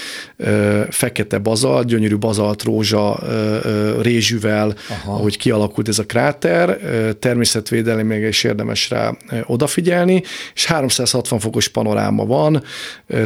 fekete 0.91 1.39
bazalt, 1.39 1.87
gyönyörű 1.87 2.17
bazalt 2.17 2.63
rózsa 2.63 3.23
rézsűvel, 4.01 4.75
Aha. 4.89 5.13
ahogy 5.13 5.37
kialakult 5.37 5.89
ez 5.89 5.99
a 5.99 6.07
kráter, 6.07 6.79
természetvédelmi 7.19 8.03
még 8.03 8.23
is 8.23 8.45
érdemes 8.45 8.91
rá 8.91 9.17
odafigyelni, 9.47 10.23
és 10.55 10.67
360 10.67 11.39
fokos 11.39 11.69
panoráma 11.69 12.27
van, 12.27 12.63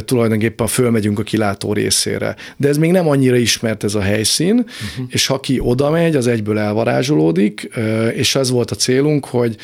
tulajdonképpen 0.05 0.67
fölmegyünk 0.67 1.19
a 1.19 1.23
kilátó 1.23 1.73
részére. 1.73 2.35
De 2.57 2.67
ez 2.67 2.77
még 2.77 2.91
nem 2.91 3.07
annyira 3.07 3.35
ismert 3.35 3.83
ez 3.83 3.95
a 3.95 4.01
helyszín, 4.01 4.53
uh-huh. 4.53 5.05
és 5.09 5.25
ha 5.25 5.39
ki 5.39 5.59
oda 5.59 5.89
megy, 5.89 6.15
az 6.15 6.27
egyből 6.27 6.59
elvarázsolódik, 6.59 7.69
és 8.13 8.35
ez 8.35 8.49
volt 8.49 8.71
a 8.71 8.75
célunk, 8.75 9.25
hogy 9.25 9.55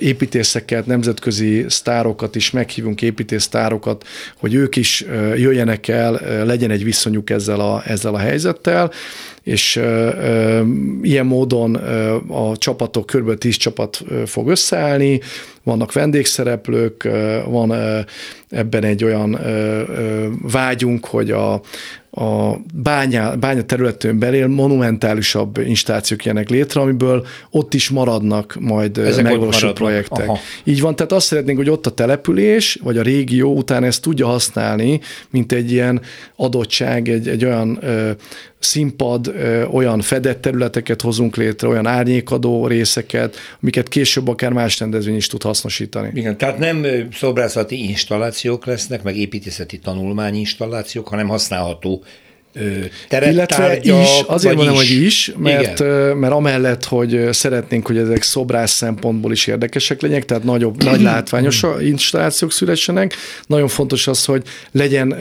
építészeket, 0.00 0.86
nemzetközi 0.86 1.64
sztárokat 1.68 2.36
is 2.36 2.50
meghívunk, 2.50 3.02
építésztárokat, 3.48 4.04
hogy 4.36 4.54
ők 4.54 4.76
is 4.76 5.04
jöjjenek 5.36 5.88
el, 5.88 6.44
legyen 6.44 6.70
egy 6.70 6.84
viszonyuk 6.84 7.30
ezzel 7.30 7.60
a, 7.60 7.82
ezzel 7.86 8.14
a 8.14 8.18
helyzettel, 8.18 8.90
és 9.42 9.80
ilyen 11.02 11.26
módon 11.26 11.74
a 12.28 12.56
csapatok, 12.56 13.06
kb. 13.06 13.38
10 13.38 13.56
csapat 13.56 14.04
fog 14.26 14.48
összeállni, 14.48 15.20
vannak 15.62 15.92
vendégszereplők, 15.92 17.08
van 17.46 17.72
ebben 18.48 18.84
egy 18.84 19.04
olyan 19.04 19.38
vágyunk, 20.42 21.06
hogy 21.06 21.30
a, 21.30 21.60
a 22.18 22.60
bánya, 22.74 23.36
bánya 23.36 23.62
területén 23.62 24.18
belül 24.18 24.48
monumentálisabb 24.48 25.58
instációk 25.58 26.24
jönnek 26.24 26.48
létre, 26.48 26.80
amiből 26.80 27.26
ott 27.50 27.74
is 27.74 27.90
maradnak 27.90 28.56
majd 28.60 28.98
Ezek 28.98 29.24
megvalósult 29.24 29.72
projektek. 29.72 30.28
Aha. 30.28 30.38
Így 30.64 30.80
van, 30.80 30.96
tehát 30.96 31.12
azt 31.12 31.26
szeretnénk, 31.26 31.58
hogy 31.58 31.70
ott 31.70 31.86
a 31.86 31.90
település, 31.90 32.78
vagy 32.82 32.98
a 32.98 33.02
régió 33.02 33.56
után 33.56 33.84
ezt 33.84 34.02
tudja 34.02 34.26
használni, 34.26 35.00
mint 35.30 35.52
egy 35.52 35.72
ilyen 35.72 36.00
adottság, 36.36 37.08
egy, 37.08 37.28
egy 37.28 37.44
olyan 37.44 37.78
ö, 37.80 38.10
színpad, 38.58 39.34
olyan 39.70 40.00
fedett 40.00 40.40
területeket 40.40 41.02
hozunk 41.02 41.36
létre, 41.36 41.68
olyan 41.68 41.86
árnyékadó 41.86 42.66
részeket, 42.66 43.36
amiket 43.62 43.88
később 43.88 44.28
akár 44.28 44.52
más 44.52 44.78
rendezvény 44.78 45.16
is 45.16 45.26
tud 45.26 45.42
hasznosítani. 45.42 46.10
Igen, 46.14 46.38
tehát 46.38 46.58
nem 46.58 46.86
szobrászati 47.12 47.88
installációk 47.88 48.66
lesznek, 48.66 49.02
meg 49.02 49.16
építészeti 49.16 49.78
tanulmányinstallációk, 49.78 51.08
hanem 51.08 51.28
használható 51.28 52.02
teret, 53.08 53.32
Illetve 53.32 53.56
tárgyak, 53.56 54.02
is, 54.02 54.22
azért 54.26 54.54
mondom, 54.54 54.74
is. 54.74 54.80
hogy 54.80 55.02
is, 55.02 55.32
mert, 55.36 55.78
mert 56.14 56.32
amellett, 56.32 56.84
hogy 56.84 57.28
szeretnénk, 57.30 57.86
hogy 57.86 57.96
ezek 57.96 58.22
szobrász 58.22 58.72
szempontból 58.72 59.32
is 59.32 59.46
érdekesek 59.46 60.00
legyenek, 60.00 60.24
tehát 60.24 60.44
nagyobb, 60.44 60.82
nagy 60.82 61.00
látványos 61.00 61.62
installációk 61.80 62.52
szülessenek, 62.52 63.14
nagyon 63.46 63.68
fontos 63.68 64.06
az, 64.06 64.24
hogy 64.24 64.42
legyen 64.72 65.12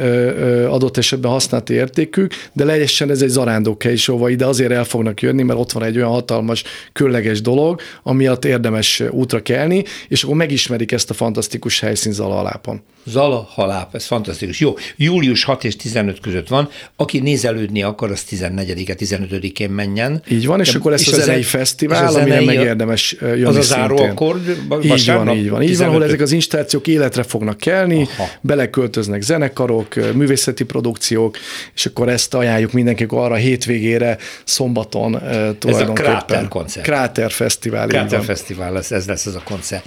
adott 0.69 0.97
esetben 0.97 1.31
használati 1.31 1.73
értékük, 1.73 2.33
de 2.53 2.63
legyen 2.63 3.09
ez 3.09 3.21
egy 3.21 3.29
zarándókhely 3.29 3.93
is, 3.93 4.09
ahova 4.09 4.29
ide 4.29 4.45
azért 4.45 4.71
el 4.71 4.83
fognak 4.83 5.21
jönni, 5.21 5.43
mert 5.43 5.59
ott 5.59 5.71
van 5.71 5.83
egy 5.83 5.97
olyan 5.97 6.09
hatalmas, 6.09 6.63
külleges 6.93 7.41
dolog, 7.41 7.81
amiatt 8.03 8.45
érdemes 8.45 9.03
útra 9.09 9.41
kelni, 9.41 9.83
és 10.07 10.23
akkor 10.23 10.35
megismerik 10.35 10.91
ezt 10.91 11.09
a 11.09 11.13
fantasztikus 11.13 11.79
helyszín 11.79 12.11
Zalahalápon. 12.11 12.81
Zalahaláp, 13.05 13.95
ez 13.95 14.05
fantasztikus. 14.05 14.59
Jó, 14.59 14.73
július 14.95 15.43
6 15.43 15.63
és 15.63 15.75
15 15.75 16.19
között 16.19 16.47
van, 16.47 16.69
aki 16.95 17.19
nézelődni 17.27 17.83
akar, 17.83 18.11
az 18.11 18.23
14-e, 18.29 18.95
15-én 18.99 19.69
menjen. 19.69 20.21
Így 20.29 20.45
van, 20.45 20.59
és 20.59 20.71
De, 20.71 20.77
akkor 20.77 20.91
lesz 20.91 21.07
és 21.07 21.13
a 21.13 21.15
zenei 21.15 21.43
fesztivál, 21.43 22.07
az 22.07 22.15
amire 22.15 22.41
meg 22.41 22.55
érdemes 22.55 23.15
jönni 23.19 23.43
Az 23.43 23.55
a 23.55 23.61
záró 23.61 23.97
akkord 23.97 24.47
Így 24.81 25.05
van, 25.05 25.29
így 25.29 25.49
van. 25.49 25.61
Így 25.61 25.77
van, 25.77 25.87
ahol 25.87 26.03
ezek 26.03 26.21
az 26.21 26.31
instációk 26.31 26.87
életre 26.87 27.23
fognak 27.23 27.57
kelni, 27.57 28.07
Aha. 28.17 28.29
beleköltöznek 28.41 29.21
zenekarok, 29.21 29.95
művészeti 30.13 30.63
produkciók, 30.63 31.37
és 31.75 31.85
akkor 31.85 32.09
ezt 32.09 32.33
ajánljuk 32.33 32.71
mindenkinek 32.71 33.11
arra 33.11 33.33
a 33.33 33.37
hétvégére, 33.37 34.17
szombaton 34.43 35.11
tulajdonképpen. 35.11 35.75
Ez 35.81 35.89
a 35.89 35.93
Kráter 35.93 36.47
koncert. 36.47 36.85
Kráter 36.85 37.31
Fesztivál. 37.31 37.87
Kráter 37.87 38.23
Fesztivál 38.23 38.73
lesz, 38.73 38.91
ez 38.91 39.07
lesz 39.07 39.25
ez 39.25 39.35
a 39.35 39.41
koncert. 39.43 39.85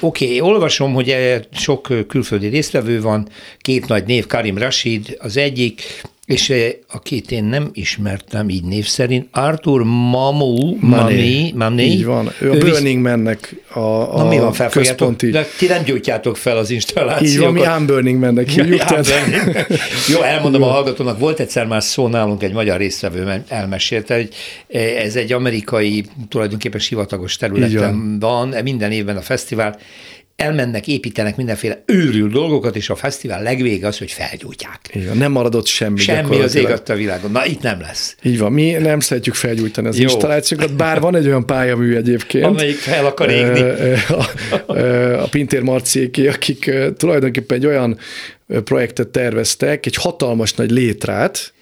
Oké, 0.00 0.24
okay, 0.24 0.40
olvasom, 0.40 0.92
hogy 0.92 1.16
sok 1.52 1.92
külföldi 2.08 2.46
résztvevő 2.46 3.00
van, 3.00 3.28
két 3.58 3.88
nagy 3.88 4.04
név, 4.06 4.26
Karim 4.26 4.58
Rashid 4.58 5.16
az 5.18 5.36
egyik, 5.36 6.02
és 6.26 6.50
eh, 6.50 6.70
akit 6.88 7.30
én 7.30 7.44
nem 7.44 7.70
ismertem 7.72 8.48
így 8.48 8.64
név 8.64 8.86
szerint, 8.86 9.28
Arthur 9.30 9.82
Mamu, 9.82 10.76
Mami, 10.80 11.52
Mami. 11.54 11.82
Így 11.82 12.04
van, 12.04 12.32
ő 12.40 12.50
a 12.50 12.58
Burning 12.58 13.02
Man-nek 13.02 13.54
a, 13.72 13.78
a 13.78 14.16
Na, 14.16 14.28
mi 14.28 14.38
van, 14.38 14.52
központi. 14.70 15.30
De 15.30 15.46
ti 15.58 15.66
nem 15.66 15.82
gyújtjátok 15.82 16.36
fel 16.36 16.56
az 16.56 16.70
installációkat. 16.70 17.32
Így 17.32 17.38
van, 17.38 17.52
mi 17.52 17.80
Unburning 17.80 18.20
Man-nek 18.20 18.48
hívjuk. 18.48 18.82
Jó, 20.12 20.20
elmondom 20.22 20.60
Jó. 20.60 20.66
a 20.66 20.70
hallgatónak, 20.70 21.18
volt 21.18 21.40
egyszer 21.40 21.66
már 21.66 21.82
szó 21.82 22.08
nálunk 22.08 22.42
egy 22.42 22.52
magyar 22.52 22.78
résztvevő, 22.78 23.44
elmesélte, 23.48 24.14
hogy 24.14 24.28
eh, 24.68 25.04
ez 25.04 25.16
egy 25.16 25.32
amerikai, 25.32 26.04
tulajdonképpen 26.28 26.80
sivatagos 26.80 27.36
területen 27.36 28.18
van, 28.18 28.54
minden 28.62 28.92
évben 28.92 29.16
a 29.16 29.22
fesztivál, 29.22 29.78
elmennek, 30.36 30.88
építenek 30.88 31.36
mindenféle 31.36 31.82
őrült 31.86 32.32
dolgokat, 32.32 32.76
és 32.76 32.90
a 32.90 32.94
fesztivál 32.94 33.42
legvége 33.42 33.86
az, 33.86 33.98
hogy 33.98 34.12
felgyújtják. 34.12 34.80
Igen, 34.92 35.16
nem 35.16 35.32
maradott 35.32 35.66
semmi. 35.66 35.98
Semmi 35.98 36.40
az 36.40 36.54
ég 36.54 36.68
a 36.86 36.94
világon. 36.94 37.30
Na, 37.30 37.46
itt 37.46 37.62
nem 37.62 37.80
lesz. 37.80 38.16
Így 38.22 38.38
van, 38.38 38.52
mi 38.52 38.70
nem 38.70 39.00
szeretjük 39.00 39.34
felgyújtani 39.34 39.88
az 39.88 39.96
Jó. 39.96 40.02
installációkat, 40.02 40.76
bár 40.76 41.00
van 41.00 41.16
egy 41.16 41.26
olyan 41.26 41.46
pályamű 41.46 41.94
egyébként. 41.94 42.44
Amelyik 42.44 42.76
fel 42.76 43.06
akar 43.06 43.30
égni. 43.30 43.60
A, 44.08 44.72
a, 44.72 45.22
a 45.22 45.26
Pintér 45.26 45.62
Marciéki, 45.62 46.26
akik 46.28 46.70
tulajdonképpen 46.96 47.58
egy 47.58 47.66
olyan 47.66 47.98
projektet 48.64 49.08
terveztek, 49.08 49.86
egy 49.86 49.96
hatalmas 49.96 50.54
nagy 50.54 50.70
létrát, 50.70 51.52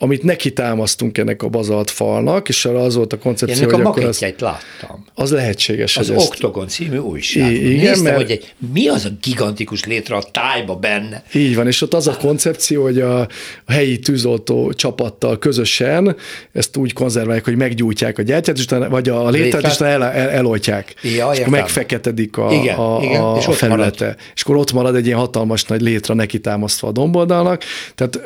amit 0.00 0.22
neki 0.22 0.52
támasztunk 0.52 1.18
ennek 1.18 1.42
a 1.42 1.48
bazalt 1.48 1.90
falnak, 1.90 2.48
és 2.48 2.64
arra 2.64 2.80
az 2.80 2.94
volt 2.94 3.12
a 3.12 3.18
koncepció, 3.18 3.62
ennek 3.62 3.74
hogy 3.74 3.84
a 3.84 3.88
akkor 3.88 4.04
az, 4.04 4.20
láttam. 4.20 5.04
Az 5.14 5.30
lehetséges. 5.30 5.96
Az 5.96 6.10
ezt... 6.10 6.26
Oktogon 6.26 6.68
című 6.68 6.96
újság. 6.96 7.52
I- 7.52 7.70
igen, 7.70 7.88
Néztem, 7.88 8.02
mert... 8.02 8.16
hogy 8.16 8.30
egy, 8.30 8.54
mi 8.72 8.88
az 8.88 9.04
a 9.04 9.08
gigantikus 9.22 9.84
létre 9.84 10.16
a 10.16 10.22
tájba 10.22 10.76
benne. 10.76 11.22
Így 11.34 11.54
van, 11.54 11.66
és 11.66 11.82
ott 11.82 11.94
az 11.94 12.06
a 12.06 12.16
koncepció, 12.16 12.82
hogy 12.82 13.00
a, 13.00 13.20
a 13.64 13.72
helyi 13.72 13.98
tűzoltó 13.98 14.72
csapattal 14.72 15.38
közösen 15.38 16.16
ezt 16.52 16.76
úgy 16.76 16.92
konzerválják, 16.92 17.44
hogy 17.44 17.56
meggyújtják 17.56 18.18
a 18.18 18.22
gyertyát, 18.22 18.56
és 18.56 18.62
utána, 18.62 18.88
vagy 18.88 19.08
a 19.08 19.28
létrát, 19.28 19.66
és 19.66 19.74
utána 19.74 19.92
el, 19.92 20.04
el, 20.04 20.28
eloltják. 20.28 20.94
Ja, 21.02 21.30
és 21.32 21.38
akkor 21.38 21.52
megfeketedik 21.52 22.36
a, 22.36 22.52
igen, 22.52 22.76
a, 22.76 22.98
igen, 23.02 23.22
a, 23.22 23.36
és 23.38 23.46
a 23.46 23.52
felülete. 23.52 24.04
Marad. 24.04 24.18
És 24.34 24.42
akkor 24.42 24.56
ott 24.56 24.72
marad 24.72 24.94
egy 24.94 25.06
ilyen 25.06 25.18
hatalmas 25.18 25.64
nagy 25.64 25.80
létre 25.80 26.14
neki 26.14 26.38
támasztva 26.40 26.88
a 26.88 26.92
domboldalnak. 26.92 27.62
Tehát 27.94 28.20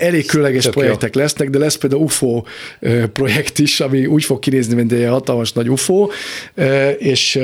elég 0.00 0.26
különleges 0.26 0.68
projektek 0.86 1.14
lesznek, 1.14 1.50
de 1.50 1.58
lesz 1.58 1.76
például 1.76 2.02
UFO 2.02 2.42
projekt 3.12 3.58
is, 3.58 3.80
ami 3.80 4.06
úgy 4.06 4.24
fog 4.24 4.38
kinézni, 4.38 4.74
mint 4.74 4.92
egy 4.92 5.08
hatalmas 5.08 5.52
nagy 5.52 5.70
UFO, 5.70 6.08
és 6.98 7.38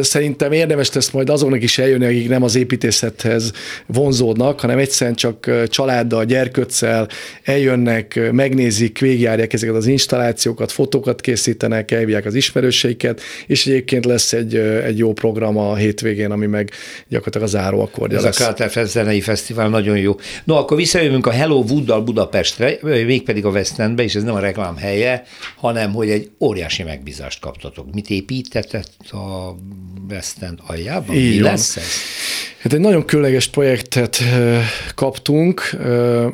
szerintem 0.00 0.52
érdemes 0.52 0.92
lesz 0.92 1.10
majd 1.10 1.30
azoknak 1.30 1.62
is 1.62 1.78
eljönni, 1.78 2.04
akik 2.04 2.28
nem 2.28 2.42
az 2.42 2.56
építészethez 2.56 3.52
vonzódnak, 3.86 4.60
hanem 4.60 4.78
egyszerűen 4.78 5.16
csak 5.16 5.50
családdal, 5.68 6.24
gyerkőccel 6.24 7.08
eljönnek, 7.42 8.20
megnézik, 8.32 8.98
végigjárják 8.98 9.52
ezeket 9.52 9.74
az 9.74 9.86
installációkat, 9.86 10.72
fotókat 10.72 11.20
készítenek, 11.20 11.90
elvják 11.90 12.24
az 12.24 12.34
ismerőseiket, 12.34 13.20
és 13.46 13.66
egyébként 13.66 14.04
lesz 14.04 14.32
egy, 14.32 14.56
egy 14.56 14.98
jó 14.98 15.12
program 15.12 15.56
a 15.58 15.74
hétvégén, 15.76 16.30
ami 16.30 16.46
meg 16.46 16.70
gyakorlatilag 17.08 17.46
a 17.46 17.50
záró 17.50 17.80
akkordja 17.80 18.18
Ez 18.18 18.24
lesz. 18.24 18.40
a 18.40 18.52
KTF 18.52 18.78
zenei 18.84 19.20
fesztivál 19.20 19.68
nagyon 19.68 19.96
jó. 19.98 20.16
No, 20.44 20.54
akkor 20.54 20.76
visszajövünk 20.76 21.26
a 21.26 21.30
Hello 21.30 21.64
Wooddal 21.68 22.00
Budapestre, 22.00 22.69
mégpedig 22.82 23.44
a 23.44 23.50
West 23.50 23.78
Endbe, 23.78 24.02
és 24.02 24.14
ez 24.14 24.22
nem 24.22 24.34
a 24.34 24.38
reklám 24.38 24.76
helye, 24.76 25.24
hanem 25.56 25.92
hogy 25.92 26.10
egy 26.10 26.30
óriási 26.40 26.82
megbízást 26.82 27.40
kaptatok. 27.40 27.94
Mit 27.94 28.10
építetett 28.10 29.10
a 29.10 29.56
West 30.08 30.42
End 30.42 30.58
aljában? 30.66 31.16
Így 31.16 31.34
Mi 31.34 31.40
van. 31.40 31.50
lesz 31.50 31.76
ez? 31.76 31.84
Hát 32.60 32.72
egy 32.72 32.80
nagyon 32.80 33.04
különleges 33.04 33.48
projektet 33.48 34.22
kaptunk, 34.94 35.76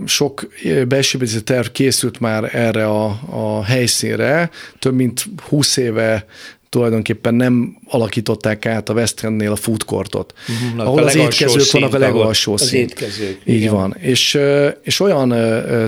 sok 0.07 0.49
belső 0.89 1.19
terv 1.19 1.67
készült 1.67 2.21
már 2.21 2.55
erre 2.55 2.87
a, 2.87 3.21
a 3.31 3.65
helyszínre, 3.65 4.51
több 4.79 4.95
mint 4.95 5.25
20 5.49 5.77
éve 5.77 6.27
tulajdonképpen 6.69 7.35
nem 7.35 7.77
alakították 7.89 8.67
át 8.67 8.89
a 8.89 8.93
West 8.93 9.25
Endnél 9.25 9.53
a 9.53 9.57
food 9.57 9.85
courtot, 9.85 10.33
uh-huh, 10.49 10.87
ahol 10.87 11.03
az 11.03 11.15
étkezők 11.15 11.71
vannak 11.71 11.95
a 11.95 11.99
legalsó 11.99 12.53
az 12.53 12.63
szint. 12.63 12.91
Étkezők, 12.91 13.41
Így 13.45 13.55
igen. 13.55 13.73
van. 13.73 13.97
És, 13.99 14.39
és 14.83 15.01
olyan 15.01 15.35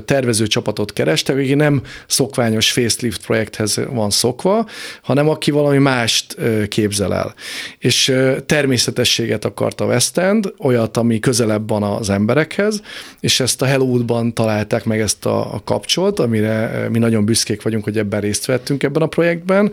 tervező 0.05 0.47
csapatot 0.47 0.93
kerestek, 0.93 1.37
aki 1.37 1.55
nem 1.55 1.83
szokványos 2.07 2.73
facelift 2.73 3.27
projekthez 3.27 3.81
van 3.91 4.11
szokva, 4.11 4.67
hanem 5.03 5.29
aki 5.29 5.51
valami 5.51 5.79
mást 5.79 6.37
képzel 6.69 7.15
el. 7.15 7.35
És 7.79 8.15
természetességet 8.47 9.45
akart 9.45 9.81
a 9.81 9.85
West 9.85 10.19
End, 10.19 10.53
olyat, 10.59 10.97
ami 10.97 11.19
közelebb 11.19 11.69
van 11.69 11.83
az 11.83 12.11
emberekhez, 12.11 12.83
és 13.21 13.41
ezt 13.41 13.63
a 13.63 13.65
Hellowoodban 13.65 14.35
találták 14.35 14.85
meg 14.85 15.01
ezt 15.01 15.27
a, 15.27 15.55
a 15.55 15.61
kapcsolat, 15.65 16.19
amire 16.19 16.87
mi 16.91 16.99
nagyon 16.99 17.25
büszkék 17.25 17.63
vagyunk, 17.63 17.85
hogy 17.85 17.99
ebben 17.99 18.21
részt 18.21 18.45
vettünk 18.45 18.83
ebben 18.83 19.03
a 19.03 19.07
projektben, 19.07 19.73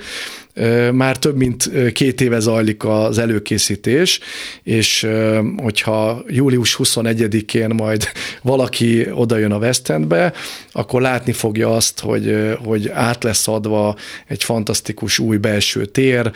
már 0.92 1.18
több 1.18 1.38
mint 1.38 1.72
két 1.94 2.15
éve 2.22 2.40
zajlik 2.40 2.84
az 2.84 3.18
előkészítés, 3.18 4.20
és 4.64 5.08
hogyha 5.58 6.24
július 6.28 6.80
21-én 6.84 7.70
majd 7.70 8.04
valaki 8.42 9.08
odajön 9.12 9.52
a 9.52 9.58
West 9.58 9.90
Endbe, 9.90 10.34
akkor 10.72 11.02
látni 11.02 11.32
fogja 11.32 11.76
azt, 11.76 12.00
hogy, 12.00 12.56
hogy 12.64 12.90
át 12.90 13.24
lesz 13.24 13.48
adva 13.48 13.96
egy 14.28 14.44
fantasztikus 14.44 15.20
új 15.20 15.38
belső 15.38 15.86
tér, 15.86 16.32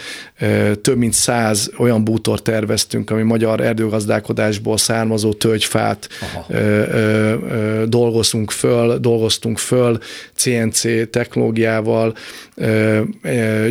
több 0.82 0.97
mint 0.97 1.13
száz 1.13 1.71
olyan 1.77 2.03
bútor 2.03 2.41
terveztünk, 2.41 3.09
ami 3.09 3.21
magyar 3.21 3.61
erdőgazdálkodásból 3.61 4.77
származó 4.77 5.34
tölgyfát 5.34 6.09
Aha. 6.21 6.45
dolgozunk 7.86 8.51
föl, 8.51 8.97
dolgoztunk 8.97 9.57
föl 9.57 9.99
CNC 10.34 11.09
technológiával, 11.09 12.15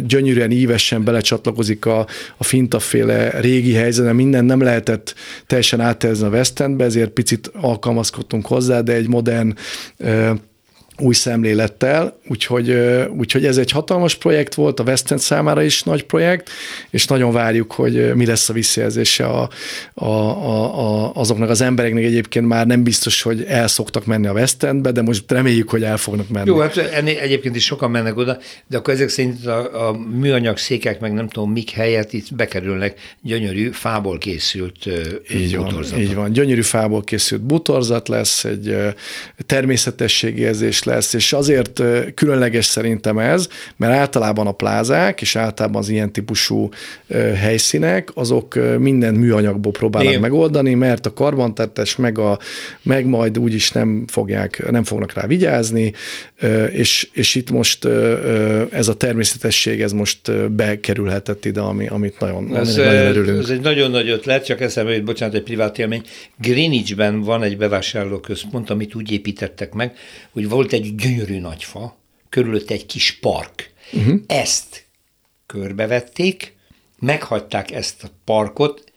gyönyörűen 0.06 0.50
ívesen 0.50 1.04
belecsatlakozik 1.04 1.86
a, 1.86 1.97
a 2.36 2.44
fintaféle 2.44 3.40
régi 3.40 3.72
helyzetben, 3.72 4.14
minden 4.14 4.44
nem 4.44 4.60
lehetett 4.60 5.14
teljesen 5.46 5.80
átterzni 5.80 6.26
a 6.26 6.30
West 6.30 6.60
Endbe, 6.60 6.84
ezért 6.84 7.10
picit 7.10 7.50
alkalmazkodtunk 7.54 8.46
hozzá, 8.46 8.80
de 8.80 8.92
egy 8.92 9.08
modern 9.08 9.54
új 10.98 11.14
szemlélettel, 11.14 12.18
úgyhogy, 12.28 12.70
úgyhogy 13.16 13.46
ez 13.46 13.56
egy 13.56 13.70
hatalmas 13.70 14.14
projekt 14.14 14.54
volt, 14.54 14.80
a 14.80 14.82
West 14.82 15.10
End 15.10 15.20
számára 15.20 15.62
is 15.62 15.82
nagy 15.82 16.04
projekt, 16.04 16.50
és 16.90 17.06
nagyon 17.06 17.32
várjuk, 17.32 17.72
hogy 17.72 18.14
mi 18.14 18.26
lesz 18.26 18.48
a 18.48 18.52
visszajelzése 18.52 19.24
a, 19.24 19.48
a, 19.94 20.04
a, 20.04 20.78
a, 20.78 21.12
azoknak 21.14 21.50
az 21.50 21.60
embereknek. 21.60 22.04
Egyébként 22.04 22.46
már 22.46 22.66
nem 22.66 22.82
biztos, 22.82 23.22
hogy 23.22 23.44
el 23.48 23.68
szoktak 23.68 24.06
menni 24.06 24.26
a 24.26 24.32
West 24.32 24.62
Endbe, 24.62 24.92
de 24.92 25.02
most 25.02 25.30
reméljük, 25.30 25.70
hogy 25.70 25.82
el 25.82 25.96
fognak 25.96 26.28
menni. 26.28 26.48
Jó, 26.48 26.58
hát 26.58 26.76
ennél 26.76 27.18
egyébként 27.18 27.56
is 27.56 27.64
sokan 27.64 27.90
mennek 27.90 28.16
oda, 28.16 28.38
de 28.66 28.76
akkor 28.76 28.94
ezek 28.94 29.08
szerint 29.08 29.46
a, 29.46 29.88
a 29.88 29.92
műanyag 29.92 30.58
székek, 30.58 31.00
meg 31.00 31.12
nem 31.12 31.28
tudom 31.28 31.52
mik 31.52 31.70
helyett 31.70 32.12
itt 32.12 32.34
bekerülnek 32.34 32.98
gyönyörű 33.22 33.70
fából 33.70 34.18
készült 34.18 34.88
így 35.34 35.56
van, 35.56 35.84
így 35.98 36.14
van, 36.14 36.32
gyönyörű 36.32 36.62
fából 36.62 37.04
készült 37.04 37.40
butorzat 37.40 38.08
lesz, 38.08 38.44
egy 38.44 38.76
természetességi 39.46 40.44
lesz, 40.88 41.12
és 41.12 41.32
azért 41.32 41.82
különleges 42.14 42.64
szerintem 42.64 43.18
ez, 43.18 43.48
mert 43.76 43.92
általában 43.92 44.46
a 44.46 44.52
plázák, 44.52 45.20
és 45.20 45.36
általában 45.36 45.82
az 45.82 45.88
ilyen 45.88 46.12
típusú 46.12 46.68
helyszínek, 47.34 48.10
azok 48.14 48.78
minden 48.78 49.14
műanyagból 49.14 49.72
próbálnak 49.72 50.10
Igen. 50.10 50.22
megoldani, 50.22 50.74
mert 50.74 51.06
a 51.06 51.12
karbantartás 51.12 51.96
meg, 51.96 52.18
a, 52.18 52.38
meg 52.82 53.06
majd 53.06 53.38
úgyis 53.38 53.70
nem 53.70 54.04
fogják, 54.06 54.70
nem 54.70 54.84
fognak 54.84 55.12
rá 55.12 55.26
vigyázni, 55.26 55.92
és, 56.72 57.08
és 57.12 57.34
itt 57.34 57.50
most 57.50 57.84
ez 58.70 58.88
a 58.88 58.94
természetesség, 58.94 59.80
ez 59.80 59.92
most 59.92 60.50
bekerülhetett 60.50 61.44
ide, 61.44 61.60
ami, 61.60 61.86
amit 61.86 62.18
nagyon, 62.20 62.56
ez, 62.56 62.76
nagyon 62.76 62.94
örülünk. 62.94 63.42
Ez 63.42 63.50
egy 63.50 63.60
nagyon 63.60 63.90
nagy 63.90 64.08
ötlet, 64.08 64.44
csak 64.44 64.60
eszembe 64.60 64.94
jut, 64.94 65.04
bocsánat, 65.04 65.34
egy 65.34 65.42
privát 65.42 65.78
élmény. 65.78 66.02
Greenwichben 66.40 67.20
van 67.20 67.42
egy 67.42 67.56
bevásárlóközpont, 67.56 68.70
amit 68.70 68.94
úgy 68.94 69.12
építettek 69.12 69.72
meg, 69.72 69.96
hogy 70.30 70.48
volt 70.48 70.72
egy 70.72 70.77
gyönyörű 70.82 71.40
nagy 71.40 71.64
fa, 71.64 71.96
körülött 72.28 72.70
egy 72.70 72.86
kis 72.86 73.18
park. 73.18 73.72
Uh-huh. 73.92 74.20
Ezt 74.26 74.86
körbevették, 75.46 76.56
meghagyták 76.98 77.70
ezt 77.70 78.04
a 78.04 78.08
parkot, 78.24 78.92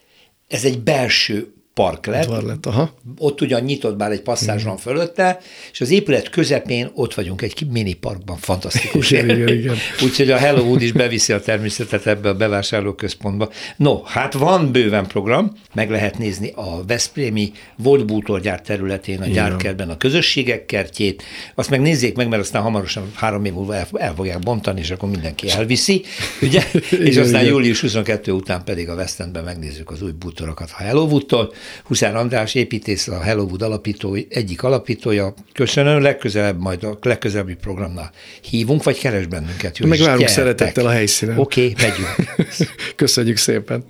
ez 0.48 0.64
egy 0.64 0.80
belső 0.82 1.54
park 1.74 2.06
lett. 2.06 2.42
lett 2.42 2.66
aha. 2.66 2.94
Ott 3.18 3.40
ugyan 3.40 3.62
nyitott 3.62 3.96
bár 3.96 4.10
egy 4.10 4.22
passzázs 4.22 4.64
van 4.64 4.76
fölötte, 4.76 5.38
és 5.72 5.80
az 5.80 5.90
épület 5.90 6.30
közepén 6.30 6.90
ott 6.94 7.14
vagyunk 7.14 7.42
egy 7.42 7.66
mini 7.70 7.92
parkban, 7.92 8.36
fantasztikus. 8.36 9.10
igen, 9.10 9.30
igen, 9.30 9.48
igen. 9.48 9.76
Úgyhogy 10.04 10.30
a 10.30 10.36
Hello 10.36 10.62
Wood 10.62 10.82
is 10.82 10.92
beviszi 10.92 11.32
a 11.32 11.40
természetet 11.40 12.06
ebbe 12.06 12.28
a 12.28 12.34
bevásárlóközpontba. 12.34 13.50
No, 13.76 14.02
hát 14.04 14.32
van 14.32 14.72
bőven 14.72 15.06
program, 15.06 15.52
meg 15.74 15.90
lehet 15.90 16.18
nézni 16.18 16.52
a 16.54 16.84
Veszprémi 16.86 17.52
volt 17.76 18.06
bútorgyár 18.06 18.60
területén, 18.60 19.20
a 19.20 19.26
gyárkertben 19.26 19.90
a 19.90 19.96
közösségek 19.96 20.66
kertjét, 20.66 21.22
azt 21.54 21.70
meg 21.70 21.80
nézzék 21.80 22.16
meg, 22.16 22.28
mert 22.28 22.42
aztán 22.42 22.62
hamarosan 22.62 23.10
három 23.14 23.44
év 23.44 23.52
múlva 23.52 23.74
el, 23.74 23.86
el 23.92 24.14
fogják 24.14 24.38
bontani, 24.38 24.80
és 24.80 24.90
akkor 24.90 25.08
mindenki 25.08 25.50
elviszi, 25.50 26.02
ugye? 26.42 26.62
és 26.90 27.16
aztán 27.16 27.44
július 27.44 27.80
22 27.80 28.32
után 28.32 28.64
pedig 28.64 28.88
a 28.88 28.94
West 28.94 29.20
Endben 29.20 29.44
megnézzük 29.44 29.90
az 29.90 30.02
új 30.02 30.10
bútorokat 30.10 30.70
a 30.78 30.82
Hello 30.82 31.02
Wood-tól, 31.02 31.52
Huszár 31.84 32.16
András 32.16 32.54
építész, 32.54 33.08
a 33.08 33.20
Hello 33.20 33.42
Wood 33.42 33.62
alapító, 33.62 34.16
egyik 34.28 34.62
alapítója. 34.62 35.34
Köszönöm, 35.52 36.02
legközelebb, 36.02 36.60
majd 36.60 36.84
a 36.84 36.98
legközelebbi 37.02 37.54
programnál 37.54 38.10
hívunk, 38.40 38.82
vagy 38.82 38.98
keres 38.98 39.26
bennünket. 39.26 39.78
Jó, 39.78 39.88
Megvárunk 39.88 40.28
szeretettel 40.28 40.86
a 40.86 40.90
helyszínen. 40.90 41.38
Oké, 41.38 41.70
okay, 41.70 41.88
megyünk. 41.88 42.34
Köszönjük 42.96 43.36
szépen. 43.36 43.84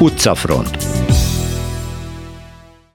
Utcafront. 0.00 0.76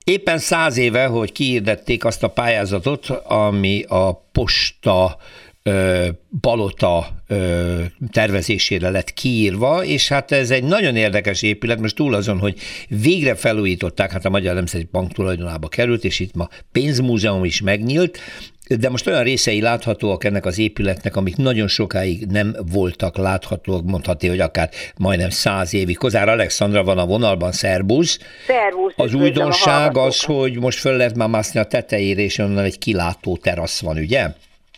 Éppen 0.03 0.37
száz 0.37 0.77
éve, 0.77 1.05
hogy 1.05 1.31
kiirdették 1.31 2.05
azt 2.05 2.23
a 2.23 2.27
pályázatot, 2.27 3.09
ami 3.23 3.83
a 3.87 4.13
posta 4.31 5.17
palota 6.41 7.23
tervezésére 8.11 8.89
lett 8.89 9.13
kiírva, 9.13 9.83
és 9.83 10.07
hát 10.07 10.31
ez 10.31 10.51
egy 10.51 10.63
nagyon 10.63 10.95
érdekes 10.95 11.41
épület, 11.41 11.79
most 11.79 11.95
túl 11.95 12.13
azon, 12.13 12.39
hogy 12.39 12.59
végre 12.87 13.35
felújították, 13.35 14.11
hát 14.11 14.25
a 14.25 14.29
Magyar 14.29 14.55
Nemzeti 14.55 14.87
Bank 14.91 15.13
tulajdonába 15.13 15.67
került, 15.67 16.03
és 16.03 16.19
itt 16.19 16.35
ma 16.35 16.49
pénzmúzeum 16.71 17.43
is 17.43 17.61
megnyílt, 17.61 18.19
de 18.79 18.89
most 18.89 19.07
olyan 19.07 19.23
részei 19.23 19.61
láthatóak 19.61 20.23
ennek 20.23 20.45
az 20.45 20.59
épületnek, 20.59 21.15
amik 21.15 21.35
nagyon 21.35 21.67
sokáig 21.67 22.25
nem 22.25 22.55
voltak 22.71 23.17
láthatóak, 23.17 23.83
mondhatni, 23.83 24.27
hogy 24.27 24.39
akár 24.39 24.69
majdnem 24.97 25.29
száz 25.29 25.73
évig. 25.73 25.97
Kozár 25.97 26.29
Alexandra 26.29 26.83
van 26.83 26.97
a 26.97 27.05
vonalban, 27.05 27.51
szerbusz. 27.51 28.19
Szervusz. 28.47 28.93
Az 28.95 29.13
újdonság 29.13 29.97
az, 29.97 30.23
hogy 30.23 30.59
most 30.59 30.79
föl 30.79 30.97
lehet 30.97 31.15
már 31.15 31.29
mászni 31.29 31.59
a 31.59 31.63
tetejére, 31.63 32.21
és 32.21 32.37
onnan 32.37 32.63
egy 32.63 32.77
kilátó 32.77 33.37
terasz 33.37 33.81
van, 33.81 33.97
ugye? 33.97 34.27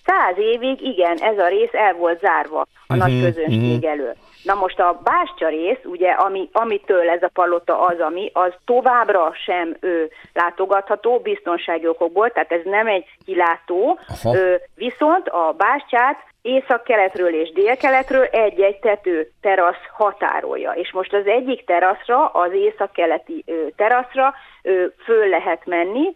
Száz 0.06 0.38
évig 0.38 0.82
igen, 0.82 1.18
ez 1.18 1.38
a 1.38 1.47
rész 1.47 1.74
el 1.74 1.93
volt 1.93 2.20
zárva 2.20 2.60
a 2.60 2.93
uh-huh, 2.93 3.08
nagy 3.08 3.24
közönség 3.24 3.76
uh-huh. 3.76 3.91
elől. 3.91 4.16
Na 4.43 4.54
most 4.54 4.80
a 4.80 4.99
bástya 5.04 5.47
rész, 5.47 5.80
ugye, 5.84 6.12
ami, 6.12 6.49
amitől 6.51 7.10
ez 7.10 7.24
a 7.24 7.30
palota 7.34 7.82
az, 7.82 7.99
ami, 7.99 8.30
az 8.34 8.54
továbbra 8.66 9.34
sem 9.45 9.78
ő, 9.80 10.10
látogatható 10.34 11.20
biztonsági 11.20 11.88
okokból, 11.88 12.32
tehát 12.32 12.51
ez 12.51 12.62
nem 12.64 12.88
egy 12.88 13.06
kilátó, 13.26 13.99
ö, 14.24 14.56
viszont 14.76 15.28
a 15.30 15.54
bástyát 15.58 16.18
észak-keletről 16.41 17.34
és 17.34 17.51
dél-keletről 17.51 18.24
egy-egy 18.24 18.80
tető 18.80 19.32
terasz 19.41 19.84
határolja. 19.93 20.72
És 20.72 20.91
most 20.91 21.14
az 21.14 21.26
egyik 21.26 21.66
teraszra, 21.66 22.26
az 22.26 22.51
észak-keleti 22.54 23.45
teraszra 23.76 24.34
ö, 24.62 24.86
föl 25.04 25.30
lehet 25.30 25.66
menni, 25.66 26.14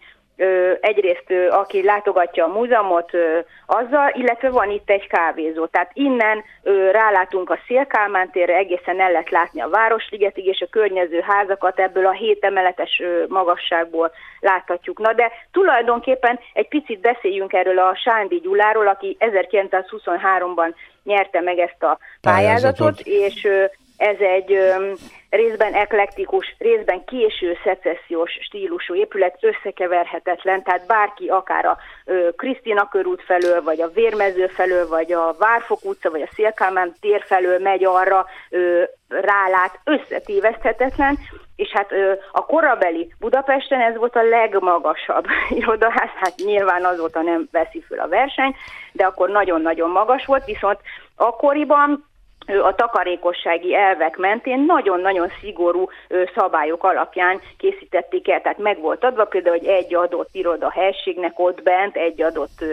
egyrészt 0.80 1.34
aki 1.50 1.84
látogatja 1.84 2.46
a 2.46 2.54
múzeumot 2.54 3.12
azzal, 3.66 4.12
illetve 4.14 4.50
van 4.50 4.70
itt 4.70 4.90
egy 4.90 5.08
kávézó. 5.08 5.66
Tehát 5.66 5.92
innen 5.94 6.44
rálátunk 6.92 7.50
a 7.50 7.60
Szélkálmán 7.68 8.32
térre, 8.32 8.56
egészen 8.56 9.00
el 9.00 9.12
lehet 9.12 9.30
látni 9.30 9.62
a 9.62 9.70
Városligetig, 9.70 10.46
és 10.46 10.62
a 10.62 10.70
környező 10.70 11.20
házakat 11.20 11.80
ebből 11.80 12.06
a 12.06 12.12
hét 12.12 12.44
emeletes 12.44 13.02
magasságból 13.28 14.12
láthatjuk. 14.40 15.00
Na 15.00 15.14
de 15.14 15.32
tulajdonképpen 15.52 16.40
egy 16.54 16.68
picit 16.68 17.00
beszéljünk 17.00 17.54
erről 17.54 17.80
a 17.80 17.96
Sándi 17.96 18.40
Gyuláról, 18.40 18.88
aki 18.88 19.18
1923-ban 19.20 20.74
nyerte 21.04 21.42
meg 21.42 21.60
ezt 21.60 21.84
a 21.84 21.98
pályázatot, 22.22 23.02
pályázatot. 23.02 23.34
és 23.34 23.48
ez 23.98 24.16
egy 24.20 24.60
részben 25.30 25.74
eklektikus, 25.74 26.56
részben 26.58 27.04
késő 27.06 27.58
szecessziós 27.64 28.32
stílusú 28.42 28.96
épület, 28.96 29.38
összekeverhetetlen, 29.42 30.64
tehát 30.64 30.88
bárki 30.88 31.28
akár 31.28 31.66
a 31.66 31.78
Krisztina 32.36 32.88
körút 32.90 33.24
felől, 33.24 33.64
vagy 33.64 33.82
a 33.82 33.92
Vérmező 33.94 34.48
felől, 34.48 34.88
vagy 34.88 35.14
a 35.14 35.36
Várfok 35.40 35.80
utca, 35.84 36.10
vagy 36.10 36.22
a 36.22 36.30
Szélkámán 36.34 36.94
tér 37.00 37.24
felől 37.26 37.60
megy 37.60 37.84
arra, 37.84 38.26
ö, 38.50 38.84
rálát, 39.08 39.80
összetéveszthetetlen, 39.84 41.18
és 41.56 41.70
hát 41.70 41.92
ö, 41.92 42.14
a 42.32 42.46
korabeli 42.46 43.14
Budapesten 43.20 43.82
ez 43.82 43.98
volt 43.98 44.16
a 44.16 44.24
legmagasabb 44.24 45.26
irodaház, 45.60 46.10
hát 46.16 46.34
nyilván 46.46 46.86
azóta 46.86 47.22
nem 47.22 47.48
veszi 47.52 47.84
föl 47.88 48.00
a 48.00 48.08
verseny, 48.08 48.56
de 48.92 49.06
akkor 49.06 49.30
nagyon-nagyon 49.30 49.90
magas 49.90 50.26
volt, 50.26 50.46
viszont 50.46 50.80
akkoriban 51.16 52.07
a 52.48 52.76
takarékossági 52.76 53.76
elvek 53.76 54.18
mentén 54.18 54.60
nagyon-nagyon 54.60 55.32
szigorú 55.42 55.90
szabályok 56.36 56.84
alapján 56.84 57.42
készítették 57.58 58.30
el. 58.30 58.42
Tehát 58.42 58.58
meg 58.58 58.80
volt 58.80 59.04
adva 59.04 59.26
például, 59.26 59.58
hogy 59.58 59.68
egy 59.68 59.96
adott 59.96 60.30
iroda 60.32 60.72
helységnek 60.72 61.40
ott 61.40 61.64
bent, 61.64 61.96
egy 61.96 62.22
adott 62.22 62.64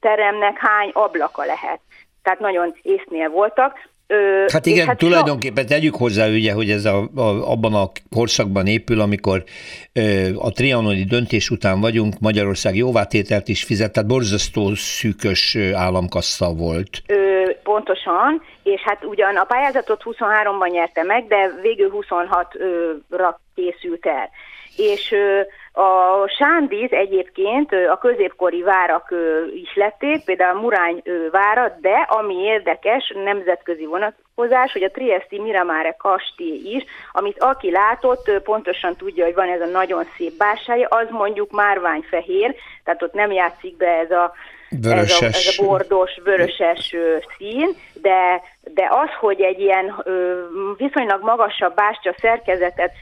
teremnek 0.00 0.58
hány 0.58 0.90
ablaka 0.92 1.44
lehet. 1.44 1.80
Tehát 2.22 2.38
nagyon 2.38 2.74
észnél 2.82 3.28
voltak. 3.28 3.88
Ö, 4.06 4.44
hát 4.52 4.66
igen, 4.66 4.86
hát 4.86 4.98
tulajdonképpen 4.98 5.64
so... 5.64 5.68
tegyük 5.68 5.94
hozzá, 5.94 6.28
ugye, 6.28 6.52
hogy 6.52 6.70
ez 6.70 6.84
a, 6.84 7.08
a, 7.16 7.50
abban 7.50 7.74
a 7.74 7.90
korszakban 8.10 8.66
épül, 8.66 9.00
amikor 9.00 9.44
ö, 9.92 10.28
a 10.38 10.50
trianoni 10.50 11.04
döntés 11.04 11.50
után 11.50 11.80
vagyunk, 11.80 12.14
Magyarország 12.20 12.76
jóvátételt 12.76 13.48
is 13.48 13.64
fizet, 13.64 13.92
tehát 13.92 14.08
borzasztó 14.08 14.74
szűkös 14.74 15.56
államkassa 15.74 16.54
volt. 16.54 17.02
Ö, 17.06 17.50
pontosan, 17.62 18.42
és 18.62 18.80
hát 18.80 19.04
ugyan 19.04 19.36
a 19.36 19.44
pályázatot 19.44 20.02
23-ban 20.04 20.70
nyerte 20.70 21.02
meg, 21.02 21.26
de 21.26 21.50
végül 21.62 21.92
26-ra 21.92 23.34
készült 23.54 24.06
el. 24.06 24.30
És 24.76 25.12
ö, 25.12 25.40
a 25.78 26.28
sándíz 26.38 26.92
egyébként 26.92 27.72
a 27.90 27.98
középkori 27.98 28.62
várak 28.62 29.14
is 29.54 29.74
lették, 29.74 30.24
például 30.24 30.56
a 30.56 30.60
Murány 30.60 31.02
vára, 31.30 31.76
de 31.80 32.06
ami 32.08 32.34
érdekes, 32.34 33.12
nemzetközi 33.24 33.86
vonatkozás, 33.86 34.72
hogy 34.72 34.82
a 34.82 34.90
Triesti 34.90 35.40
Miramare 35.40 35.96
kastély 35.98 36.60
is, 36.64 36.84
amit 37.12 37.42
aki 37.42 37.70
látott, 37.70 38.30
pontosan 38.44 38.96
tudja, 38.96 39.24
hogy 39.24 39.34
van 39.34 39.48
ez 39.48 39.60
a 39.60 39.66
nagyon 39.66 40.04
szép 40.16 40.36
básája, 40.36 40.88
az 40.88 41.06
mondjuk 41.10 41.50
márványfehér, 41.50 42.54
tehát 42.84 43.02
ott 43.02 43.12
nem 43.12 43.32
játszik 43.32 43.76
be 43.76 43.88
ez 43.88 44.10
a 44.10 44.32
Vöröses. 44.68 45.20
Ez, 45.20 45.34
a, 45.34 45.38
ez 45.38 45.58
a 45.58 45.64
bordos, 45.64 46.10
vöröses 46.24 46.94
szín, 47.38 47.68
de, 48.02 48.42
de 48.74 48.88
az, 48.90 49.08
hogy 49.20 49.40
egy 49.40 49.60
ilyen 49.60 49.94
ö, 50.04 50.40
viszonylag 50.76 51.22
magasabb 51.22 51.74
bástya 51.74 52.14
szerkezetet 52.20 52.92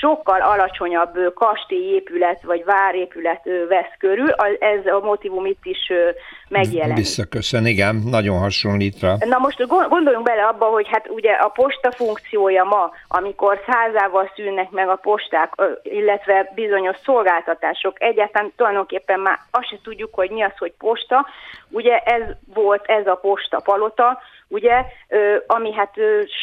sokkal 0.00 0.40
alacsonyabb 0.40 1.32
kastélyépület 1.34 2.42
vagy 2.42 2.64
várépület 2.64 3.46
ö, 3.46 3.66
vesz 3.66 3.94
körül, 3.98 4.30
ez 4.58 4.86
a 4.86 5.00
motivum 5.04 5.46
itt 5.46 5.64
is 5.64 5.90
ö, 5.90 6.10
megjelenik. 6.48 6.96
Visszaköszön, 6.96 7.66
igen, 7.66 8.02
nagyon 8.04 8.38
hasonlít 8.38 9.00
rá. 9.00 9.14
Na 9.18 9.38
most 9.38 9.66
gondoljunk 9.66 10.24
bele 10.24 10.46
abba, 10.46 10.66
hogy 10.66 10.88
hát 10.88 11.08
ugye 11.08 11.32
a 11.32 11.48
posta 11.48 11.92
funkciója 11.92 12.64
ma, 12.64 12.90
amikor 13.08 13.60
százával 13.66 14.30
szűnnek 14.36 14.70
meg 14.70 14.88
a 14.88 14.96
posták, 14.96 15.52
illetve 15.82 16.52
bizonyos 16.54 16.96
szolgáltatások, 17.04 18.02
egyáltalán 18.02 18.52
tulajdonképpen 18.56 19.20
már 19.20 19.38
azt 19.50 19.68
se 19.68 19.76
tudjuk, 19.82 20.14
hogy 20.14 20.30
mi 20.30 20.42
az, 20.42 20.52
hogy 20.58 20.72
posta, 20.78 21.26
ugye 21.70 21.98
ez 21.98 22.22
volt 22.54 22.84
ez 22.86 23.06
a 23.06 23.14
posta 23.14 23.60
palota, 23.64 24.18
ugye, 24.54 24.84
ami 25.46 25.72
hát 25.72 25.94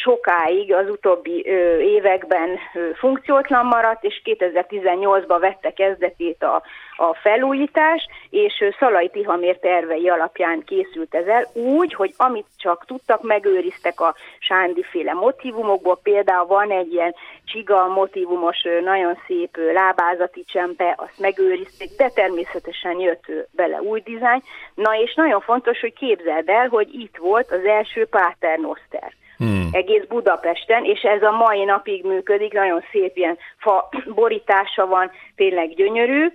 sokáig 0.02 0.74
az 0.74 0.88
utóbbi 0.88 1.46
években 1.80 2.58
funkciótlan 2.94 3.66
maradt, 3.66 4.04
és 4.04 4.22
2018-ban 4.24 5.36
vette 5.40 5.72
kezdetét 5.72 6.42
a, 6.42 6.62
a 7.02 7.14
felújítás, 7.22 8.06
és 8.30 8.64
Szalai 8.78 9.08
Tihamér 9.08 9.58
tervei 9.58 10.08
alapján 10.08 10.64
készült 10.64 11.14
ez 11.14 11.26
el, 11.26 11.46
úgy, 11.52 11.94
hogy 11.94 12.14
amit 12.16 12.46
csak 12.56 12.84
tudtak, 12.86 13.22
megőriztek 13.22 14.00
a 14.00 14.14
sándiféle 14.38 15.12
motivumokból, 15.12 16.00
például 16.02 16.46
van 16.46 16.70
egy 16.70 16.92
ilyen 16.92 17.14
csiga 17.44 17.86
motivumos, 17.86 18.62
nagyon 18.84 19.18
szép 19.26 19.56
lábázati 19.72 20.44
csempe, 20.44 20.94
azt 20.96 21.18
megőrizték, 21.18 21.90
de 21.96 22.08
természetesen 22.14 23.00
jött 23.00 23.24
bele 23.50 23.80
új 23.80 24.00
dizájn. 24.00 24.42
Na 24.74 24.96
és 24.96 25.14
nagyon 25.14 25.40
fontos, 25.40 25.80
hogy 25.80 25.92
képzeld 25.92 26.48
el, 26.48 26.68
hogy 26.68 26.94
itt 26.94 27.16
volt 27.16 27.50
az 27.50 27.64
első 27.64 28.06
Paternoster. 28.06 29.12
Hmm. 29.36 29.68
egész 29.72 30.04
Budapesten, 30.08 30.84
és 30.84 31.00
ez 31.00 31.22
a 31.22 31.30
mai 31.30 31.64
napig 31.64 32.04
működik, 32.04 32.52
nagyon 32.52 32.82
szép 32.92 33.16
ilyen 33.16 33.38
fa 33.58 33.88
borítása 34.14 34.86
van, 34.86 35.10
tényleg 35.36 35.74
gyönyörű, 35.74 36.32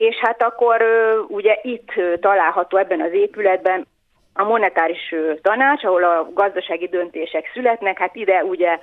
és 0.00 0.16
hát 0.16 0.42
akkor 0.42 0.84
ugye 1.28 1.58
itt 1.62 1.92
található 2.20 2.76
ebben 2.76 3.00
az 3.00 3.12
épületben 3.12 3.86
a 4.34 4.44
monetáris 4.44 5.14
tanács, 5.42 5.84
ahol 5.84 6.04
a 6.04 6.28
gazdasági 6.32 6.86
döntések 6.86 7.50
születnek, 7.52 7.98
hát 7.98 8.14
ide 8.14 8.44
ugye 8.44 8.78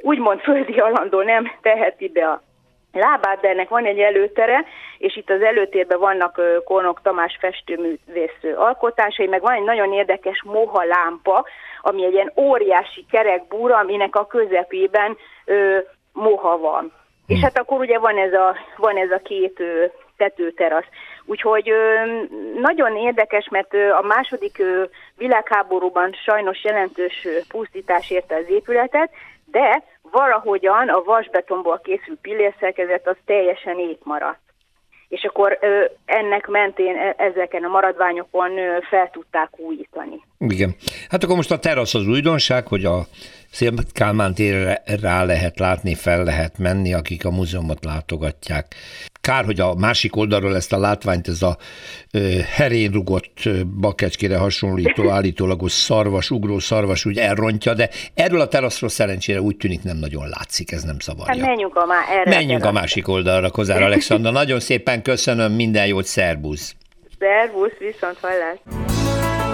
úgymond 0.00 0.40
földi 0.40 0.78
alandó 0.78 1.22
nem 1.22 1.52
teheti 1.62 2.08
be 2.08 2.28
a 2.28 2.42
lábát, 2.92 3.40
de 3.40 3.48
ennek 3.48 3.68
van 3.68 3.84
egy 3.84 3.98
előtere, 3.98 4.64
és 4.98 5.16
itt 5.16 5.30
az 5.30 5.42
előtérben 5.42 5.98
vannak 5.98 6.40
Kornok 6.64 7.00
Tamás 7.02 7.36
festőművész 7.40 8.54
alkotásai, 8.56 9.26
meg 9.26 9.40
van 9.40 9.54
egy 9.54 9.64
nagyon 9.64 9.92
érdekes 9.92 10.42
moha 10.44 10.84
lámpa, 10.84 11.46
ami 11.80 12.04
egy 12.04 12.12
ilyen 12.12 12.32
óriási 12.36 13.06
kerekbúra, 13.10 13.78
aminek 13.78 14.16
a 14.16 14.26
közepében 14.26 15.16
ö, 15.44 15.78
moha 16.12 16.58
van. 16.58 16.92
És 17.26 17.40
hát 17.40 17.58
akkor 17.58 17.78
ugye 17.78 17.98
van 17.98 18.18
ez 18.18 18.32
a, 18.32 18.56
van 18.76 18.96
ez 18.96 19.10
a 19.10 19.20
két 19.22 19.62
tetőterasz. 20.16 20.88
Úgyhogy 21.24 21.72
nagyon 22.60 22.96
érdekes, 22.96 23.48
mert 23.50 23.74
a 23.74 24.06
második 24.06 24.62
világháborúban 25.16 26.12
sajnos 26.24 26.64
jelentős 26.64 27.28
pusztítás 27.48 28.10
érte 28.10 28.34
az 28.36 28.48
épületet, 28.48 29.10
de 29.44 29.82
valahogyan 30.10 30.88
a 30.88 31.02
vasbetonból 31.02 31.80
készült 31.84 32.18
pillérszerkezet 32.20 33.08
az 33.08 33.16
teljesen 33.24 33.78
ép 33.78 33.98
maradt. 34.02 34.38
És 35.08 35.24
akkor 35.24 35.58
ö, 35.60 35.84
ennek 36.04 36.46
mentén 36.46 36.96
e, 36.96 37.14
ezeken 37.16 37.64
a 37.64 37.68
maradványokon 37.68 38.58
ö, 38.58 38.78
fel 38.90 39.10
tudták 39.10 39.48
újítani. 39.58 40.20
Igen. 40.38 40.74
Hát 41.08 41.22
akkor 41.22 41.36
most 41.36 41.50
a 41.50 41.58
terasz 41.58 41.94
az 41.94 42.06
újdonság, 42.06 42.66
hogy 42.66 42.84
a 42.84 43.00
Szél 43.54 43.72
Kálmán 43.92 44.34
térre 44.34 44.82
rá 45.00 45.24
lehet 45.24 45.58
látni, 45.58 45.94
fel 45.94 46.24
lehet 46.24 46.58
menni, 46.58 46.94
akik 46.94 47.24
a 47.24 47.30
múzeumot 47.30 47.84
látogatják. 47.84 48.74
Kár, 49.20 49.44
hogy 49.44 49.60
a 49.60 49.74
másik 49.74 50.16
oldalról 50.16 50.56
ezt 50.56 50.72
a 50.72 50.78
látványt, 50.78 51.28
ez 51.28 51.42
a 51.42 51.56
herén 52.54 52.90
rugott 52.90 53.48
bakecskére 53.80 54.36
hasonlító 54.36 55.10
állítólagos 55.16 55.72
szarvas, 55.72 56.30
ugró 56.30 56.58
szarvas 56.58 57.04
úgy 57.04 57.18
elrontja, 57.18 57.74
de 57.74 57.90
erről 58.14 58.40
a 58.40 58.48
teraszról 58.48 58.90
szerencsére 58.90 59.40
úgy 59.40 59.56
tűnik 59.56 59.82
nem 59.82 59.96
nagyon 59.96 60.28
látszik, 60.28 60.72
ez 60.72 60.82
nem 60.82 61.00
zavarja. 61.00 61.40
Hát 61.40 61.46
menjünk 61.46 61.76
a, 61.76 61.86
má- 61.86 62.08
erre 62.10 62.30
menjünk 62.30 62.64
a, 62.64 62.68
a 62.68 62.72
másik 62.72 63.08
oldalra, 63.08 63.50
Kozár 63.50 63.82
Alexandra. 63.88 64.30
Nagyon 64.30 64.60
szépen 64.60 65.02
köszönöm, 65.02 65.52
minden 65.52 65.86
jót, 65.86 66.04
szervusz! 66.04 66.74
Szervusz, 67.18 67.76
viszont 67.78 68.18
hallás! 68.20 69.53